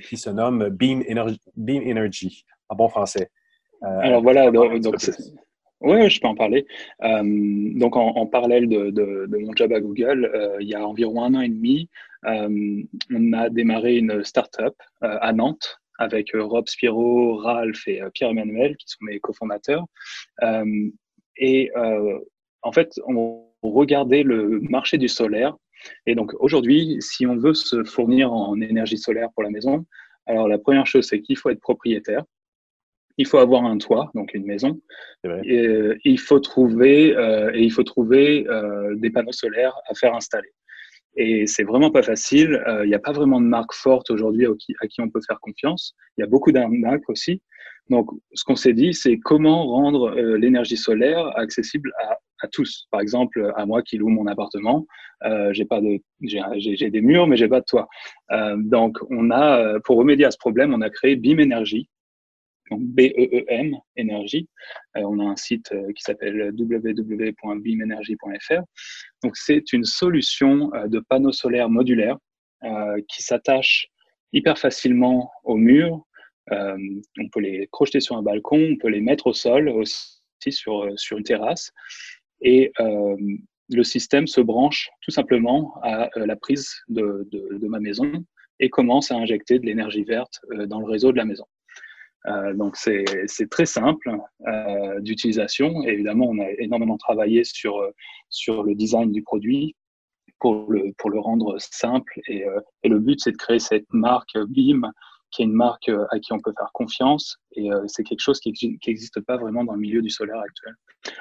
qui 0.08 0.18
se 0.18 0.30
nomme 0.30 0.70
Beam 0.70 1.04
Energy, 1.10 1.40
Beam 1.56 1.84
Energy 1.90 2.46
en 2.70 2.76
bon 2.76 2.90
français. 2.90 3.30
Euh, 3.84 4.00
Alors 4.02 4.22
voilà, 4.22 4.52
donc, 4.52 4.96
oui, 5.82 6.10
je 6.10 6.20
peux 6.20 6.28
en 6.28 6.36
parler. 6.36 6.66
donc, 7.02 7.96
en, 7.96 8.26
parallèle 8.26 8.68
de, 8.68 8.90
de, 8.90 9.38
mon 9.38 9.54
job 9.56 9.72
à 9.72 9.80
Google, 9.80 10.30
il 10.60 10.68
y 10.68 10.76
a 10.76 10.86
environ 10.86 11.24
un 11.24 11.36
an 11.36 11.42
et 11.42 11.50
demi, 11.50 11.90
on 12.24 13.34
a 13.34 13.50
démarré 13.50 13.96
une 13.96 14.24
start-up 14.26 14.76
à 15.02 15.32
Nantes 15.32 15.80
avec 15.98 16.32
Rob 16.34 16.68
Spiro, 16.68 17.38
Ralph 17.38 17.88
et 17.88 18.02
Pierre-Emmanuel, 18.14 18.76
qui 18.76 18.88
sont 18.90 18.98
mes 19.02 19.20
cofondateurs. 19.20 19.86
Et 21.40 21.72
euh, 21.76 22.20
en 22.62 22.72
fait, 22.72 23.00
on 23.08 23.46
regardait 23.64 24.24
le 24.24 24.60
marché 24.60 24.98
du 24.98 25.08
solaire. 25.08 25.56
Et 26.06 26.14
donc 26.14 26.34
aujourd'hui, 26.40 26.98
si 27.00 27.26
on 27.26 27.38
veut 27.38 27.54
se 27.54 27.84
fournir 27.84 28.32
en 28.32 28.60
énergie 28.62 28.98
solaire 28.98 29.30
pour 29.34 29.44
la 29.44 29.50
maison, 29.50 29.86
alors 30.26 30.48
la 30.48 30.60
première 30.60 30.86
chose, 30.86 31.08
c'est 31.08 31.22
qu'il 31.22 31.38
faut 31.38 31.50
être 31.50 31.60
propriétaire. 31.60 32.24
Il 33.18 33.26
faut 33.26 33.40
avoir 33.40 33.66
un 33.66 33.78
toit, 33.78 34.12
donc 34.14 34.34
une 34.34 34.46
maison. 34.46 34.80
Et, 35.26 35.28
euh, 35.68 35.98
il 36.06 36.20
faut 36.20 36.40
trouver, 36.40 37.16
euh, 37.18 37.52
et 37.54 37.64
il 37.64 37.72
faut 37.72 37.84
trouver 37.84 38.48
euh, 38.48 38.96
des 38.96 39.10
panneaux 39.10 39.34
solaires 39.34 39.76
à 39.88 39.96
faire 39.96 40.16
installer. 40.16 40.50
Et 41.16 41.48
c'est 41.48 41.64
vraiment 41.64 41.92
pas 41.92 42.04
facile. 42.04 42.64
Il 42.84 42.88
n'y 42.88 42.96
a 42.96 43.00
pas 43.00 43.12
vraiment 43.12 43.42
de 43.42 43.46
marque 43.46 43.74
forte 43.74 44.10
aujourd'hui 44.12 44.46
à, 44.46 44.52
à 44.82 44.88
qui, 44.88 45.02
on 45.02 45.10
peut 45.10 45.22
faire 45.26 45.40
confiance. 45.40 45.96
Il 46.18 46.22
y 46.22 46.24
a 46.24 46.28
beaucoup 46.28 46.52
d'arnaques 46.52 47.10
aussi. 47.10 47.42
Donc, 47.90 48.10
ce 48.34 48.44
qu'on 48.44 48.56
s'est 48.56 48.74
dit, 48.74 48.94
c'est 48.94 49.18
comment 49.18 49.66
rendre 49.66 50.16
euh, 50.16 50.38
l'énergie 50.38 50.78
solaire 50.78 51.36
accessible 51.38 51.92
à, 52.00 52.18
à, 52.42 52.48
tous. 52.48 52.88
Par 52.92 53.02
exemple, 53.02 53.52
à 53.56 53.66
moi 53.66 53.82
qui 53.82 53.98
loue 53.98 54.10
mon 54.10 54.28
appartement, 54.28 54.86
euh, 55.26 55.52
j'ai 55.54 55.66
pas 55.66 55.82
de, 55.82 56.00
j'ai 56.22 56.90
des 56.90 57.02
murs, 57.02 57.28
mais 57.28 57.36
j'ai 57.36 57.48
pas 57.48 57.60
de 57.60 57.66
toit. 57.66 57.88
Euh, 58.32 58.56
donc, 58.58 58.98
on 59.10 59.32
a, 59.32 59.60
euh, 59.60 59.80
pour 59.84 59.98
remédier 59.98 60.26
à 60.26 60.32
ce 60.32 60.38
problème, 60.38 60.74
on 60.74 60.82
a 60.82 60.90
créé 60.90 61.16
BIM 61.16 61.40
Énergie. 61.40 61.90
Donc 62.70 62.82
B-E-E-M, 62.82 63.78
énergie. 63.96 64.50
Euh, 64.98 65.04
on 65.04 65.20
a 65.20 65.24
un 65.24 65.36
site 65.36 65.70
qui 65.96 66.02
s'appelle 66.02 66.52
www.bimenergie.fr. 66.58 68.62
Donc, 69.24 69.38
c'est 69.38 69.74
une 69.74 69.86
solution 69.86 70.72
de 70.88 71.00
panneaux 71.00 71.32
solaires 71.32 71.70
modulaires 71.70 72.18
qui 73.08 73.24
s'attache 73.24 73.88
hyper 74.34 74.58
facilement 74.58 75.32
aux 75.44 75.56
murs, 75.56 76.04
euh, 76.52 76.78
on 77.20 77.30
peut 77.30 77.42
les 77.42 77.68
crocheter 77.72 78.00
sur 78.00 78.18
un 78.18 78.24
balcon, 78.24 78.70
on 78.72 78.78
peut 78.78 78.90
les 78.90 79.02
mettre 79.02 79.28
au 79.28 79.34
sol 79.34 79.70
aussi 79.70 80.20
sur, 80.50 80.84
euh, 80.84 80.96
sur 80.96 81.18
une 81.18 81.24
terrasse. 81.24 81.72
Et 82.42 82.72
euh, 82.80 83.16
le 83.70 83.84
système 83.84 84.26
se 84.26 84.42
branche 84.42 84.90
tout 85.02 85.12
simplement 85.12 85.76
à 85.84 86.10
la 86.16 86.36
prise 86.36 86.74
de, 86.88 87.28
de, 87.32 87.68
ma 87.68 87.80
maison 87.80 88.12
et 88.60 88.70
commence 88.70 89.12
à 89.12 89.16
injecter 89.16 89.60
de 89.60 89.66
l'énergie 89.66 90.04
verte 90.04 90.40
dans 90.68 90.80
le 90.80 90.88
réseau 90.88 91.12
de 91.12 91.18
la 91.18 91.26
maison. 91.26 91.46
Euh, 92.28 92.54
donc 92.54 92.76
c'est 92.76 93.06
très 93.50 93.66
simple 93.66 94.18
euh, 94.48 95.00
d'utilisation. 95.00 95.84
Évidemment, 95.84 96.28
on 96.28 96.40
a 96.40 96.50
énormément 96.60 96.98
travaillé 96.98 97.44
sur, 97.44 97.82
sur 98.30 98.64
le 98.64 98.76
design 98.76 99.12
du 99.12 99.24
produit 99.24 99.76
pour 100.40 100.72
le, 100.72 100.94
pour 100.98 101.10
le 101.10 101.20
rendre 101.20 101.58
simple. 101.60 102.20
Et, 102.28 102.46
et 102.84 102.90
le 102.90 103.00
but, 103.00 103.20
c'est 103.22 103.32
de 103.32 103.38
créer 103.38 103.60
cette 103.60 103.92
marque 103.92 104.38
BIM 104.48 104.92
qui 105.32 105.44
est 105.44 105.46
une 105.46 105.54
marque 105.54 105.90
euh, 105.90 106.06
à 106.12 106.20
qui 106.20 106.34
on 106.34 106.40
peut 106.40 106.54
faire 106.58 106.72
confiance 106.74 107.38
et 107.56 107.72
euh, 107.72 107.82
c'est 107.88 108.04
quelque 108.04 108.22
chose 108.22 108.40
qui 108.40 108.80
n'existe 108.88 109.20
pas 109.22 109.38
vraiment 109.38 109.64
dans 109.64 109.74
le 109.74 109.80
milieu 109.80 110.02
du 110.02 110.10
solaire 110.10 110.40
actuel. 110.40 110.74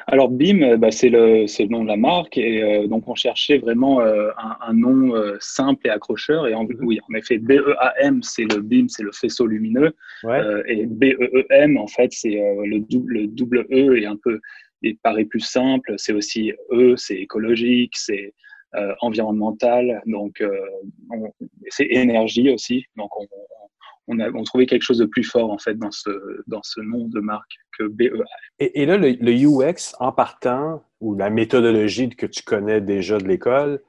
Alors 0.06 0.28
BIM, 0.28 0.62
euh, 0.62 0.76
bah, 0.76 0.90
c'est 0.90 1.08
le, 1.08 1.44
le, 1.44 1.66
nom 1.68 1.82
de 1.82 1.88
la 1.88 1.96
marque 1.96 2.38
et 2.38 2.86
donc 2.88 3.08
on 3.08 3.14
cherchait 3.14 3.58
vraiment 3.58 4.00
un, 4.00 4.72
nom 4.72 5.12
simple 5.40 5.86
et 5.86 5.90
accrocheur 5.90 6.46
et 6.46 6.54
en, 6.54 6.64
mhm. 6.64 6.76
oui, 6.80 6.98
en 7.08 7.14
effet 7.14 7.38
BEAM 7.38 8.22
c'est 8.22 8.44
le 8.44 8.60
BIM, 8.60 8.88
c'est 8.88 9.02
le 9.02 9.12
faisceau 9.12 9.46
lumineux 9.46 9.92
et 10.66 10.86
BEEM 10.86 11.76
en 11.76 11.86
fait 11.86 12.12
c'est 12.12 12.30
le, 12.30 12.80
double, 12.80 13.12
le 13.12 13.26
double 13.26 13.66
E 13.72 13.96
et 13.96 14.06
un 14.06 14.16
peu 14.16 14.40
il 14.82 14.96
paraît 14.98 15.24
plus 15.24 15.40
simple, 15.40 15.94
c'est 15.96 16.12
aussi 16.12 16.52
E, 16.70 16.94
c'est 16.96 17.16
écologique, 17.16 17.92
c'est 17.96 18.32
environnemental, 19.00 20.02
donc 20.06 20.42
c'est 21.68 21.86
énergie 21.86 22.50
aussi, 22.50 22.84
donc 22.96 23.10
on, 23.18 23.24
on 23.24 23.68
a 24.18 24.44
trouvé 24.44 24.66
quelque 24.66 24.82
chose 24.82 24.98
de 24.98 25.06
plus 25.06 25.24
fort 25.24 25.50
en 25.50 25.58
fait 25.58 25.74
dans 25.74 25.90
ce, 25.90 26.10
dans 26.46 26.62
ce 26.62 26.80
nom 26.80 27.08
de 27.08 27.20
marque 27.20 27.56
que 27.78 27.84
BEA. 27.84 28.24
Et, 28.58 28.82
et 28.82 28.86
là, 28.86 28.96
le, 28.96 29.10
UX 29.10 29.94
en 29.98 30.12
partant, 30.12 30.82
ou 31.00 31.14
la 31.14 31.30
méthodologie 31.30 32.08
que 32.08 32.26
tu 32.26 32.42
connais 32.42 32.80
déjà 32.80 33.18
de 33.18 33.28
l'école 33.28 33.80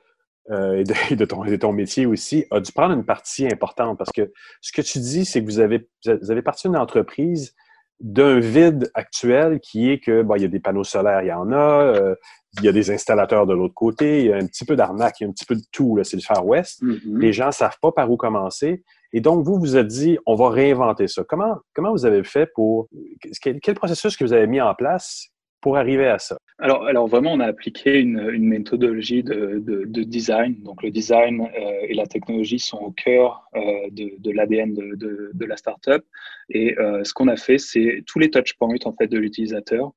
euh, 0.52 0.84
et, 1.10 1.16
de, 1.16 1.26
ton, 1.26 1.44
de, 1.44 1.56
ton, 1.56 1.72
métier 1.72 2.06
aussi, 2.06 2.46
a 2.52 2.60
dû 2.60 2.72
prendre 2.72 2.94
une 2.94 3.06
partie 3.06 3.48
importante? 3.48 3.98
Parce 3.98 4.12
que 4.12 4.32
ce 4.62 4.72
que 4.72 4.82
tu 4.82 5.00
dis, 5.00 5.26
c'est 5.26 5.42
que 5.42 5.46
vous 5.46 5.60
avez, 5.60 5.88
vous 6.06 6.32
avez 6.32 6.42
parti 6.42 6.68
d'une 6.68 6.78
entreprise 6.78 7.56
d'un 8.00 8.40
vide 8.40 8.90
actuel 8.94 9.60
qui 9.60 9.90
est 9.90 10.00
que 10.00 10.22
bon, 10.22 10.36
il 10.36 10.42
y 10.44 10.46
a 10.46 10.48
des 10.48 10.62
panneaux 10.62 10.86
solaires, 10.86 11.22
il 11.22 11.28
y 11.28 11.34
en 11.34 11.52
a, 11.52 11.84
euh, 11.84 12.16
il 12.58 12.64
y 12.64 12.70
a 12.70 12.72
des 12.72 12.92
installateurs 12.92 13.46
de 13.46 13.54
l'autre 13.54 13.74
côté, 13.74 14.22
il 14.22 14.26
y 14.28 14.34
a 14.34 14.38
un 14.38 14.46
petit 14.46 14.64
peu 14.64 14.76
d'arnaque, 14.76 15.20
il 15.20 15.24
y 15.24 15.26
a 15.26 15.30
un 15.30 15.34
petit 15.34 15.46
peu 15.46 15.56
de 15.56 15.64
tout, 15.72 16.00
c'est 16.04 16.16
le 16.16 16.22
Far 16.22 16.46
West. 16.46 16.82
Mm-hmm. 16.82 17.18
Les 17.20 17.34
gens 17.34 17.48
ne 17.48 17.52
savent 17.52 17.78
pas 17.82 17.92
par 17.92 18.10
où 18.10 18.16
commencer. 18.16 18.84
Et 19.12 19.22
donc, 19.22 19.44
vous 19.46 19.60
vous 19.60 19.76
êtes 19.78 19.88
dit, 19.88 20.18
on 20.26 20.36
va 20.36 20.50
réinventer 20.50 21.08
ça. 21.08 21.24
Comment, 21.28 21.58
comment 21.74 21.92
vous 21.92 22.06
avez 22.06 22.24
fait 22.24 22.48
pour... 22.54 22.88
Quel, 23.42 23.76
processus 23.76 24.16
que 24.16 24.24
vous 24.24 24.34
avez 24.34 24.48
mis 24.48 24.62
en 24.62 24.76
place 24.76 25.30
pour 25.62 25.78
arriver 25.78 26.08
à 26.08 26.20
ça? 26.20 26.38
Alors, 26.60 26.86
alors 26.86 27.08
vraiment, 27.08 27.34
on 27.34 27.40
a 27.40 27.48
appliqué 27.48 28.00
une, 28.00 28.20
une 28.32 28.48
méthodologie 28.48 29.24
de, 29.24 29.60
de, 29.66 29.86
de, 29.86 30.04
design. 30.04 30.62
Donc, 30.62 30.84
le 30.84 30.92
design 30.92 31.42
euh, 31.42 31.88
et 31.88 31.96
la 31.96 32.06
technologie 32.06 32.60
sont 32.60 32.78
au 32.78 32.92
cœur 32.92 33.44
euh, 33.56 33.90
de, 33.92 34.32
l'ADN 34.32 34.74
de, 34.76 35.46
la 35.46 35.58
startup. 35.58 36.04
Et 36.50 36.78
euh, 36.78 37.04
ce 37.04 37.12
qu'on 37.14 37.30
a 37.30 37.36
fait, 37.36 37.58
c'est 37.58 38.04
tous 38.06 38.20
les 38.20 38.30
touchpoints 38.30 38.76
en 38.86 38.94
fait 38.94 39.08
de 39.08 39.18
l'utilisateur 39.18 39.92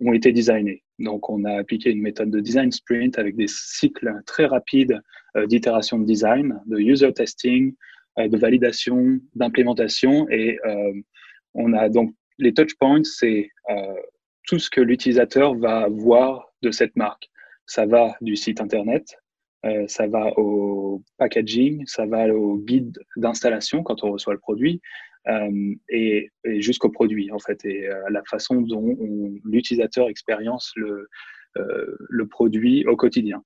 ont 0.00 0.12
été 0.12 0.32
designés. 0.32 0.82
Donc, 0.98 1.30
on 1.30 1.44
a 1.44 1.52
appliqué 1.52 1.90
une 1.90 2.02
méthode 2.02 2.30
de 2.30 2.40
design 2.40 2.72
sprint 2.72 3.18
avec 3.18 3.36
des 3.36 3.46
cycles 3.46 4.20
très 4.26 4.46
rapides 4.46 5.00
d'itération 5.46 5.98
de 5.98 6.04
design, 6.04 6.60
de 6.66 6.78
user 6.78 7.10
testing, 7.14 7.74
de 8.18 8.36
validation, 8.36 9.20
d'implémentation. 9.34 10.28
Et 10.30 10.58
euh, 10.66 10.92
on 11.54 11.72
a 11.72 11.88
donc 11.88 12.14
les 12.38 12.54
touchpoints, 12.54 13.04
c'est 13.04 13.50
tout 14.46 14.58
ce 14.58 14.70
que 14.70 14.80
l'utilisateur 14.80 15.54
va 15.54 15.88
voir 15.88 16.52
de 16.62 16.70
cette 16.70 16.96
marque. 16.96 17.30
Ça 17.66 17.86
va 17.86 18.14
du 18.20 18.36
site 18.36 18.60
internet, 18.60 19.16
euh, 19.64 19.84
ça 19.86 20.06
va 20.08 20.32
au 20.36 21.02
packaging, 21.18 21.84
ça 21.86 22.06
va 22.06 22.34
au 22.34 22.58
guide 22.58 22.98
d'installation 23.16 23.82
quand 23.82 24.02
on 24.02 24.10
reçoit 24.10 24.32
le 24.32 24.40
produit, 24.40 24.80
euh, 25.28 25.74
et, 25.88 26.30
jusqu'au 26.58 26.90
produit 26.90 27.30
en 27.30 27.38
fait, 27.38 27.64
et 27.64 27.86
à 27.88 28.10
la 28.10 28.22
façon 28.28 28.60
dont 28.60 28.96
l'utilisateur 29.44 30.08
expérience 30.08 30.72
le, 30.74 31.08
euh, 31.58 31.96
le 32.08 32.26
produit 32.26 32.84
au 32.86 32.96
quotidien. 32.96 33.44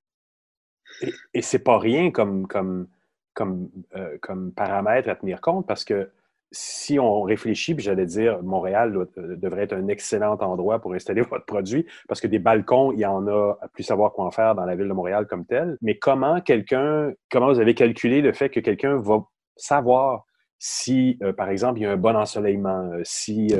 Et, 1.02 1.12
et 1.34 1.42
c'est 1.42 1.62
pas 1.62 1.78
rien 1.78 2.10
comme, 2.10 2.46
comme, 2.46 2.88
comme, 3.36 3.68
euh, 3.94 4.16
comme 4.20 4.50
paramètre 4.50 5.08
à 5.08 5.14
tenir 5.14 5.40
compte 5.40 5.66
parce 5.66 5.84
que 5.84 6.10
si 6.52 6.98
on 6.98 7.22
réfléchit, 7.22 7.74
puis 7.74 7.84
j'allais 7.84 8.06
dire, 8.06 8.42
Montréal 8.42 8.96
euh, 8.96 9.36
devrait 9.36 9.64
être 9.64 9.74
un 9.74 9.88
excellent 9.88 10.38
endroit 10.40 10.80
pour 10.80 10.94
installer 10.94 11.20
votre 11.30 11.44
produit, 11.44 11.86
parce 12.08 12.20
que 12.20 12.26
des 12.26 12.38
balcons, 12.38 12.92
il 12.92 13.00
y 13.00 13.06
en 13.06 13.26
a 13.28 13.58
à 13.60 13.68
plus 13.68 13.82
savoir 13.82 14.12
quoi 14.12 14.24
en 14.24 14.30
faire 14.30 14.54
dans 14.54 14.64
la 14.64 14.74
ville 14.74 14.88
de 14.88 14.92
Montréal 14.92 15.26
comme 15.26 15.44
tel. 15.44 15.76
Mais 15.82 15.98
comment 15.98 16.40
quelqu'un, 16.40 17.12
comment 17.30 17.52
vous 17.52 17.60
avez 17.60 17.74
calculé 17.74 18.22
le 18.22 18.32
fait 18.32 18.48
que 18.48 18.60
quelqu'un 18.60 18.96
va 18.96 19.24
savoir 19.56 20.24
si, 20.58 21.18
euh, 21.22 21.34
par 21.34 21.50
exemple, 21.50 21.80
il 21.80 21.82
y 21.82 21.86
a 21.86 21.92
un 21.92 21.98
bon 21.98 22.16
ensoleillement, 22.16 22.90
si, 23.02 23.54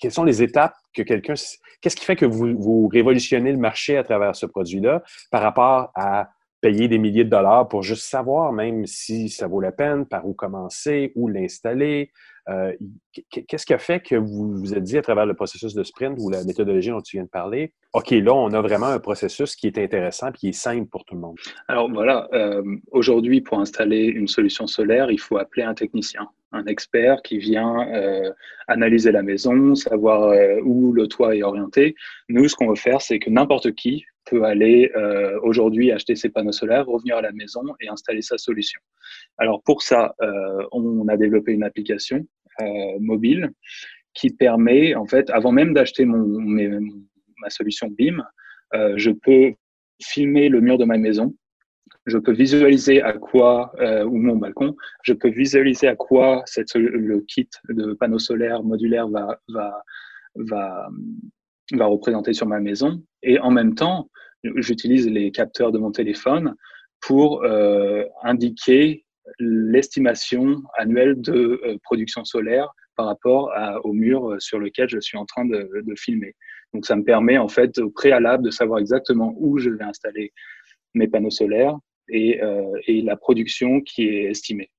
quelles 0.00 0.12
sont 0.12 0.24
les 0.24 0.42
étapes 0.42 0.74
que 0.94 1.02
quelqu'un, 1.02 1.34
qu'est-ce 1.82 1.96
qui 1.96 2.04
fait 2.04 2.16
que 2.16 2.24
vous, 2.24 2.56
vous 2.56 2.88
révolutionnez 2.88 3.52
le 3.52 3.58
marché 3.58 3.98
à 3.98 4.04
travers 4.04 4.34
ce 4.34 4.46
produit-là 4.46 5.02
par 5.30 5.42
rapport 5.42 5.90
à 5.94 6.30
payer 6.64 6.88
des 6.88 6.96
milliers 6.96 7.24
de 7.24 7.28
dollars 7.28 7.68
pour 7.68 7.82
juste 7.82 8.04
savoir 8.04 8.50
même 8.50 8.86
si 8.86 9.28
ça 9.28 9.46
vaut 9.46 9.60
la 9.60 9.70
peine, 9.70 10.06
par 10.06 10.26
où 10.26 10.32
commencer, 10.32 11.12
où 11.14 11.28
l'installer. 11.28 12.10
Euh, 12.48 12.72
qu'est-ce 13.30 13.66
qui 13.66 13.74
a 13.74 13.78
fait 13.78 14.00
que 14.00 14.14
vous 14.14 14.56
vous 14.56 14.72
êtes 14.72 14.82
dit 14.82 14.96
à 14.96 15.02
travers 15.02 15.26
le 15.26 15.34
processus 15.34 15.74
de 15.74 15.82
sprint 15.82 16.16
ou 16.18 16.30
la 16.30 16.42
méthodologie 16.42 16.88
dont 16.88 17.02
tu 17.02 17.18
viens 17.18 17.24
de 17.24 17.28
parler, 17.28 17.74
OK, 17.92 18.12
là, 18.12 18.32
on 18.32 18.50
a 18.54 18.62
vraiment 18.62 18.86
un 18.86 18.98
processus 18.98 19.56
qui 19.56 19.66
est 19.66 19.76
intéressant 19.76 20.28
et 20.28 20.32
qui 20.32 20.48
est 20.48 20.52
simple 20.52 20.88
pour 20.88 21.04
tout 21.04 21.14
le 21.14 21.20
monde? 21.20 21.36
Alors 21.68 21.90
voilà, 21.90 22.28
euh, 22.32 22.62
aujourd'hui, 22.92 23.42
pour 23.42 23.60
installer 23.60 24.04
une 24.06 24.28
solution 24.28 24.66
solaire, 24.66 25.10
il 25.10 25.20
faut 25.20 25.36
appeler 25.36 25.64
un 25.64 25.74
technicien, 25.74 26.28
un 26.52 26.64
expert 26.64 27.20
qui 27.22 27.36
vient 27.36 27.86
euh, 27.94 28.30
analyser 28.68 29.12
la 29.12 29.22
maison, 29.22 29.74
savoir 29.74 30.34
où 30.64 30.94
le 30.94 31.08
toit 31.08 31.36
est 31.36 31.42
orienté. 31.42 31.94
Nous, 32.30 32.48
ce 32.48 32.56
qu'on 32.56 32.68
veut 32.68 32.74
faire, 32.74 33.02
c'est 33.02 33.18
que 33.18 33.28
n'importe 33.28 33.72
qui 33.72 34.06
peut 34.26 34.44
aller 34.44 34.90
euh, 34.96 35.38
aujourd'hui 35.42 35.92
acheter 35.92 36.16
ses 36.16 36.28
panneaux 36.28 36.52
solaires, 36.52 36.86
revenir 36.86 37.16
à 37.16 37.22
la 37.22 37.32
maison 37.32 37.62
et 37.80 37.88
installer 37.88 38.22
sa 38.22 38.38
solution. 38.38 38.80
Alors 39.38 39.62
pour 39.62 39.82
ça, 39.82 40.14
euh, 40.22 40.66
on 40.72 41.06
a 41.08 41.16
développé 41.16 41.52
une 41.52 41.64
application 41.64 42.26
euh, 42.60 42.64
mobile 43.00 43.50
qui 44.14 44.30
permet, 44.30 44.94
en 44.94 45.06
fait, 45.06 45.30
avant 45.30 45.52
même 45.52 45.74
d'acheter 45.74 46.04
mon, 46.04 46.24
ma 47.38 47.50
solution 47.50 47.88
BIM, 47.88 48.22
je 48.96 49.10
peux 49.10 49.54
filmer 50.02 50.48
le 50.48 50.60
mur 50.60 50.78
de 50.78 50.84
ma 50.84 50.98
maison, 50.98 51.34
je 52.06 52.18
peux 52.18 52.32
visualiser 52.32 53.02
à 53.02 53.12
quoi, 53.12 53.72
ou 54.06 54.18
mon 54.18 54.36
balcon, 54.36 54.76
je 55.02 55.14
peux 55.14 55.30
visualiser 55.30 55.88
à 55.88 55.96
quoi 55.96 56.44
le 56.74 57.20
kit 57.20 57.48
de 57.68 57.92
panneaux 57.94 58.20
solaires 58.20 58.62
modulaires 58.62 59.08
va, 59.08 59.40
va 61.72 61.86
représenter 61.86 62.32
sur 62.32 62.46
ma 62.46 62.60
maison. 62.60 63.02
Et 63.22 63.38
en 63.38 63.50
même 63.50 63.74
temps, 63.74 64.10
j'utilise 64.56 65.08
les 65.08 65.30
capteurs 65.30 65.72
de 65.72 65.78
mon 65.78 65.90
téléphone 65.90 66.54
pour 67.00 67.44
euh, 67.44 68.04
indiquer 68.22 69.04
l'estimation 69.38 70.62
annuelle 70.76 71.20
de 71.20 71.60
euh, 71.64 71.78
production 71.82 72.24
solaire 72.24 72.68
par 72.96 73.06
rapport 73.06 73.52
au 73.82 73.92
mur 73.92 74.36
sur 74.38 74.60
lequel 74.60 74.88
je 74.88 75.00
suis 75.00 75.18
en 75.18 75.24
train 75.24 75.44
de, 75.44 75.68
filmer. 75.96 76.32
Donc 76.72 76.86
ça 76.86 76.94
me 76.94 77.02
permet 77.02 77.38
en 77.38 77.48
fait 77.48 77.76
au 77.78 77.90
préalable 77.90 78.44
de 78.44 78.50
savoir 78.50 78.78
exactement 78.78 79.34
où 79.36 79.58
je 79.58 79.70
vais 79.70 79.82
installer 79.82 80.32
mes 80.94 81.08
panneaux 81.08 81.30
solaires 81.30 81.76
et, 82.08 82.42
euh, 82.42 82.72
et 82.86 83.02
la 83.02 83.16
production 83.16 83.80
qui 83.80 84.06
est 84.06 84.24
estimée. 84.30 84.70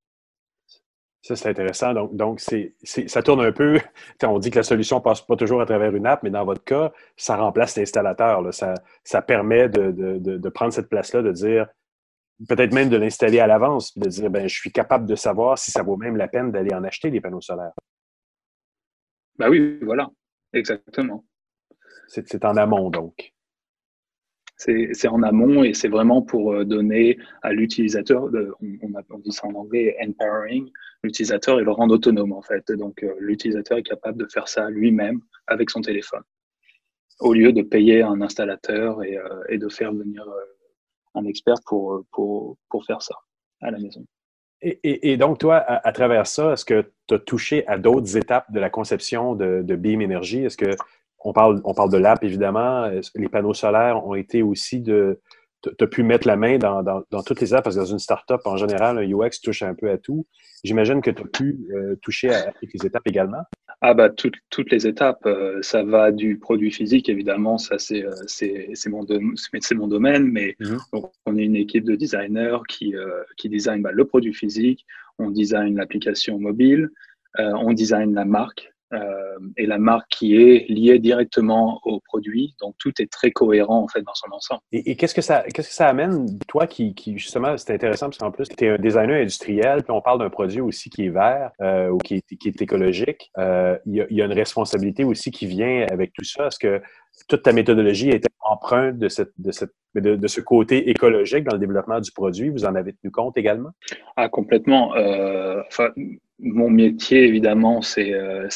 Ça, 1.26 1.36
c'est 1.36 1.50
intéressant. 1.50 1.92
Donc, 1.92 2.16
donc 2.16 2.40
c'est, 2.40 2.76
ça 2.84 3.24
tourne 3.24 3.44
un 3.44 3.52
peu. 3.52 3.80
On 4.24 4.38
dit 4.38 4.52
que 4.52 4.58
la 4.58 4.64
solution 4.64 5.02
passe 5.02 5.22
pas 5.22 5.36
toujours 5.36 5.60
à 5.60 5.66
travers 5.66 5.96
une 5.96 6.06
app, 6.06 6.22
mais 6.22 6.30
dans 6.30 6.46
votre 6.46 6.64
cas, 6.64 6.94
ça 7.18 7.36
remplace 7.36 7.76
l'installateur. 7.76 8.54
Ça, 8.54 8.76
ça 9.04 9.24
permet 9.24 9.68
de, 9.68 9.90
de, 9.90 10.20
de, 10.20 10.50
prendre 10.50 10.72
cette 10.72 10.88
place-là, 10.88 11.24
de 11.24 11.32
dire, 11.32 11.68
peut-être 12.48 12.76
même 12.76 12.90
de 12.90 12.98
l'installer 12.98 13.40
à 13.40 13.48
l'avance, 13.48 13.98
de 13.98 14.08
dire, 14.08 14.30
ben, 14.30 14.48
je 14.48 14.54
suis 14.54 14.72
capable 14.72 15.08
de 15.08 15.16
savoir 15.16 15.58
si 15.58 15.72
ça 15.72 15.82
vaut 15.82 15.98
même 15.98 16.16
la 16.16 16.28
peine 16.28 16.52
d'aller 16.52 16.76
en 16.76 16.84
acheter 16.84 17.10
des 17.10 17.22
panneaux 17.22 17.42
solaires. 17.42 17.74
Ben 19.40 19.50
oui, 19.50 19.80
voilà, 19.82 20.08
exactement. 20.54 21.26
C'est 22.08 22.46
en 22.46 22.56
amont, 22.56 22.92
donc. 22.92 23.34
C'est 24.58 25.08
en 25.10 25.22
amont 25.22 25.64
et 25.64 25.74
c'est 25.74 25.90
vraiment 25.90 26.22
pour 26.22 26.54
euh, 26.54 26.64
donner 26.64 27.18
à 27.42 27.52
l'utilisateur, 27.52 28.30
on, 28.62 29.18
dit 29.20 29.32
ça 29.32 29.48
en 29.48 29.54
anglais, 29.54 29.98
empowering, 30.02 30.72
l'utilisateur 31.04 31.60
et 31.60 31.64
le 31.64 31.72
rendre 31.72 31.96
autonome 31.96 32.32
en 32.32 32.42
fait. 32.42 32.72
Donc 32.72 33.04
euh, 33.04 33.14
l'utilisateur 33.20 33.78
est 33.78 33.84
capable 33.84 34.18
de 34.18 34.28
faire 34.32 34.48
ça 34.48 34.70
lui-même 34.70 35.20
avec 35.48 35.70
son 35.70 35.82
téléphone, 35.82 36.24
au 37.20 37.34
lieu 37.34 37.52
de 37.52 37.64
payer 37.64 38.02
un 38.02 38.22
installateur 38.22 39.04
et, 39.04 39.18
euh, 39.18 39.58
de 39.58 39.70
faire 39.70 39.94
venir 39.94 40.26
un 41.16 41.26
expert 41.26 41.58
pour, 41.66 42.06
pour, 42.14 42.58
pour 42.70 42.86
faire 42.86 43.02
ça 43.02 43.16
à 43.62 43.72
la 43.72 43.80
maison. 43.80 44.06
Et, 44.62 45.18
donc, 45.18 45.38
toi, 45.38 45.58
à, 45.58 45.88
à, 45.88 45.92
travers 45.92 46.26
ça, 46.26 46.54
est-ce 46.54 46.66
que 46.66 46.90
tu 47.08 47.14
as 47.14 47.20
touché 47.20 47.68
à 47.68 47.78
d'autres 47.78 48.18
étapes 48.18 48.52
de 48.52 48.60
la 48.60 48.72
conception 48.72 49.36
de, 49.36 49.62
de 49.62 49.76
Beam 49.76 50.02
Energy? 50.02 50.44
Est-ce 50.44 50.58
que 50.58 50.76
on 51.26 51.34
parle, 51.34 51.62
on 51.64 51.74
parle 51.74 51.92
de 51.92 51.98
l'app, 51.98 52.24
évidemment. 52.24 52.90
Les 53.16 53.30
panneaux 53.30 53.54
solaires 53.54 54.06
ont 54.06 54.16
été 54.16 54.42
aussi 54.42 54.80
de. 54.80 55.20
Tu 55.62 55.84
as 55.84 55.88
pu 55.88 56.04
mettre 56.04 56.28
la 56.28 56.36
main 56.36 56.60
dans, 56.60 56.84
dans, 56.84 57.02
dans, 57.10 57.24
toutes 57.24 57.42
les 57.42 57.54
apps, 57.56 57.64
parce 57.64 57.76
que 57.76 57.82
dans 57.82 57.88
une 57.88 58.00
startup, 58.00 58.42
en 58.46 58.56
général, 58.56 59.00
un 59.00 59.02
UX 59.02 59.42
touche 59.44 59.64
un 59.64 59.74
peu 59.74 59.90
à 59.90 59.98
tout. 59.98 60.28
J'imagine 60.64 61.02
que 61.02 61.10
tu 61.10 61.24
as 61.24 61.26
pu 61.26 61.58
euh, 61.74 61.96
toucher 62.04 62.30
à, 62.30 62.52
toutes 62.52 62.74
les 62.74 62.86
étapes 62.86 63.08
également. 63.08 63.44
Ah 63.82 63.94
bah 63.94 64.10
toutes, 64.10 64.36
toutes 64.50 64.72
les 64.72 64.88
étapes, 64.88 65.26
euh, 65.26 65.62
ça 65.62 65.84
va 65.84 66.12
du 66.12 66.40
produit 66.40 66.72
physique 66.72 67.10
évidemment, 67.10 67.58
ça 67.58 67.78
c'est 67.78 68.04
euh, 68.06 68.90
mon, 68.90 69.06
mon 69.76 69.88
domaine, 69.88 70.24
mais 70.32 70.56
mm 70.60 70.66
-hmm. 70.66 70.92
donc, 70.94 71.12
on 71.26 71.38
est 71.38 71.44
une 71.44 71.56
équipe 71.56 71.84
de 71.84 71.96
designers 71.96 72.60
qui 72.68 72.96
euh, 72.96 73.24
qui 73.38 73.50
design 73.50 73.82
bah, 73.82 73.92
le 73.92 74.06
produit 74.06 74.34
physique, 74.34 74.86
on 75.20 75.30
design 75.30 75.76
l'application 75.76 76.40
mobile, 76.40 76.90
on 77.38 77.74
design 77.74 78.14
la 78.14 78.26
marque, 78.26 78.64
et 79.58 79.66
la 79.66 79.78
marque 79.78 80.08
qui 80.10 80.36
est 80.36 80.66
liée 80.70 81.00
directement 81.00 81.82
au 81.84 82.00
produit. 82.00 82.56
Donc 82.62 82.76
tout 82.78 82.94
est 83.00 83.12
très 83.12 83.32
cohérent 83.32 83.84
en 83.84 83.88
fait 83.88 84.02
dans 84.02 84.14
son 84.14 84.32
ensemble. 84.32 84.62
Et, 84.72 84.92
et 84.92 84.96
qu'est-ce 84.96 85.16
que 85.16 85.22
ça 85.22 85.44
qu'est-ce 85.54 85.70
que 85.70 85.74
ça 85.74 85.88
amène 85.88 86.40
toi 86.48 86.68
qui, 86.68 86.94
qui 86.94 87.18
justement 87.18 87.58
c'est 87.58 87.74
intéressant 87.74 88.08
parce 88.08 88.18
qu'en 88.18 88.32
plus 88.32 88.48
tu 88.48 88.66
es 88.66 88.70
un 88.70 88.78
designer 88.78 89.22
industriel 89.22 89.84
puis 89.84 89.92
on 89.92 90.02
parle 90.02 90.20
d'un 90.20 90.30
produit 90.30 90.62
aussi 90.62 90.90
qui 90.90 91.06
est 91.06 91.10
vert 91.10 91.52
euh, 91.62 91.90
ou 91.90 91.98
qui 91.98 92.16
est, 92.16 92.38
qui 92.38 92.48
est 92.48 92.62
écologique. 92.62 93.32
Euh, 93.38 93.78
il, 93.86 93.96
y 93.96 94.02
a, 94.02 94.06
il 94.10 94.18
y 94.18 94.22
a 94.22 94.26
une 94.26 94.34
responsabilité 94.34 95.04
aussi 95.04 95.32
qui 95.32 95.46
vient 95.46 95.86
avec 95.90 96.14
tout 96.14 96.24
ça. 96.24 96.48
Est-ce 96.48 96.60
que 96.60 96.82
toute 97.28 97.44
ta 97.44 97.54
méthodologie 97.54 98.10
était 98.10 98.30
empreinte 98.42 98.98
de, 98.98 99.10
cette, 99.10 99.32
de, 99.38 99.52
cette, 99.52 99.72
de, 99.96 100.16
de, 100.16 100.28
ce 100.28 100.42
côté 100.42 100.90
écologique 100.90 101.44
dans 101.46 101.54
le 101.54 101.60
développement 101.60 102.00
du 102.00 102.12
produit? 102.12 102.50
Vous 102.50 102.66
en 102.66 102.76
avez 102.76 102.94
tenu 102.94 103.12
compte 103.12 103.38
également? 103.38 103.70
Ah, 104.16 104.30
complètement. 104.30 104.96
Euh, 104.96 105.62
enfin, 105.68 105.90
mon 106.40 106.70
métier, 106.70 107.24
évidemment, 107.24 107.82
c'est 107.82 108.14
euh, 108.14 108.48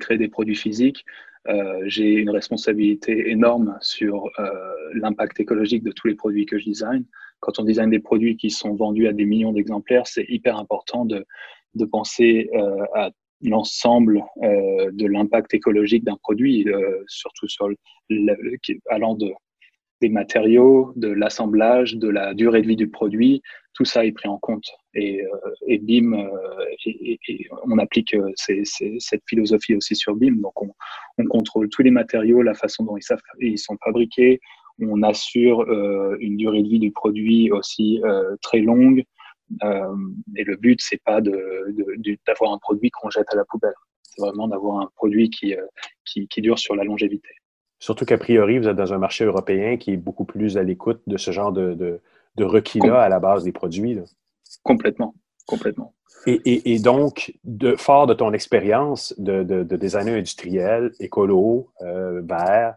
créer 0.00 0.18
des 0.18 0.28
produits 0.28 0.56
physiques. 0.56 1.04
Euh, 1.48 1.80
J'ai 1.86 2.14
une 2.14 2.30
responsabilité 2.30 3.30
énorme 3.30 3.78
sur 3.80 4.26
euh, 4.38 4.50
l'impact 4.94 5.40
écologique 5.40 5.82
de 5.82 5.92
tous 5.92 6.08
les 6.08 6.14
produits 6.14 6.46
que 6.46 6.58
je 6.58 6.64
design. 6.64 7.04
Quand 7.40 7.58
on 7.58 7.64
design 7.64 7.90
des 7.90 8.00
produits 8.00 8.36
qui 8.36 8.50
sont 8.50 8.74
vendus 8.74 9.06
à 9.06 9.12
des 9.12 9.24
millions 9.24 9.52
d'exemplaires, 9.52 10.06
c'est 10.06 10.26
hyper 10.28 10.58
important 10.58 11.04
de, 11.04 11.24
de 11.74 11.84
penser 11.84 12.50
euh, 12.54 12.84
à 12.94 13.10
l'ensemble 13.42 14.24
euh, 14.42 14.90
de 14.92 15.06
l'impact 15.06 15.54
écologique 15.54 16.04
d'un 16.04 16.16
produit, 16.16 16.68
euh, 16.68 17.04
surtout 17.06 17.48
sur 17.48 17.68
le, 17.68 18.36
allant 18.90 19.14
de, 19.14 19.32
des 20.00 20.08
matériaux, 20.08 20.92
de 20.96 21.08
l'assemblage, 21.08 21.96
de 21.96 22.08
la 22.08 22.34
durée 22.34 22.62
de 22.62 22.66
vie 22.66 22.76
du 22.76 22.88
produit. 22.88 23.42
Tout 23.78 23.84
ça 23.84 24.04
est 24.04 24.10
pris 24.10 24.28
en 24.28 24.38
compte. 24.38 24.66
Et, 24.94 25.22
et 25.68 25.78
BIM, 25.78 26.28
et, 26.84 27.18
on 27.62 27.78
applique 27.78 28.16
cette 28.34 29.22
philosophie 29.28 29.76
aussi 29.76 29.94
sur 29.94 30.16
BIM. 30.16 30.34
Donc, 30.42 30.60
on, 30.60 30.74
on, 31.18 31.24
contrôle 31.26 31.68
tous 31.68 31.82
les 31.82 31.92
matériaux, 31.92 32.42
la 32.42 32.54
façon 32.54 32.82
dont 32.82 32.96
ils, 33.40 33.58
sont 33.58 33.76
fabriqués. 33.84 34.40
On 34.80 35.04
assure 35.04 35.62
une 36.18 36.36
durée 36.36 36.64
de 36.64 36.68
vie 36.68 36.80
du 36.80 36.90
produit 36.90 37.52
aussi 37.52 38.02
très 38.42 38.58
longue. 38.58 39.04
et 39.62 40.44
le 40.44 40.56
but, 40.56 40.80
c'est 40.82 41.00
pas 41.04 41.20
d'avoir 41.20 42.52
un 42.52 42.58
produit 42.58 42.90
qu'on 42.90 43.10
jette 43.10 43.32
à 43.32 43.36
la 43.36 43.44
poubelle. 43.44 43.74
C'est 44.02 44.20
vraiment 44.20 44.48
d'avoir 44.48 44.80
un 44.80 44.90
produit 44.96 45.30
qui, 45.30 45.54
dure 46.38 46.58
sur 46.58 46.74
la 46.74 46.82
longévité. 46.82 47.28
Surtout 47.78 48.04
qu'a 48.04 48.18
priori, 48.18 48.58
vous 48.58 48.66
êtes 48.66 48.76
dans 48.76 48.92
un 48.92 48.98
marché 48.98 49.24
européen 49.24 49.76
qui 49.76 49.92
est 49.92 49.96
beaucoup 49.96 50.24
plus 50.24 50.58
à 50.58 50.64
l'écoute 50.64 51.00
de 51.06 51.16
ce 51.16 51.30
genre 51.30 51.52
de, 51.52 52.00
requis-là 52.44 53.00
à 53.00 53.08
la 53.08 53.20
base 53.20 53.44
des 53.44 53.52
produits. 53.52 53.98
Complètement, 54.62 55.14
complètement. 55.46 55.94
Et, 56.26 56.78
donc, 56.78 57.32
de, 57.44 57.76
fort 57.76 58.06
de 58.06 58.14
ton 58.14 58.32
expérience 58.32 59.14
de, 59.18 59.42
de, 59.42 59.76
designer 59.76 60.16
industriel, 60.16 60.92
écolo, 61.00 61.70
euh, 61.82 62.20
vert, 62.22 62.74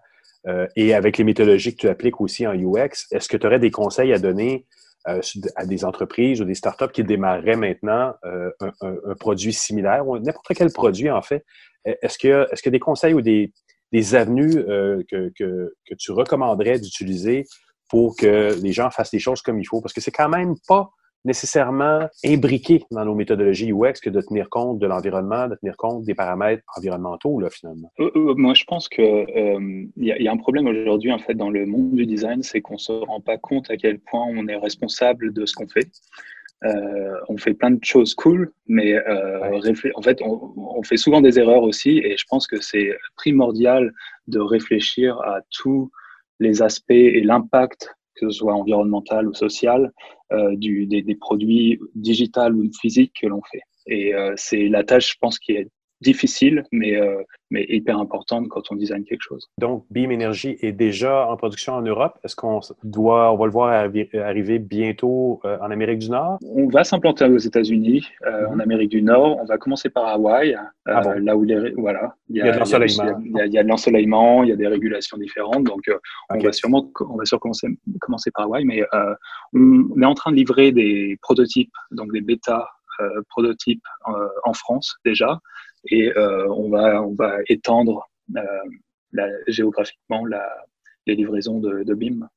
euh, 0.48 0.68
et 0.76 0.94
avec 0.94 1.18
les 1.18 1.24
méthodologies 1.24 1.76
que 1.76 1.82
tu 1.82 1.90
appliques 1.90 2.22
aussi 2.22 2.48
en 2.48 2.54
UX, 2.54 3.08
est-ce 3.12 3.28
que 3.28 3.38
tu 3.38 3.48
aurais 3.48 3.60
des 3.60 3.72
conseils 3.72 4.14
à 4.14 4.20
donner 4.20 4.66
euh, 5.08 5.22
à 5.56 5.66
des 5.66 5.84
entreprises 5.84 6.42
ou 6.42 6.46
des 6.46 6.56
startups 6.56 6.92
qui 6.94 7.04
démarreraient 7.04 7.56
maintenant 7.56 8.14
un, 8.24 8.72
un, 8.82 9.16
produit 9.20 9.54
similaire 9.54 10.08
ou 10.08 10.18
n'importe 10.20 10.48
quel 10.56 10.72
produit 10.72 11.10
en 11.10 11.22
fait? 11.22 11.44
Est-ce 11.84 12.18
qu'il 12.18 12.30
y, 12.30 12.34
est-ce 12.34 12.62
que 12.62 12.70
des 12.70 12.80
conseils 12.80 13.16
ou 13.16 13.22
des, 13.22 13.52
des 13.92 14.16
avenues 14.16 14.64
que, 15.10 15.32
que, 15.36 15.74
que, 15.86 15.96
tu 15.96 16.12
recommanderais 16.12 16.80
d'utiliser 16.80 17.46
pour 17.92 18.16
que 18.16 18.56
les 18.64 18.72
gens 18.72 18.90
fassent 18.90 19.12
les 19.12 19.20
choses 19.20 19.42
comme 19.42 19.60
il 19.60 19.66
faut? 19.66 19.82
Parce 19.82 19.94
que 19.94 20.02
c'est 20.02 20.12
quand 20.12 20.30
même 20.30 20.56
pas 20.68 20.90
nécessairement 21.24 22.08
imbriqué 22.26 22.84
dans 22.90 23.06
nos 23.06 23.14
méthodologies 23.14 23.72
UX 23.72 24.00
que 24.02 24.10
de 24.10 24.22
tenir 24.22 24.50
compte 24.50 24.80
de 24.80 24.88
l'environnement, 24.88 25.48
de 25.48 25.56
tenir 25.56 25.78
compte 25.78 26.04
des 26.04 26.16
paramètres 26.16 26.64
environnementaux, 26.76 27.40
là, 27.40 27.50
finalement. 27.52 27.92
Euh, 28.00 28.10
euh, 28.16 28.34
moi, 28.36 28.56
je 28.56 28.64
pense 28.64 28.90
que 28.90 29.04
il 29.04 29.92
y, 29.98 30.24
y, 30.24 30.28
a 30.28 30.32
un 30.32 30.38
problème 30.38 30.66
aujourd'hui, 30.66 31.12
en 31.12 31.20
fait, 31.20 31.36
dans 31.36 31.52
le 31.52 31.68
monde 31.68 31.94
du 31.94 32.08
design, 32.08 32.42
c'est 32.42 32.62
qu'on 32.62 32.80
se 32.80 32.92
rend 32.92 33.22
pas 33.22 33.38
compte 33.38 33.70
à 33.70 33.78
quel 33.78 34.00
point 34.00 34.26
on 34.30 34.48
est 34.48 34.56
responsable 34.56 35.32
de 35.34 35.46
ce 35.46 35.54
qu'on 35.54 35.68
fait. 35.68 35.92
Euh, 36.64 37.20
on 37.28 37.38
fait 37.38 37.56
plein 37.56 37.72
de 37.72 37.84
choses 37.84 38.14
cool, 38.14 38.52
mais 38.68 38.94
euh, 38.94 39.60
en 39.96 40.02
fait, 40.02 40.22
on, 40.22 40.54
on, 40.56 40.84
fait 40.84 40.98
souvent 40.98 41.20
des 41.20 41.40
erreurs 41.40 41.64
aussi, 41.64 41.98
et 41.98 42.16
je 42.18 42.26
pense 42.30 42.46
que 42.46 42.62
c'est 42.62 42.96
primordial 43.16 43.92
de 44.28 44.40
réfléchir 44.40 45.20
à 45.22 45.40
tous 45.50 45.90
les 46.42 46.62
aspects 46.62 46.92
et 46.92 47.22
l'impact, 47.22 47.94
que 48.16 48.30
ce 48.30 48.40
soit 48.40 48.54
environnemental 48.54 49.28
ou 49.28 49.34
social, 49.34 49.92
euh, 50.34 50.56
du, 50.56 50.88
des, 50.88 51.04
des, 51.04 51.16
produits 51.16 51.80
digitales 51.96 52.56
ou 52.56 52.68
physiques 52.82 53.14
que 53.22 53.28
l'on 53.28 53.42
fait. 53.52 53.62
Et 53.86 54.14
euh, 54.16 54.34
c'est 54.36 54.68
la 54.68 54.84
tâche, 54.84 55.14
je 55.14 55.18
pense, 55.22 55.38
qui 55.38 55.54
est 55.54 55.70
difficile, 56.02 56.64
mais, 56.72 56.96
euh, 56.96 57.24
mais 57.52 57.66
hyper 57.70 57.98
importante 58.00 58.50
quand 58.50 58.64
on 58.72 58.76
design 58.76 59.04
quelque 59.04 59.22
chose. 59.22 59.48
Donc, 59.60 59.86
Beam 59.92 60.12
Energy 60.12 60.58
est 60.62 60.72
déjà 60.72 61.28
en 61.28 61.38
production 61.38 61.74
en 61.74 61.82
Europe. 61.82 62.18
Est-ce 62.24 62.36
qu'on 62.36 62.60
doit, 62.84 63.32
on 63.32 63.38
va 63.38 63.46
le 63.46 63.52
voir 63.52 63.70
arriver 63.70 64.60
bientôt 64.60 65.40
euh, 65.46 65.58
en 65.62 65.70
Amérique 65.70 66.00
du 66.00 66.10
Nord? 66.10 66.40
On 66.44 66.68
va 66.68 66.84
s'implanter 66.84 67.26
aux 67.26 67.38
États-Unis, 67.38 68.08
euh, 68.26 68.48
en 68.48 68.56
mhm. 68.56 68.62
Amérique 68.62 68.90
du 68.90 69.02
Nord. 69.02 69.38
On 69.40 69.46
va 69.46 69.58
commencer 69.58 69.90
par 69.90 70.08
Hawaï, 70.08 70.58
ah 70.88 71.02
là 71.20 71.38
où 71.38 71.44
les, 71.44 71.72
voilà, 71.74 72.16
il 72.30 72.38
y 72.38 72.42
a, 72.42 72.52
de 72.52 72.58
l'ensoleillement. 72.58 73.22
Il, 73.24 73.54
y 73.54 73.58
a 73.60 73.64
de 73.64 73.68
l'ensoleillement, 73.68 74.44
il 74.44 74.50
y 74.50 74.54
a 74.54 74.56
des 74.56 74.68
régulations 74.68 75.18
différentes. 75.18 75.64
Donc, 75.64 75.82
on 76.32 76.40
va 76.40 76.52
sûrement, 76.52 76.92
on 77.08 77.16
va 77.16 77.26
sûrement 77.26 77.40
commencer, 77.40 77.68
commencer 78.00 78.32
par 78.32 78.46
Hawaï, 78.46 78.66
mais 78.66 78.84
on 79.54 80.02
est 80.02 80.06
en 80.06 80.16
train 80.16 80.32
de 80.32 80.38
livrer 80.38 80.72
des 80.72 81.18
prototypes, 81.22 81.74
donc 81.92 82.12
des 82.12 82.22
bêta 82.22 82.68
prototypes 83.30 83.84
en 84.44 84.54
France 84.54 84.96
déjà 85.06 85.40
et 85.90 86.12
euh, 86.16 86.48
on, 86.50 86.70
va, 86.70 87.02
on 87.04 87.14
va 87.14 87.38
étendre 87.48 88.10
euh, 88.36 89.28
géographiquement 89.48 90.26
la, 90.26 90.46
les 91.08 91.16
livraisons 91.16 91.60
de, 91.60 91.94
BIM 91.94 92.28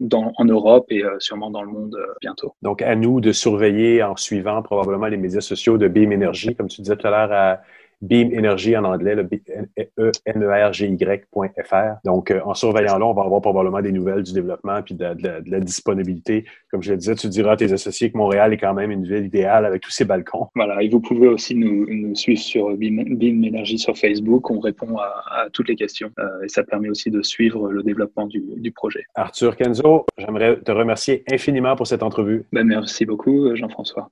dans, 0.00 0.32
en 0.36 0.44
Europe 0.44 0.86
et 0.90 1.04
euh, 1.04 1.16
sûrement 1.18 1.50
dans 1.50 1.62
le 1.62 1.70
monde 1.70 1.96
bientôt. 2.20 2.54
Donc, 2.62 2.82
à 2.82 2.94
nous 2.96 3.20
de 3.20 3.32
surveiller 3.32 4.02
en 4.02 4.16
suivant 4.16 4.62
probablement 4.62 5.06
les 5.06 5.16
médias 5.16 5.40
sociaux 5.40 5.78
de 5.78 5.88
BIM 5.88 6.10
Énergie, 6.10 6.54
comme 6.54 6.68
tu 6.68 6.82
disais 6.82 6.96
tout 6.96 7.06
à 7.06 7.10
l'heure 7.10 7.58
Beam 8.00 8.30
Energy 8.32 8.76
en 8.76 8.84
anglais, 8.84 9.14
le 9.14 9.22
e 9.22 10.12
n 10.24 10.42
e 10.42 10.48
r 10.48 10.72
g 10.72 10.86
yfr 10.86 11.96
Donc, 12.04 12.30
euh, 12.30 12.40
en 12.44 12.54
surveillant 12.54 12.98
là, 12.98 13.06
on 13.06 13.14
va 13.14 13.22
avoir 13.22 13.40
probablement 13.40 13.80
des 13.80 13.92
nouvelles 13.92 14.22
du 14.22 14.32
développement 14.32 14.82
puis 14.82 14.94
de, 14.94 15.06
la 15.46 15.60
disponibilité. 15.60 16.44
Comme 16.70 16.82
je 16.82 16.92
le 16.92 16.98
disais, 16.98 17.14
tu 17.14 17.28
diras 17.28 17.52
à 17.52 17.56
tes 17.56 17.72
associés 17.72 18.10
que 18.10 18.16
Montréal 18.16 18.52
est 18.52 18.58
quand 18.58 18.74
même 18.74 18.90
une 18.90 19.04
ville 19.04 19.26
idéale 19.26 19.64
avec 19.66 19.82
tous 19.82 19.90
ses 19.90 20.04
balcons. 20.04 20.48
Voilà, 20.54 20.82
et 20.82 20.88
vous 20.88 21.00
pouvez 21.00 21.28
aussi 21.28 21.54
nous, 21.54 22.14
suivre 22.14 22.40
sur 22.40 22.76
Beam, 22.76 23.00
Energy 23.44 23.78
sur 23.78 23.96
Facebook. 23.96 24.50
On 24.50 24.60
répond 24.60 24.96
à, 24.98 25.48
toutes 25.52 25.68
les 25.68 25.76
questions 25.76 26.10
euh, 26.18 26.42
et 26.44 26.48
ça 26.48 26.62
permet 26.62 26.88
aussi 26.88 27.10
de 27.10 27.22
suivre 27.22 27.70
le 27.70 27.82
développement 27.82 28.26
du, 28.26 28.72
projet. 28.72 29.02
Arthur 29.14 29.56
Kenzo, 29.56 30.04
j'aimerais 30.18 30.60
te 30.60 30.70
remercier 30.70 31.24
infiniment 31.30 31.74
pour 31.74 31.86
cette 31.86 32.02
entrevue. 32.02 32.44
Ben, 32.52 32.64
merci 32.64 33.06
beaucoup, 33.06 33.54
Jean-François. 33.56 34.10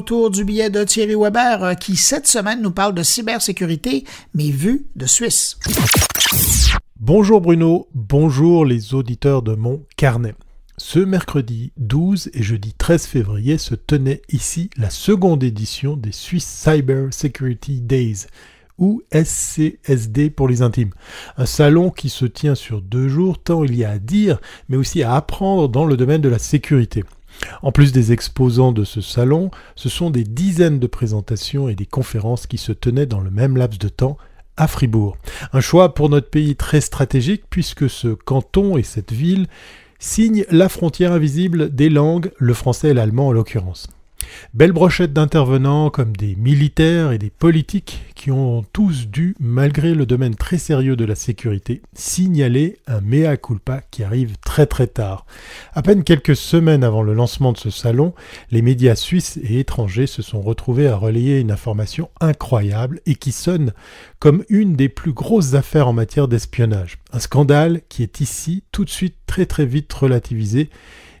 Du 0.00 0.44
billet 0.44 0.70
de 0.70 0.82
Thierry 0.82 1.14
Weber 1.14 1.62
euh, 1.62 1.74
qui 1.74 1.96
cette 1.96 2.26
semaine 2.26 2.60
nous 2.60 2.72
parle 2.72 2.94
de 2.94 3.02
cybersécurité, 3.04 4.04
mais 4.34 4.50
vu 4.50 4.86
de 4.96 5.06
Suisse. 5.06 5.56
Bonjour 6.98 7.40
Bruno, 7.40 7.86
bonjour 7.94 8.64
les 8.64 8.94
auditeurs 8.94 9.42
de 9.42 9.54
mon 9.54 9.84
carnet. 9.96 10.34
Ce 10.78 10.98
mercredi 10.98 11.72
12 11.76 12.30
et 12.34 12.42
jeudi 12.42 12.74
13 12.76 13.06
février 13.06 13.56
se 13.56 13.76
tenait 13.76 14.22
ici 14.32 14.68
la 14.76 14.90
seconde 14.90 15.44
édition 15.44 15.96
des 15.96 16.10
Swiss 16.10 16.44
Cyber 16.44 17.14
Security 17.14 17.80
Days, 17.80 18.26
ou 18.78 19.00
SCSD 19.12 20.30
pour 20.30 20.48
les 20.48 20.62
intimes. 20.62 20.90
Un 21.36 21.46
salon 21.46 21.90
qui 21.90 22.08
se 22.08 22.24
tient 22.24 22.56
sur 22.56 22.82
deux 22.82 23.06
jours, 23.06 23.40
tant 23.40 23.62
il 23.62 23.76
y 23.76 23.84
a 23.84 23.90
à 23.90 23.98
dire, 23.98 24.40
mais 24.68 24.76
aussi 24.76 25.04
à 25.04 25.14
apprendre 25.14 25.68
dans 25.68 25.86
le 25.86 25.96
domaine 25.96 26.20
de 26.20 26.28
la 26.28 26.40
sécurité. 26.40 27.04
En 27.62 27.72
plus 27.72 27.92
des 27.92 28.12
exposants 28.12 28.72
de 28.72 28.84
ce 28.84 29.00
salon, 29.00 29.50
ce 29.74 29.88
sont 29.88 30.10
des 30.10 30.24
dizaines 30.24 30.78
de 30.78 30.86
présentations 30.86 31.68
et 31.68 31.74
des 31.74 31.86
conférences 31.86 32.46
qui 32.46 32.58
se 32.58 32.72
tenaient 32.72 33.06
dans 33.06 33.20
le 33.20 33.30
même 33.30 33.56
laps 33.56 33.78
de 33.78 33.88
temps 33.88 34.16
à 34.56 34.68
Fribourg. 34.68 35.16
Un 35.52 35.60
choix 35.60 35.94
pour 35.94 36.08
notre 36.08 36.30
pays 36.30 36.56
très 36.56 36.80
stratégique 36.80 37.44
puisque 37.50 37.90
ce 37.90 38.08
canton 38.08 38.76
et 38.76 38.82
cette 38.82 39.12
ville 39.12 39.46
signent 39.98 40.44
la 40.50 40.68
frontière 40.68 41.12
invisible 41.12 41.74
des 41.74 41.88
langues, 41.88 42.30
le 42.38 42.54
français 42.54 42.90
et 42.90 42.94
l'allemand 42.94 43.28
en 43.28 43.32
l'occurrence. 43.32 43.88
Belle 44.54 44.72
brochette 44.72 45.12
d'intervenants 45.12 45.90
comme 45.90 46.16
des 46.16 46.36
militaires 46.36 47.12
et 47.12 47.18
des 47.18 47.30
politiques 47.30 48.02
qui 48.14 48.30
ont 48.30 48.64
tous 48.72 49.08
dû, 49.08 49.34
malgré 49.40 49.94
le 49.94 50.06
domaine 50.06 50.34
très 50.34 50.58
sérieux 50.58 50.96
de 50.96 51.04
la 51.04 51.14
sécurité, 51.14 51.82
signaler 51.92 52.78
un 52.86 53.00
mea 53.00 53.36
culpa 53.36 53.82
qui 53.90 54.04
arrive 54.04 54.36
très 54.44 54.66
très 54.66 54.86
tard. 54.86 55.26
À 55.72 55.82
peine 55.82 56.04
quelques 56.04 56.36
semaines 56.36 56.84
avant 56.84 57.02
le 57.02 57.14
lancement 57.14 57.52
de 57.52 57.58
ce 57.58 57.70
salon, 57.70 58.14
les 58.50 58.62
médias 58.62 58.94
suisses 58.94 59.38
et 59.42 59.58
étrangers 59.58 60.06
se 60.06 60.22
sont 60.22 60.40
retrouvés 60.40 60.88
à 60.88 60.96
relayer 60.96 61.40
une 61.40 61.50
information 61.50 62.10
incroyable 62.20 63.00
et 63.06 63.16
qui 63.16 63.32
sonne 63.32 63.72
comme 64.18 64.44
une 64.48 64.76
des 64.76 64.88
plus 64.88 65.12
grosses 65.12 65.54
affaires 65.54 65.88
en 65.88 65.92
matière 65.92 66.28
d'espionnage. 66.28 66.98
Un 67.12 67.18
scandale 67.18 67.80
qui 67.88 68.02
est 68.02 68.20
ici 68.20 68.62
tout 68.72 68.84
de 68.84 68.90
suite 68.90 69.16
très 69.26 69.46
très 69.46 69.66
vite 69.66 69.92
relativisé 69.92 70.70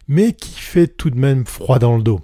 mais 0.08 0.32
qui 0.32 0.60
fait 0.60 0.86
tout 0.86 1.10
de 1.10 1.18
même 1.18 1.46
froid 1.46 1.78
dans 1.78 1.96
le 1.96 2.02
dos. 2.02 2.20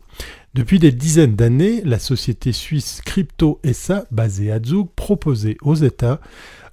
Depuis 0.52 0.80
des 0.80 0.90
dizaines 0.90 1.36
d'années, 1.36 1.80
la 1.84 2.00
société 2.00 2.50
suisse 2.50 3.02
Crypto 3.04 3.60
SA, 3.72 4.04
basée 4.10 4.50
à 4.50 4.60
Zug, 4.60 4.88
proposait 4.96 5.56
aux 5.62 5.76
États, 5.76 6.20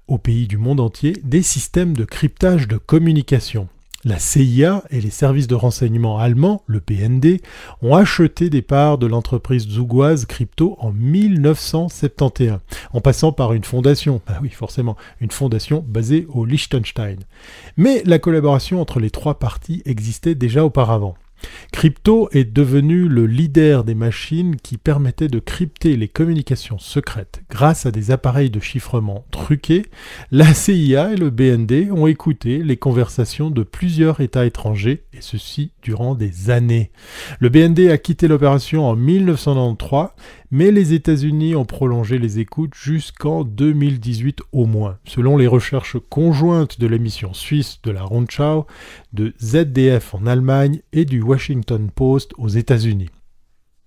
aux 0.08 0.18
pays 0.18 0.48
du 0.48 0.58
monde 0.58 0.80
entier, 0.80 1.14
des 1.24 1.44
systèmes 1.44 1.96
de 1.96 2.04
cryptage 2.04 2.68
de 2.68 2.78
communication. 2.78 3.68
La 4.04 4.18
CIA 4.18 4.84
et 4.90 5.00
les 5.00 5.12
services 5.12 5.46
de 5.46 5.54
renseignement 5.54 6.18
allemands, 6.18 6.64
le 6.66 6.80
PND, 6.80 7.40
ont 7.84 7.94
acheté 7.94 8.50
des 8.50 8.64
parts 8.64 8.98
de 8.98 9.06
l'entreprise 9.06 9.68
zougoise 9.68 10.26
Crypto 10.26 10.76
en 10.80 10.92
1971, 10.92 12.58
en 12.94 13.02
passant 13.02 13.32
par 13.32 13.54
une 13.54 13.64
fondation, 13.64 14.22
bah 14.28 14.40
oui 14.42 14.50
forcément, 14.50 14.98
une 15.22 15.30
fondation 15.30 15.86
basée 15.88 16.26
au 16.30 16.46
Liechtenstein. 16.46 17.18
Mais 17.76 18.02
la 18.08 18.18
collaboration 18.18 18.82
entre 18.82 19.00
les 19.00 19.12
trois 19.12 19.38
parties 19.38 19.84
existait 19.86 20.36
déjà 20.36 20.66
auparavant. 20.66 21.16
Crypto 21.72 22.30
est 22.32 22.52
devenu 22.52 23.08
le 23.08 23.28
leader 23.28 23.84
des 23.84 23.96
machines 23.96 24.56
qui 24.56 24.78
permettaient 24.78 25.28
de 25.28 25.40
crypter 25.40 25.96
les 25.96 26.08
communications 26.08 26.80
secrètes 26.80 27.44
grâce 27.50 27.86
à 27.86 27.92
des 27.92 28.12
appareils 28.12 28.50
de 28.50 28.60
chiffrement 28.60 29.26
truqués. 29.32 29.86
La 30.32 30.54
CIA 30.54 31.14
et 31.14 31.18
le 31.18 31.30
BND 31.30 31.92
ont 31.92 32.08
écouté 32.08 32.64
les 32.64 32.78
conversations 32.78 33.50
de 33.50 33.64
plusieurs 33.64 34.22
États 34.22 34.46
étrangers, 34.46 35.04
et 35.14 35.22
ceci 35.22 35.72
durant 35.82 36.16
des 36.16 36.50
années. 36.50 36.92
Le 37.40 37.50
BND 37.50 37.90
a 37.92 37.98
quitté 37.98 38.28
l'opération 38.28 38.86
en 38.88 38.96
1993, 38.96 40.10
mais 40.52 40.72
les 40.72 40.94
États-Unis 40.94 41.56
ont 41.56 41.66
prolongé 41.66 42.20
les 42.20 42.40
écoutes 42.40 42.74
jusqu'en 42.76 43.44
2018 43.44 44.40
au 44.52 44.66
moins, 44.66 44.98
selon 45.06 45.38
les 45.38 45.48
recherches 45.48 45.98
conjointes 46.10 46.80
de 46.80 46.88
l'émission 46.88 47.34
suisse 47.34 47.80
de 47.84 47.92
la 47.92 48.04
Rundschau, 48.04 48.66
de 49.14 49.34
ZDF 49.44 50.16
en 50.16 50.26
Allemagne 50.26 50.82
et 50.94 51.06
du 51.06 51.22
Washington 51.22 51.90
Post 51.94 52.34
aux 52.38 52.50
États-Unis. 52.50 53.10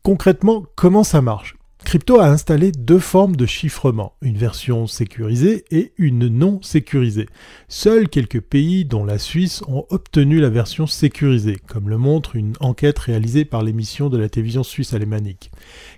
Concrètement, 0.02 0.64
comment 0.76 1.04
ça 1.04 1.20
marche? 1.20 1.56
Crypto 1.84 2.20
a 2.20 2.28
installé 2.28 2.72
deux 2.72 2.98
formes 2.98 3.36
de 3.36 3.46
chiffrement, 3.46 4.14
une 4.22 4.36
version 4.36 4.86
sécurisée 4.86 5.64
et 5.70 5.92
une 5.98 6.28
non 6.28 6.60
sécurisée. 6.62 7.26
Seuls 7.68 8.08
quelques 8.08 8.40
pays, 8.40 8.84
dont 8.84 9.04
la 9.04 9.18
Suisse, 9.18 9.62
ont 9.66 9.86
obtenu 9.88 10.40
la 10.40 10.50
version 10.50 10.86
sécurisée, 10.86 11.56
comme 11.66 11.88
le 11.88 11.98
montre 11.98 12.36
une 12.36 12.52
enquête 12.60 12.98
réalisée 12.98 13.44
par 13.44 13.62
l'émission 13.62 14.08
de 14.08 14.18
la 14.18 14.28
télévision 14.28 14.62
suisse 14.62 14.92
alémanique. 14.92 15.50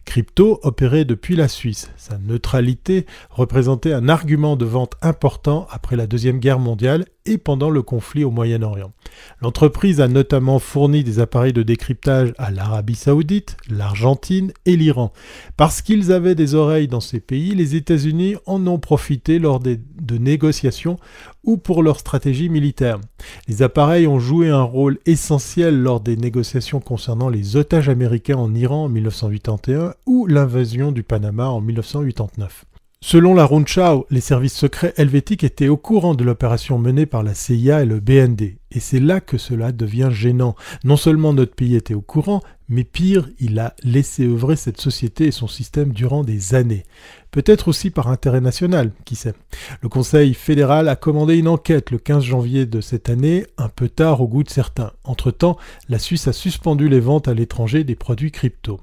Crypto 0.05 0.61
opérait 0.63 1.05
depuis 1.05 1.37
la 1.37 1.49
Suisse. 1.49 1.91
Sa 1.97 2.19
neutralité 2.19 3.07
représentait 3.31 3.93
un 3.93 4.09
argument 4.09 4.57
de 4.57 4.65
vente 4.65 4.95
important 5.03 5.67
après 5.71 5.97
la 5.97 6.07
Deuxième 6.07 6.39
Guerre 6.39 6.59
mondiale 6.59 7.07
et 7.25 7.39
pendant 7.39 7.71
le 7.71 7.83
conflit 7.83 8.25
au 8.25 8.31
Moyen-Orient. 8.31 8.93
L'entreprise 9.41 10.01
a 10.01 10.09
notamment 10.09 10.59
fourni 10.59 11.05
des 11.05 11.21
appareils 11.21 11.53
de 11.53 11.63
décryptage 11.63 12.35
à 12.39 12.51
l'Arabie 12.51 12.95
saoudite, 12.95 13.57
l'Argentine 13.71 14.53
et 14.67 14.77
l'Iran. 14.77 15.13
Parce 15.57 15.83
qu'ils 15.83 16.11
avaient 16.13 16.35
des 16.35 16.55
oreilles 16.55 16.89
dans 16.89 17.01
ces 17.01 17.21
pays, 17.21 17.55
les 17.55 17.77
États-Unis 17.77 18.37
en 18.47 18.67
ont 18.67 18.79
profité 18.79 19.39
lors 19.39 19.61
de 19.61 19.79
négociations 20.19 20.99
ou 21.45 21.57
pour 21.57 21.83
leur 21.83 21.99
stratégie 21.99 22.49
militaire. 22.49 23.01
Les 23.49 23.63
appareils 23.63 24.07
ont 24.07 24.19
joué 24.21 24.49
un 24.49 24.63
rôle 24.63 24.99
essentiel 25.07 25.81
lors 25.81 26.01
des 26.01 26.17
négociations 26.17 26.81
concernant 26.81 27.29
les 27.29 27.57
otages 27.57 27.89
américains 27.89 28.37
en 28.37 28.55
Iran 28.55 28.85
en 28.85 28.89
1981 28.89 29.95
ou 30.07 30.27
l'invasion 30.27 30.93
du 30.93 31.03
Panama 31.03 31.49
en 31.49 31.61
1989. 31.61 32.65
Selon 33.05 33.35
la 33.35 33.47
Rundschau, 33.47 34.07
les 34.11 34.21
services 34.21 34.57
secrets 34.57 34.95
helvétiques 34.97 35.43
étaient 35.43 35.67
au 35.67 35.77
courant 35.77 36.15
de 36.15 36.23
l'opération 36.23 36.79
menée 36.79 37.05
par 37.05 37.25
la 37.25 37.35
CIA 37.35 37.83
et 37.83 37.85
le 37.85 37.99
BND. 37.99 38.59
Et 38.71 38.79
c'est 38.79 39.01
là 39.01 39.21
que 39.21 39.39
cela 39.39 39.73
devient 39.73 40.11
gênant. 40.13 40.55
Non 40.85 40.97
seulement 40.97 41.33
notre 41.33 41.57
pays 41.57 41.75
était 41.75 41.95
au 41.95 42.01
courant, 42.01 42.43
mais 42.73 42.85
pire, 42.85 43.29
il 43.39 43.59
a 43.59 43.75
laissé 43.85 44.27
œuvrer 44.27 44.57
cette 44.57 44.81
société 44.81 45.27
et 45.27 45.31
son 45.31 45.47
système 45.47 45.93
durant 45.93 46.25
des 46.25 46.55
années. 46.55 46.85
Peut-être 47.31 47.69
aussi 47.69 47.91
par 47.91 48.09
intérêt 48.09 48.41
national, 48.41 48.93
qui 49.05 49.15
sait. 49.15 49.35
Le 49.83 49.91
Conseil 49.91 50.33
fédéral 50.33 50.89
a 50.89 50.97
commandé 50.97 51.37
une 51.37 51.49
enquête 51.49 51.91
le 51.91 51.99
15 51.99 52.25
janvier 52.25 52.65
de 52.65 52.81
cette 52.81 53.11
année, 53.11 53.47
un 53.59 53.69
peu 53.69 53.91
tard 53.91 54.23
au 54.23 54.27
goût 54.27 54.43
de 54.43 54.49
certains. 54.49 54.93
Entre-temps, 55.05 55.59
la 55.91 55.99
Suisse 55.99 56.29
a 56.29 56.33
suspendu 56.33 56.89
les 56.89 57.01
ventes 57.01 57.29
à 57.29 57.35
l'étranger 57.35 57.85
des 57.85 57.95
produits 57.95 58.33
crypto. 58.33 58.81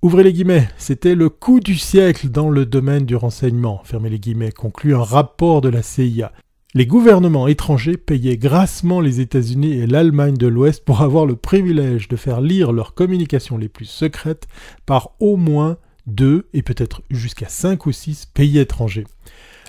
Ouvrez 0.00 0.22
les 0.22 0.32
guillemets, 0.32 0.68
c'était 0.78 1.14
le 1.14 1.28
coup 1.28 1.60
du 1.60 1.76
siècle 1.76 2.30
dans 2.30 2.48
le 2.48 2.64
domaine 2.64 3.04
du 3.04 3.16
renseignement, 3.16 3.82
fermez 3.84 4.08
les 4.08 4.18
guillemets, 4.18 4.52
conclut 4.52 4.94
un 4.94 5.02
rapport 5.02 5.60
de 5.60 5.68
la 5.68 5.82
CIA. 5.82 6.32
Les 6.76 6.84
gouvernements 6.84 7.48
étrangers 7.48 7.96
payaient 7.96 8.36
grassement 8.36 9.00
les 9.00 9.20
États-Unis 9.20 9.78
et 9.78 9.86
l'Allemagne 9.86 10.36
de 10.36 10.46
l'Ouest 10.46 10.84
pour 10.84 11.00
avoir 11.00 11.24
le 11.24 11.34
privilège 11.34 12.06
de 12.06 12.16
faire 12.16 12.42
lire 12.42 12.70
leurs 12.70 12.92
communications 12.92 13.56
les 13.56 13.70
plus 13.70 13.86
secrètes 13.86 14.46
par 14.84 15.12
au 15.18 15.38
moins 15.38 15.78
deux 16.06 16.50
et 16.52 16.60
peut-être 16.60 17.00
jusqu'à 17.10 17.48
cinq 17.48 17.86
ou 17.86 17.92
six 17.92 18.26
pays 18.26 18.58
étrangers. 18.58 19.06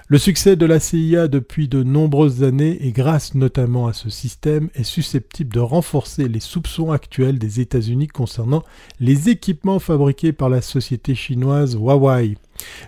Le 0.09 0.17
succès 0.17 0.57
de 0.57 0.65
la 0.65 0.81
CIA 0.81 1.29
depuis 1.29 1.69
de 1.69 1.81
nombreuses 1.81 2.43
années, 2.43 2.77
et 2.85 2.91
grâce 2.91 3.35
notamment 3.35 3.87
à 3.87 3.93
ce 3.93 4.09
système, 4.09 4.69
est 4.75 4.83
susceptible 4.83 5.53
de 5.53 5.61
renforcer 5.61 6.27
les 6.27 6.41
soupçons 6.41 6.91
actuels 6.91 7.39
des 7.39 7.61
États-Unis 7.61 8.07
concernant 8.07 8.63
les 8.99 9.29
équipements 9.29 9.79
fabriqués 9.79 10.33
par 10.33 10.49
la 10.49 10.61
société 10.61 11.15
chinoise 11.15 11.75
Huawei. 11.75 12.35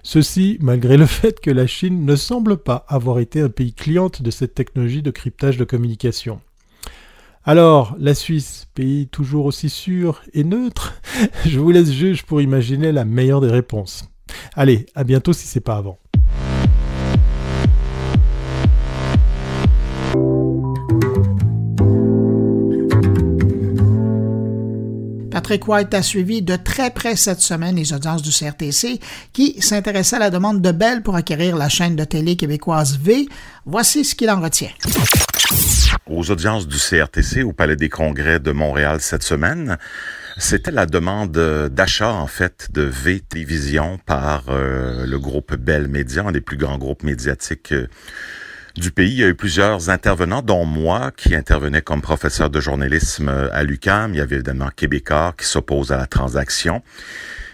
Ceci 0.03 0.57
malgré 0.61 0.97
le 0.97 1.05
fait 1.05 1.39
que 1.39 1.51
la 1.51 1.67
Chine 1.67 2.05
ne 2.05 2.15
semble 2.15 2.57
pas 2.57 2.85
avoir 2.87 3.19
été 3.19 3.41
un 3.41 3.49
pays 3.49 3.73
cliente 3.73 4.21
de 4.21 4.31
cette 4.31 4.55
technologie 4.55 5.01
de 5.01 5.11
cryptage 5.11 5.57
de 5.57 5.65
communication. 5.65 6.41
Alors, 7.45 7.95
la 7.97 8.13
Suisse, 8.13 8.67
pays 8.75 9.07
toujours 9.07 9.45
aussi 9.45 9.69
sûr 9.69 10.21
et 10.33 10.43
neutre, 10.43 11.01
je 11.45 11.59
vous 11.59 11.71
laisse 11.71 11.91
juge 11.91 12.23
pour 12.23 12.41
imaginer 12.41 12.91
la 12.91 13.05
meilleure 13.05 13.41
des 13.41 13.49
réponses. 13.49 14.09
Allez, 14.53 14.85
à 14.95 15.03
bientôt 15.03 15.33
si 15.33 15.47
c'est 15.47 15.59
pas 15.59 15.77
avant. 15.77 15.99
Patrick 25.39 25.69
White 25.69 25.93
a 25.93 26.01
suivi 26.03 26.41
de 26.41 26.57
très 26.57 26.91
près 26.91 27.15
cette 27.15 27.39
semaine 27.39 27.77
les 27.77 27.93
audiences 27.93 28.21
du 28.21 28.29
CRTC 28.29 28.99
qui 29.31 29.61
s'intéressait 29.61 30.17
à 30.17 30.19
la 30.19 30.31
demande 30.31 30.61
de 30.61 30.73
Bell 30.73 31.01
pour 31.01 31.15
acquérir 31.15 31.55
la 31.55 31.69
chaîne 31.69 31.95
de 31.95 32.03
télé 32.03 32.35
québécoise 32.35 32.99
V. 33.01 33.25
Voici 33.65 34.03
ce 34.03 34.15
qu'il 34.15 34.29
en 34.29 34.41
retient. 34.41 34.67
Aux 36.07 36.29
audiences 36.29 36.67
du 36.67 36.75
CRTC 36.75 37.43
au 37.43 37.53
Palais 37.53 37.77
des 37.77 37.87
Congrès 37.87 38.41
de 38.41 38.51
Montréal 38.51 38.97
cette 38.99 39.23
semaine, 39.23 39.77
c'était 40.37 40.71
la 40.71 40.85
demande 40.85 41.31
d'achat, 41.71 42.11
en 42.11 42.27
fait, 42.27 42.67
de 42.73 42.81
V 42.81 43.21
Télévision 43.21 43.97
par 44.05 44.43
euh, 44.49 45.05
le 45.05 45.19
groupe 45.19 45.55
Bell 45.55 45.87
Media, 45.87 46.25
un 46.25 46.33
des 46.33 46.41
plus 46.41 46.57
grands 46.57 46.77
groupes 46.77 47.03
médiatiques 47.03 47.71
euh, 47.71 47.87
du 48.79 48.91
pays. 48.91 49.11
Il 49.11 49.19
y 49.19 49.23
a 49.23 49.27
eu 49.27 49.35
plusieurs 49.35 49.89
intervenants, 49.89 50.41
dont 50.41 50.65
moi, 50.65 51.11
qui 51.15 51.35
intervenais 51.35 51.81
comme 51.81 52.01
professeur 52.01 52.49
de 52.49 52.59
journalisme 52.59 53.29
à 53.51 53.63
l'UQAM. 53.63 54.13
Il 54.13 54.17
y 54.17 54.21
avait 54.21 54.35
évidemment 54.35 54.69
Québécois 54.75 55.33
qui 55.37 55.45
s'oppose 55.45 55.91
à 55.91 55.97
la 55.97 56.07
transaction 56.07 56.81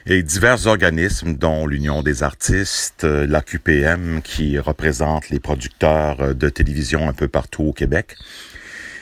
et 0.06 0.22
divers 0.22 0.68
organismes, 0.68 1.36
dont 1.36 1.66
l'Union 1.66 2.04
des 2.04 2.22
artistes, 2.22 3.04
l'AQPM, 3.04 4.22
qui 4.24 4.60
représente 4.60 5.30
les 5.30 5.40
producteurs 5.40 6.36
de 6.36 6.50
télévision 6.50 7.10
un 7.10 7.14
peu 7.14 7.28
partout 7.28 7.64
au 7.64 7.74
Québec. 7.74 8.16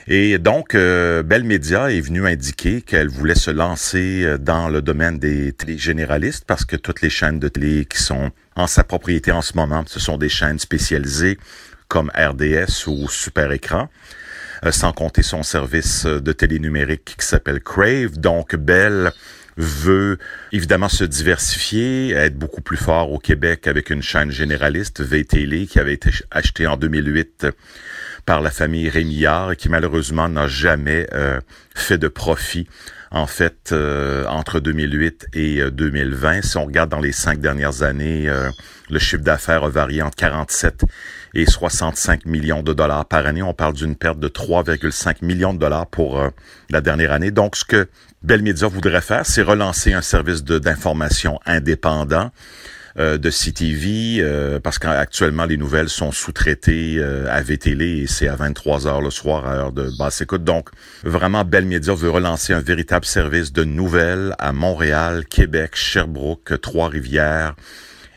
Et 0.06 0.38
donc, 0.38 0.74
euh, 0.74 1.22
Media 1.22 1.90
est 1.90 2.00
venue 2.00 2.26
indiquer 2.26 2.82
qu'elle 2.82 3.08
voulait 3.08 3.34
se 3.34 3.50
lancer 3.50 4.36
dans 4.38 4.68
le 4.68 4.82
domaine 4.82 5.18
des 5.18 5.52
télégénéralistes 5.52 6.44
parce 6.46 6.64
que 6.64 6.76
toutes 6.76 7.02
les 7.02 7.10
chaînes 7.10 7.38
de 7.38 7.48
télé 7.48 7.84
qui 7.84 8.02
sont 8.02 8.30
en 8.56 8.66
sa 8.66 8.84
propriété 8.84 9.32
en 9.32 9.42
ce 9.42 9.56
moment, 9.56 9.84
ce 9.86 10.00
sont 10.00 10.16
des 10.16 10.28
chaînes 10.28 10.58
spécialisées 10.58 11.38
comme 11.94 12.10
RDS 12.16 12.88
ou 12.88 13.08
Super 13.08 13.52
Écran, 13.52 13.88
euh, 14.66 14.72
sans 14.72 14.92
compter 14.92 15.22
son 15.22 15.44
service 15.44 16.06
de 16.06 16.32
télé 16.32 16.58
numérique 16.58 17.14
qui 17.16 17.24
s'appelle 17.24 17.60
Crave. 17.60 18.18
Donc, 18.18 18.56
Bell 18.56 19.12
veut 19.56 20.18
évidemment 20.50 20.88
se 20.88 21.04
diversifier, 21.04 22.10
être 22.10 22.36
beaucoup 22.36 22.62
plus 22.62 22.76
fort 22.76 23.12
au 23.12 23.20
Québec 23.20 23.68
avec 23.68 23.90
une 23.90 24.02
chaîne 24.02 24.32
généraliste, 24.32 25.02
VTL, 25.02 25.68
qui 25.68 25.78
avait 25.78 25.94
été 25.94 26.10
achetée 26.32 26.66
en 26.66 26.76
2008 26.76 27.46
par 28.26 28.40
la 28.40 28.50
famille 28.50 28.88
Rémillard 28.88 29.52
et 29.52 29.56
qui 29.56 29.68
malheureusement 29.68 30.28
n'a 30.28 30.48
jamais 30.48 31.06
euh, 31.12 31.38
fait 31.76 31.98
de 31.98 32.08
profit 32.08 32.66
en 33.12 33.28
fait, 33.28 33.70
euh, 33.70 34.26
entre 34.26 34.58
2008 34.58 35.28
et 35.34 35.70
2020, 35.70 36.42
si 36.42 36.56
on 36.56 36.64
regarde 36.64 36.90
dans 36.90 36.98
les 36.98 37.12
cinq 37.12 37.38
dernières 37.38 37.84
années, 37.84 38.28
le 38.90 38.98
chiffre 38.98 39.22
d'affaires 39.22 39.62
a 39.62 39.68
varié 39.68 40.02
entre 40.02 40.16
47 40.16 40.84
et 41.34 41.46
65 41.46 42.26
millions 42.26 42.62
de 42.62 42.72
dollars 42.72 43.06
par 43.06 43.26
année. 43.26 43.42
On 43.42 43.54
parle 43.54 43.74
d'une 43.74 43.96
perte 43.96 44.18
de 44.18 44.28
3,5 44.28 45.24
millions 45.24 45.52
de 45.52 45.58
dollars 45.58 45.86
pour 45.86 46.20
euh, 46.20 46.28
la 46.70 46.80
dernière 46.80 47.12
année. 47.12 47.30
Donc, 47.30 47.56
ce 47.56 47.64
que 47.64 47.88
Bell 48.22 48.42
Media 48.42 48.68
voudrait 48.68 49.00
faire, 49.00 49.26
c'est 49.26 49.42
relancer 49.42 49.92
un 49.92 50.02
service 50.02 50.44
d'information 50.44 51.40
indépendant 51.44 52.30
euh, 52.96 53.18
de 53.18 53.28
CTV, 53.28 54.18
euh, 54.20 54.60
parce 54.60 54.78
qu'actuellement, 54.78 55.44
les 55.44 55.56
nouvelles 55.56 55.88
sont 55.88 56.12
sous-traitées 56.12 57.02
à 57.28 57.42
VTL 57.42 57.82
et 57.82 58.06
c'est 58.06 58.28
à 58.28 58.36
23 58.36 58.86
heures 58.86 59.02
le 59.02 59.10
soir 59.10 59.46
à 59.46 59.54
heure 59.54 59.72
de 59.72 59.90
basse 59.98 60.20
écoute. 60.20 60.44
Donc, 60.44 60.68
vraiment, 61.02 61.44
Bell 61.44 61.66
Media 61.66 61.94
veut 61.94 62.10
relancer 62.10 62.52
un 62.52 62.60
véritable 62.60 63.04
service 63.04 63.52
de 63.52 63.64
nouvelles 63.64 64.36
à 64.38 64.52
Montréal, 64.52 65.24
Québec, 65.26 65.72
Sherbrooke, 65.74 66.60
Trois-Rivières, 66.60 67.56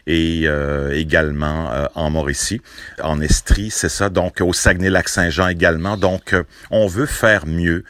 et 0.08 0.44
euh, 0.46 0.94
également 0.94 1.72
euh, 1.72 1.86
en 1.94 2.10
Mauricie, 2.10 2.62
en 3.04 3.22
Estrie, 3.22 3.70
c'est 3.70 3.90
ça. 3.90 4.10
Donc 4.10 4.42
au 4.42 4.54
Saguenay-Lac-Saint-Jean 4.54 5.50
également. 5.50 5.98
Donc 5.98 6.34
euh, 6.34 6.44
on 6.72 6.88
veut 6.88 7.06
faire 7.06 7.46
mieux. 7.46 7.84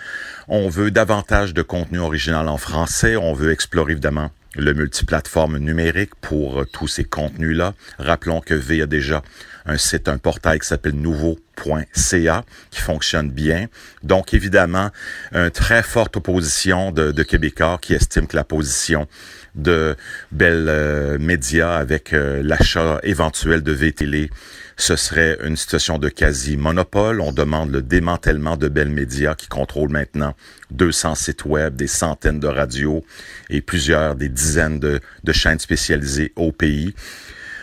On 0.47 0.67
veut 0.67 0.91
davantage 0.91 1.53
de 1.53 1.61
contenu 1.61 1.99
original 1.99 2.49
en 2.49 2.57
français. 2.57 3.15
On 3.15 3.33
veut 3.33 3.51
explorer 3.51 3.91
évidemment 3.91 4.31
le 4.55 4.73
multiplateforme 4.73 5.59
numérique 5.59 6.15
pour 6.19 6.65
tous 6.73 6.87
ces 6.87 7.03
contenus-là. 7.03 7.73
Rappelons 7.99 8.41
que 8.41 8.55
V 8.55 8.81
a 8.81 8.87
déjà 8.87 9.21
un 9.67 9.77
site, 9.77 10.07
un 10.07 10.17
portail 10.17 10.59
qui 10.59 10.67
s'appelle 10.67 10.95
Nouveau 10.95 11.37
.ca 11.93 12.43
qui 12.71 12.81
fonctionne 12.81 13.29
bien. 13.29 13.67
Donc 14.03 14.33
évidemment, 14.33 14.89
une 15.33 15.51
très 15.51 15.83
forte 15.83 16.17
opposition 16.17 16.91
de, 16.91 17.11
de 17.11 17.23
Québécois 17.23 17.77
qui 17.81 17.93
estiment 17.93 18.27
que 18.27 18.35
la 18.35 18.43
position 18.43 19.07
de 19.57 19.95
Bell 20.31 20.67
euh, 20.69 21.17
Media 21.19 21.75
avec 21.75 22.13
euh, 22.13 22.41
l'achat 22.43 22.99
éventuel 23.03 23.61
de 23.61 23.71
VTL, 23.71 24.29
ce 24.77 24.95
serait 24.95 25.37
une 25.43 25.57
situation 25.57 25.97
de 25.97 26.07
quasi-monopole. 26.07 27.19
On 27.19 27.31
demande 27.31 27.71
le 27.71 27.81
démantèlement 27.81 28.57
de 28.57 28.67
Bell 28.67 28.89
Media 28.89 29.33
qui 29.35 29.47
contrôle 29.47 29.89
maintenant 29.89 30.35
200 30.71 31.15
sites 31.15 31.45
web, 31.45 31.75
des 31.75 31.87
centaines 31.87 32.39
de 32.39 32.47
radios 32.47 33.03
et 33.49 33.61
plusieurs, 33.61 34.15
des 34.15 34.29
dizaines 34.29 34.79
de, 34.79 34.99
de 35.23 35.31
chaînes 35.33 35.59
spécialisées 35.59 36.31
au 36.35 36.51
pays. 36.51 36.93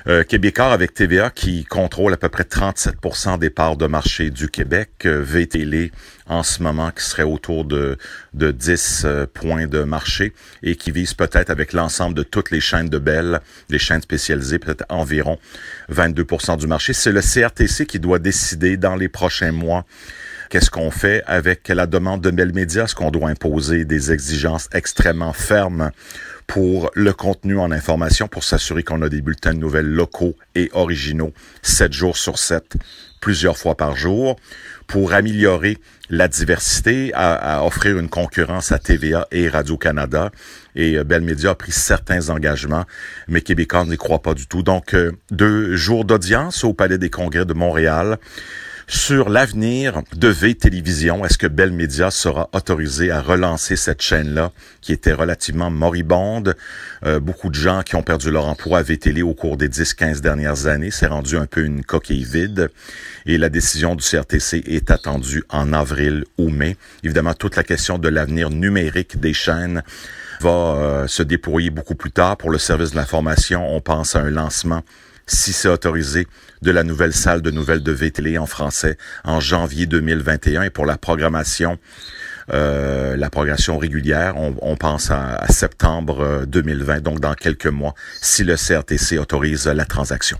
Euh, 0.06 0.22
Québécois 0.22 0.70
avec 0.70 0.92
TVA 0.92 1.30
qui 1.30 1.64
contrôle 1.64 2.12
à 2.12 2.18
peu 2.18 2.28
près 2.28 2.42
37% 2.42 3.38
des 3.38 3.48
parts 3.48 3.78
de 3.78 3.86
marché 3.86 4.30
du 4.30 4.48
Québec. 4.48 4.90
Euh, 5.06 5.22
VTL 5.22 5.90
en 6.26 6.42
ce 6.42 6.62
moment 6.62 6.90
qui 6.90 7.02
serait 7.02 7.22
autour 7.22 7.64
de, 7.64 7.96
de 8.34 8.50
10 8.50 9.02
euh, 9.06 9.26
points 9.26 9.66
de 9.66 9.82
marché 9.82 10.34
et 10.62 10.76
qui 10.76 10.90
vise 10.90 11.14
peut-être 11.14 11.48
avec 11.48 11.72
l'ensemble 11.72 12.14
de 12.14 12.22
toutes 12.22 12.50
les 12.50 12.60
chaînes 12.60 12.90
de 12.90 12.98
Bell, 12.98 13.40
les 13.70 13.78
chaînes 13.78 14.02
spécialisées, 14.02 14.58
peut-être 14.58 14.84
environ 14.90 15.38
22% 15.90 16.58
du 16.58 16.66
marché. 16.66 16.92
C'est 16.92 17.12
le 17.12 17.22
CRTC 17.22 17.86
qui 17.86 17.98
doit 17.98 18.18
décider 18.18 18.76
dans 18.76 18.96
les 18.96 19.08
prochains 19.08 19.52
mois 19.52 19.86
Qu'est-ce 20.54 20.70
qu'on 20.70 20.90
fait 20.90 21.22
avec 21.26 21.68
la 21.68 21.86
demande 21.86 22.20
de 22.20 22.30
Bell 22.30 22.52
Media? 22.52 22.84
Est-ce 22.84 22.94
qu'on 22.94 23.10
doit 23.10 23.28
imposer 23.28 23.84
des 23.84 24.12
exigences 24.12 24.68
extrêmement 24.72 25.32
fermes 25.32 25.90
pour 26.46 26.90
le 26.94 27.12
contenu 27.12 27.58
en 27.58 27.70
information, 27.70 28.28
pour 28.28 28.44
s'assurer 28.44 28.82
qu'on 28.82 29.02
a 29.02 29.08
des 29.08 29.20
bulletins 29.20 29.54
de 29.54 29.58
nouvelles 29.58 29.88
locaux 29.88 30.36
et 30.54 30.70
originaux, 30.72 31.32
7 31.62 31.92
jours 31.92 32.16
sur 32.16 32.38
7, 32.38 32.76
plusieurs 33.20 33.56
fois 33.56 33.74
par 33.74 33.96
jour, 33.96 34.36
pour 34.86 35.14
améliorer 35.14 35.78
la 36.10 36.28
diversité, 36.28 37.10
à, 37.14 37.64
offrir 37.64 37.98
une 37.98 38.08
concurrence 38.08 38.72
à 38.72 38.78
TVA 38.78 39.26
et 39.30 39.48
Radio-Canada. 39.48 40.30
Et 40.76 40.98
euh, 40.98 41.04
Bell 41.04 41.22
Media 41.22 41.50
a 41.50 41.54
pris 41.54 41.72
certains 41.72 42.28
engagements, 42.28 42.84
mais 43.26 43.40
Québécois 43.40 43.86
n'y 43.86 43.96
croient 43.96 44.20
pas 44.20 44.34
du 44.34 44.46
tout. 44.46 44.62
Donc, 44.62 44.94
euh, 44.94 45.12
deux 45.30 45.74
jours 45.76 46.04
d'audience 46.04 46.64
au 46.64 46.74
Palais 46.74 46.98
des 46.98 47.08
Congrès 47.08 47.46
de 47.46 47.54
Montréal 47.54 48.18
sur 48.86 49.28
l'avenir 49.28 50.02
de 50.14 50.28
V-Télévision. 50.28 51.24
Est-ce 51.24 51.38
que 51.38 51.46
Bell 51.46 51.72
Media 51.72 52.10
sera 52.10 52.48
autorisé 52.52 53.10
à 53.10 53.20
relancer 53.20 53.76
cette 53.76 54.02
chaîne-là 54.02 54.52
qui 54.80 54.92
était 54.92 55.12
relativement 55.12 55.70
moribonde? 55.70 56.56
Euh, 57.04 57.20
beaucoup 57.20 57.48
de 57.48 57.54
gens 57.54 57.82
qui 57.82 57.96
ont 57.96 58.02
perdu 58.02 58.30
leur 58.30 58.46
emploi 58.46 58.78
à 58.78 58.82
V-Télé 58.82 59.22
au 59.22 59.34
cours 59.34 59.56
des 59.56 59.68
10-15 59.68 60.20
dernières 60.20 60.66
années. 60.66 60.90
C'est 60.90 61.06
rendu 61.06 61.36
un 61.36 61.46
peu 61.46 61.64
une 61.64 61.84
coquille 61.84 62.24
vide. 62.24 62.70
Et 63.26 63.38
la 63.38 63.48
décision 63.48 63.94
du 63.94 64.04
CRTC 64.04 64.62
est 64.66 64.90
attendue 64.90 65.44
en 65.48 65.72
avril 65.72 66.24
ou 66.38 66.50
mai. 66.50 66.76
Évidemment, 67.02 67.34
toute 67.34 67.56
la 67.56 67.62
question 67.62 67.98
de 67.98 68.08
l'avenir 68.08 68.50
numérique 68.50 69.18
des 69.18 69.32
chaînes 69.32 69.82
va 70.40 70.50
euh, 70.50 71.06
se 71.06 71.22
déployer 71.22 71.70
beaucoup 71.70 71.94
plus 71.94 72.10
tard. 72.12 72.36
Pour 72.36 72.50
le 72.50 72.58
service 72.58 72.90
de 72.90 72.96
l'information, 72.96 73.74
on 73.74 73.80
pense 73.80 74.16
à 74.16 74.20
un 74.20 74.30
lancement 74.30 74.82
si 75.26 75.52
c'est 75.52 75.68
autorisé, 75.68 76.26
de 76.62 76.70
la 76.70 76.82
nouvelle 76.82 77.12
salle 77.12 77.42
de 77.42 77.50
nouvelles 77.50 77.82
de 77.82 77.92
VTL 77.92 78.38
en 78.38 78.46
français 78.46 78.96
en 79.24 79.38
janvier 79.38 79.86
2021. 79.86 80.62
Et 80.62 80.70
pour 80.70 80.86
la 80.86 80.96
programmation, 80.96 81.78
euh, 82.52 83.16
la 83.16 83.30
programmation 83.30 83.78
régulière, 83.78 84.34
on, 84.36 84.76
pense 84.76 85.10
à, 85.10 85.34
à, 85.34 85.48
septembre 85.48 86.44
2020, 86.46 86.96
euh, 86.96 87.00
donc 87.00 87.20
dans 87.20 87.34
quelques 87.34 87.66
mois, 87.66 87.94
si 88.20 88.44
le 88.44 88.56
CRTC 88.56 89.18
autorise 89.18 89.66
la 89.66 89.84
transaction. 89.84 90.38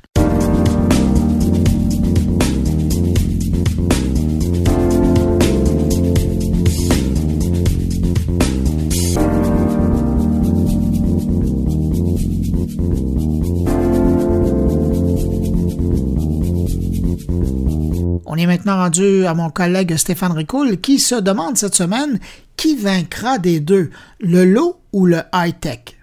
Maintenant 18.43 18.77
rendu 18.77 19.27
à 19.27 19.35
mon 19.35 19.49
collègue 19.49 19.97
Stéphane 19.97 20.33
Ricoul 20.33 20.81
qui 20.81 20.99
se 20.99 21.15
demande 21.15 21.57
cette 21.57 21.77
semaine 21.77 22.19
qui 22.57 22.77
vaincra 22.77 23.39
des 23.39 23.61
deux, 23.61 23.91
le 24.19 24.45
low 24.45 24.81
ou 24.93 25.07
le 25.07 25.21
high-tech. 25.33 25.97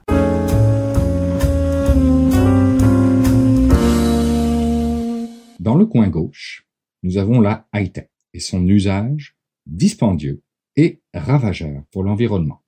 Dans 5.59 5.75
le 5.75 5.85
coin 5.85 6.07
gauche, 6.07 6.65
nous 7.03 7.17
avons 7.17 7.41
la 7.41 7.67
high-tech 7.73 8.07
et 8.33 8.39
son 8.39 8.65
usage 8.65 9.35
dispendieux 9.65 10.41
et 10.77 11.01
ravageur 11.13 11.83
pour 11.91 12.03
l'environnement. 12.03 12.63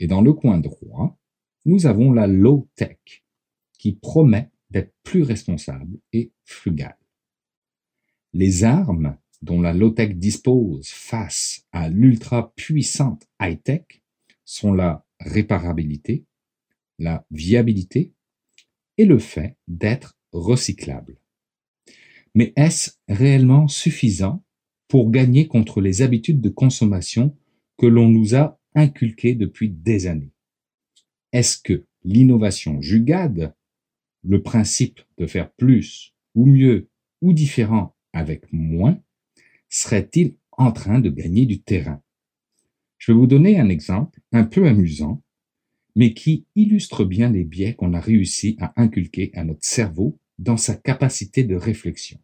Et 0.00 0.08
dans 0.08 0.20
le 0.20 0.32
coin 0.32 0.58
droit, 0.58 1.16
nous 1.64 1.86
avons 1.86 2.12
la 2.12 2.26
low-tech 2.26 3.24
qui 3.78 3.92
promet 3.92 4.50
d'être 4.70 4.92
plus 5.04 5.22
responsable 5.22 5.98
et 6.12 6.32
frugale. 6.44 6.98
Les 8.34 8.64
armes 8.64 9.16
dont 9.42 9.60
la 9.60 9.72
low-tech 9.72 10.16
dispose 10.16 10.88
face 10.88 11.64
à 11.70 11.88
l'ultra-puissante 11.88 13.28
high-tech 13.40 14.02
sont 14.44 14.72
la 14.72 15.06
réparabilité, 15.20 16.24
la 16.98 17.24
viabilité 17.30 18.12
et 18.98 19.04
le 19.04 19.20
fait 19.20 19.56
d'être 19.68 20.18
recyclable. 20.32 21.16
Mais 22.34 22.52
est-ce 22.56 22.90
réellement 23.06 23.68
suffisant 23.68 24.42
pour 24.88 25.12
gagner 25.12 25.46
contre 25.46 25.80
les 25.80 26.02
habitudes 26.02 26.40
de 26.40 26.48
consommation 26.48 27.36
que 27.78 27.86
l'on 27.86 28.08
nous 28.08 28.34
a 28.34 28.58
inculquées 28.74 29.36
depuis 29.36 29.70
des 29.70 30.08
années? 30.08 30.32
Est-ce 31.32 31.56
que 31.56 31.86
l'innovation 32.02 32.80
jugade, 32.80 33.54
le 34.24 34.42
principe 34.42 35.00
de 35.18 35.26
faire 35.28 35.52
plus 35.52 36.14
ou 36.34 36.46
mieux 36.46 36.88
ou 37.22 37.32
différent 37.32 37.94
avec 38.14 38.50
moins, 38.52 38.98
serait-il 39.68 40.36
en 40.52 40.72
train 40.72 41.00
de 41.00 41.10
gagner 41.10 41.44
du 41.44 41.60
terrain? 41.60 42.02
Je 42.96 43.12
vais 43.12 43.18
vous 43.18 43.26
donner 43.26 43.58
un 43.60 43.68
exemple 43.68 44.20
un 44.32 44.44
peu 44.44 44.66
amusant, 44.66 45.22
mais 45.96 46.14
qui 46.14 46.46
illustre 46.54 47.04
bien 47.04 47.30
les 47.30 47.44
biais 47.44 47.74
qu'on 47.74 47.92
a 47.92 48.00
réussi 48.00 48.56
à 48.60 48.72
inculquer 48.80 49.30
à 49.34 49.44
notre 49.44 49.64
cerveau 49.64 50.18
dans 50.38 50.56
sa 50.56 50.74
capacité 50.74 51.44
de 51.44 51.54
réflexion. 51.54 52.18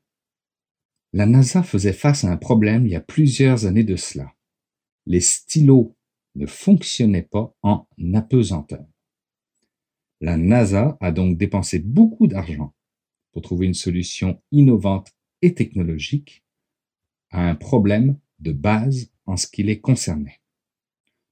La 1.12 1.26
NASA 1.26 1.62
faisait 1.62 1.92
face 1.92 2.24
à 2.24 2.30
un 2.30 2.36
problème 2.36 2.86
il 2.86 2.92
y 2.92 2.96
a 2.96 3.00
plusieurs 3.00 3.66
années 3.66 3.84
de 3.84 3.96
cela. 3.96 4.32
Les 5.06 5.20
stylos 5.20 5.96
ne 6.36 6.46
fonctionnaient 6.46 7.28
pas 7.30 7.54
en 7.62 7.86
apesanteur. 8.14 8.86
La 10.20 10.36
NASA 10.36 10.96
a 11.00 11.12
donc 11.12 11.36
dépensé 11.36 11.78
beaucoup 11.78 12.26
d'argent 12.26 12.74
pour 13.32 13.42
trouver 13.42 13.66
une 13.66 13.74
solution 13.74 14.40
innovante 14.52 15.12
et 15.42 15.54
technologique 15.54 16.44
à 17.30 17.48
un 17.48 17.54
problème 17.54 18.18
de 18.38 18.52
base 18.52 19.10
en 19.26 19.36
ce 19.36 19.46
qui 19.46 19.62
les 19.62 19.80
concernait. 19.80 20.40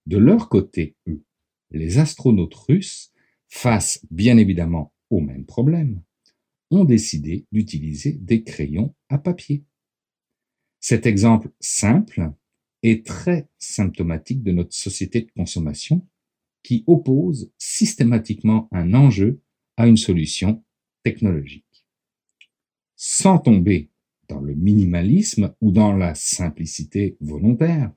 De 0.06 0.16
leur 0.16 0.48
côté, 0.48 0.96
eux, 1.06 1.22
les 1.70 1.98
astronautes 1.98 2.54
russes, 2.54 3.12
face 3.48 4.04
bien 4.10 4.38
évidemment 4.38 4.92
au 5.10 5.20
même 5.20 5.44
problème, 5.44 6.02
ont 6.70 6.84
décidé 6.84 7.46
d'utiliser 7.52 8.12
des 8.12 8.42
crayons 8.42 8.94
à 9.08 9.18
papier. 9.18 9.64
Cet 10.80 11.06
exemple 11.06 11.50
simple 11.60 12.32
est 12.82 13.04
très 13.04 13.48
symptomatique 13.58 14.42
de 14.42 14.52
notre 14.52 14.74
société 14.74 15.22
de 15.22 15.30
consommation 15.32 16.06
qui 16.62 16.84
oppose 16.86 17.50
systématiquement 17.58 18.68
un 18.72 18.94
enjeu 18.94 19.40
à 19.76 19.86
une 19.86 19.96
solution 19.96 20.62
technologique. 21.02 21.86
Sans 22.96 23.38
tomber 23.38 23.90
dans 24.28 24.40
le 24.40 24.54
minimalisme 24.54 25.54
ou 25.60 25.72
dans 25.72 25.92
la 25.92 26.14
simplicité 26.14 27.16
volontaire. 27.20 27.92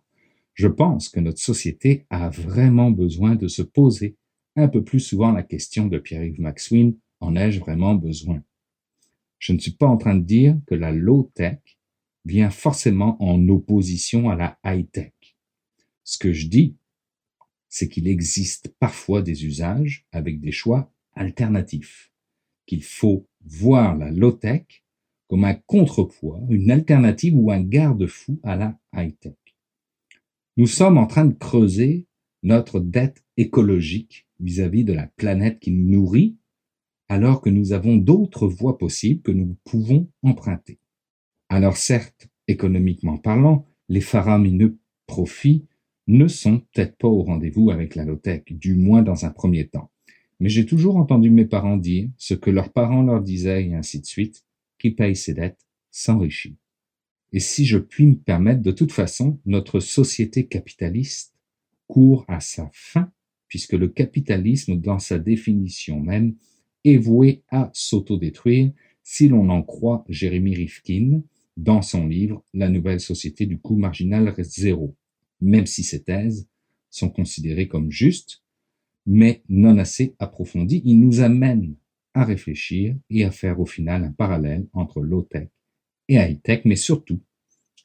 Je 0.53 0.67
pense 0.67 1.09
que 1.09 1.19
notre 1.19 1.39
société 1.39 2.05
a 2.09 2.29
vraiment 2.29 2.91
besoin 2.91 3.35
de 3.35 3.47
se 3.47 3.61
poser 3.61 4.15
un 4.55 4.67
peu 4.67 4.83
plus 4.83 4.99
souvent 4.99 5.31
la 5.31 5.43
question 5.43 5.87
de 5.87 5.97
Pierre-Yves 5.97 6.41
Maxwin, 6.41 6.93
en 7.19 7.35
ai-je 7.35 7.59
vraiment 7.59 7.95
besoin? 7.95 8.43
Je 9.39 9.53
ne 9.53 9.59
suis 9.59 9.71
pas 9.71 9.87
en 9.87 9.97
train 9.97 10.15
de 10.15 10.23
dire 10.23 10.57
que 10.67 10.75
la 10.75 10.91
low-tech 10.91 11.59
vient 12.25 12.49
forcément 12.49 13.21
en 13.23 13.47
opposition 13.47 14.29
à 14.29 14.35
la 14.35 14.59
high-tech. 14.63 15.13
Ce 16.03 16.17
que 16.17 16.33
je 16.33 16.47
dis, 16.47 16.75
c'est 17.69 17.87
qu'il 17.87 18.07
existe 18.07 18.75
parfois 18.79 19.21
des 19.21 19.45
usages 19.45 20.05
avec 20.11 20.41
des 20.41 20.51
choix 20.51 20.91
alternatifs, 21.13 22.11
qu'il 22.65 22.83
faut 22.83 23.27
voir 23.45 23.97
la 23.97 24.11
low-tech 24.11 24.80
comme 25.31 25.45
un 25.45 25.53
contrepoids, 25.53 26.41
une 26.49 26.71
alternative 26.71 27.37
ou 27.37 27.51
un 27.51 27.61
garde-fou 27.61 28.41
à 28.43 28.57
la 28.57 28.77
high-tech. 28.93 29.37
Nous 30.57 30.67
sommes 30.67 30.97
en 30.97 31.07
train 31.07 31.23
de 31.23 31.33
creuser 31.33 32.05
notre 32.43 32.81
dette 32.81 33.23
écologique 33.37 34.27
vis-à-vis 34.41 34.83
de 34.83 34.91
la 34.91 35.07
planète 35.07 35.59
qui 35.61 35.71
nous 35.71 35.89
nourrit, 35.89 36.35
alors 37.07 37.39
que 37.39 37.49
nous 37.49 37.71
avons 37.71 37.95
d'autres 37.95 38.45
voies 38.45 38.77
possibles 38.77 39.21
que 39.21 39.31
nous 39.31 39.55
pouvons 39.63 40.09
emprunter. 40.21 40.79
Alors 41.47 41.77
certes, 41.77 42.27
Économiquement 42.49 43.17
parlant, 43.17 43.65
les 43.87 44.01
faramineux 44.01 44.77
profits 45.07 45.65
ne 46.07 46.27
sont 46.27 46.59
peut-être 46.59 46.97
pas 46.97 47.07
au 47.07 47.21
rendez-vous 47.21 47.71
avec 47.71 47.95
la 47.95 48.03
low-tech, 48.03 48.43
du 48.49 48.75
moins 48.75 49.01
dans 49.01 49.23
un 49.23 49.29
premier 49.29 49.69
temps. 49.69 49.91
Mais 50.41 50.49
j'ai 50.49 50.65
toujours 50.65 50.97
entendu 50.97 51.29
mes 51.29 51.45
parents 51.45 51.77
dire 51.77 52.09
ce 52.17 52.33
que 52.33 52.49
leurs 52.49 52.73
parents 52.73 53.03
leur 53.03 53.21
disaient 53.21 53.67
et 53.67 53.75
ainsi 53.75 54.01
de 54.01 54.05
suite, 54.05 54.43
qui 54.81 54.91
paye 54.91 55.15
ses 55.15 55.33
dettes 55.33 55.59
s'enrichit. 55.91 56.57
Et 57.33 57.39
si 57.39 57.65
je 57.65 57.77
puis 57.77 58.07
me 58.07 58.15
permettre, 58.15 58.61
de 58.61 58.71
toute 58.71 58.91
façon, 58.91 59.39
notre 59.45 59.79
société 59.79 60.47
capitaliste 60.47 61.35
court 61.87 62.25
à 62.27 62.39
sa 62.39 62.69
fin, 62.73 63.11
puisque 63.47 63.73
le 63.73 63.87
capitalisme, 63.87 64.77
dans 64.77 64.99
sa 64.99 65.19
définition 65.19 65.99
même, 65.99 66.35
est 66.83 66.97
voué 66.97 67.43
à 67.49 67.69
s'autodétruire, 67.73 68.71
si 69.03 69.27
l'on 69.27 69.49
en 69.49 69.61
croit 69.61 70.03
Jérémy 70.09 70.55
Rifkin 70.55 71.21
dans 71.57 71.81
son 71.81 72.07
livre 72.07 72.43
La 72.53 72.69
nouvelle 72.69 72.99
société 72.99 73.45
du 73.45 73.59
coût 73.59 73.75
marginal 73.75 74.33
zéro, 74.43 74.95
même 75.41 75.67
si 75.67 75.83
ces 75.83 76.03
thèses 76.03 76.47
sont 76.89 77.09
considérées 77.09 77.67
comme 77.67 77.91
justes, 77.91 78.41
mais 79.05 79.43
non 79.47 79.77
assez 79.77 80.15
approfondies, 80.19 80.81
il 80.85 80.99
nous 80.99 81.21
amène 81.21 81.75
à 82.13 82.25
réfléchir 82.25 82.95
et 83.09 83.23
à 83.23 83.31
faire 83.31 83.59
au 83.59 83.65
final 83.65 84.03
un 84.03 84.11
parallèle 84.11 84.67
entre 84.73 85.01
low-tech 85.01 85.49
et 86.07 86.15
high-tech, 86.15 86.61
mais 86.65 86.75
surtout 86.75 87.21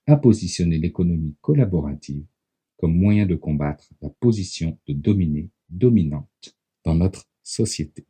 à 0.07 0.17
positionner 0.17 0.79
l'économie 0.79 1.37
collaborative 1.41 2.25
comme 2.77 2.97
moyen 2.97 3.27
de 3.27 3.35
combattre 3.35 3.89
la 4.01 4.11
position 4.11 4.79
de 4.87 4.93
dominée 4.93 5.51
dominante 5.69 6.57
dans 6.85 6.95
notre 6.95 7.25
société. 7.43 8.07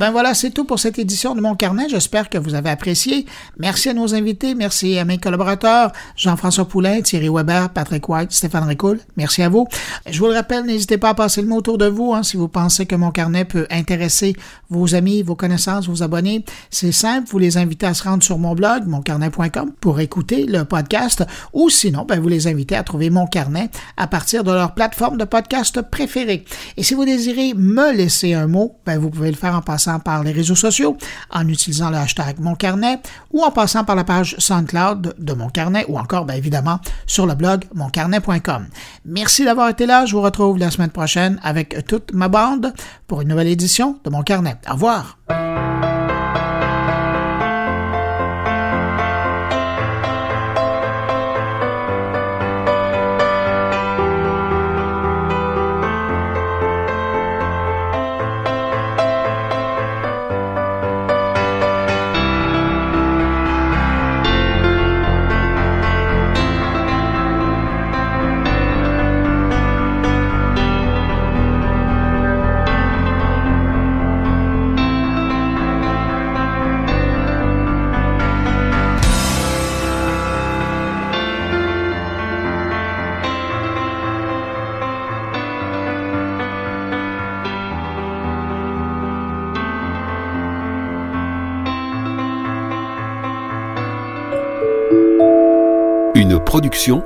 Ben 0.00 0.12
voilà, 0.12 0.32
c'est 0.32 0.48
tout 0.48 0.64
pour 0.64 0.78
cette 0.78 0.98
édition 0.98 1.34
de 1.34 1.42
mon 1.42 1.54
carnet. 1.54 1.86
J'espère 1.90 2.30
que 2.30 2.38
vous 2.38 2.54
avez 2.54 2.70
apprécié. 2.70 3.26
Merci 3.58 3.90
à 3.90 3.92
nos 3.92 4.14
invités. 4.14 4.54
Merci 4.54 4.98
à 4.98 5.04
mes 5.04 5.18
collaborateurs, 5.18 5.92
Jean-François 6.16 6.66
Poulain, 6.66 7.02
Thierry 7.02 7.28
Weber, 7.28 7.68
Patrick 7.68 8.08
White, 8.08 8.32
Stéphane 8.32 8.64
Ricoul. 8.64 8.98
Merci 9.18 9.42
à 9.42 9.50
vous. 9.50 9.68
Je 10.08 10.18
vous 10.18 10.28
le 10.28 10.32
rappelle, 10.32 10.64
n'hésitez 10.64 10.96
pas 10.96 11.10
à 11.10 11.14
passer 11.14 11.42
le 11.42 11.48
mot 11.48 11.56
autour 11.56 11.76
de 11.76 11.84
vous 11.84 12.14
hein, 12.14 12.22
si 12.22 12.38
vous 12.38 12.48
pensez 12.48 12.86
que 12.86 12.94
mon 12.94 13.10
carnet 13.10 13.44
peut 13.44 13.66
intéresser 13.70 14.34
vos 14.70 14.94
amis, 14.94 15.22
vos 15.22 15.36
connaissances, 15.36 15.86
vos 15.86 16.02
abonnés. 16.02 16.46
C'est 16.70 16.92
simple, 16.92 17.28
vous 17.30 17.38
les 17.38 17.58
invitez 17.58 17.84
à 17.84 17.92
se 17.92 18.04
rendre 18.04 18.22
sur 18.22 18.38
mon 18.38 18.54
blog, 18.54 18.86
moncarnet.com, 18.86 19.72
pour 19.82 20.00
écouter 20.00 20.46
le 20.46 20.64
podcast 20.64 21.26
ou 21.52 21.68
sinon, 21.68 22.06
ben, 22.06 22.18
vous 22.20 22.28
les 22.28 22.46
invitez 22.46 22.76
à 22.76 22.84
trouver 22.84 23.10
mon 23.10 23.26
carnet 23.26 23.68
à 23.98 24.06
partir 24.06 24.44
de 24.44 24.50
leur 24.50 24.72
plateforme 24.72 25.18
de 25.18 25.24
podcast 25.24 25.82
préférée. 25.82 26.46
Et 26.78 26.84
si 26.84 26.94
vous 26.94 27.04
désirez 27.04 27.52
me 27.52 27.92
laisser 27.92 28.32
un 28.32 28.46
mot, 28.46 28.78
ben, 28.86 28.98
vous 28.98 29.10
pouvez 29.10 29.30
le 29.30 29.36
faire 29.36 29.54
en 29.54 29.60
par 29.98 30.22
les 30.22 30.32
réseaux 30.32 30.54
sociaux, 30.54 30.96
en 31.30 31.46
utilisant 31.48 31.90
le 31.90 31.96
hashtag 31.96 32.38
Mon 32.40 32.54
Carnet 32.54 33.00
ou 33.32 33.42
en 33.42 33.50
passant 33.50 33.84
par 33.84 33.96
la 33.96 34.04
page 34.04 34.36
SoundCloud 34.38 35.14
de 35.18 35.32
Mon 35.32 35.48
Carnet 35.48 35.84
ou 35.88 35.98
encore, 35.98 36.24
bien 36.24 36.36
évidemment, 36.36 36.80
sur 37.06 37.26
le 37.26 37.34
blog 37.34 37.64
moncarnet.com. 37.74 38.66
Merci 39.04 39.44
d'avoir 39.44 39.68
été 39.68 39.86
là. 39.86 40.06
Je 40.06 40.12
vous 40.12 40.22
retrouve 40.22 40.58
la 40.58 40.70
semaine 40.70 40.90
prochaine 40.90 41.40
avec 41.42 41.86
toute 41.86 42.12
ma 42.12 42.28
bande 42.28 42.72
pour 43.06 43.22
une 43.22 43.28
nouvelle 43.28 43.48
édition 43.48 43.98
de 44.04 44.10
Mon 44.10 44.22
Carnet. 44.22 44.56
Au 44.68 44.74
revoir. 44.74 45.18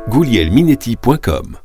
goulielminetti.com 0.09 1.64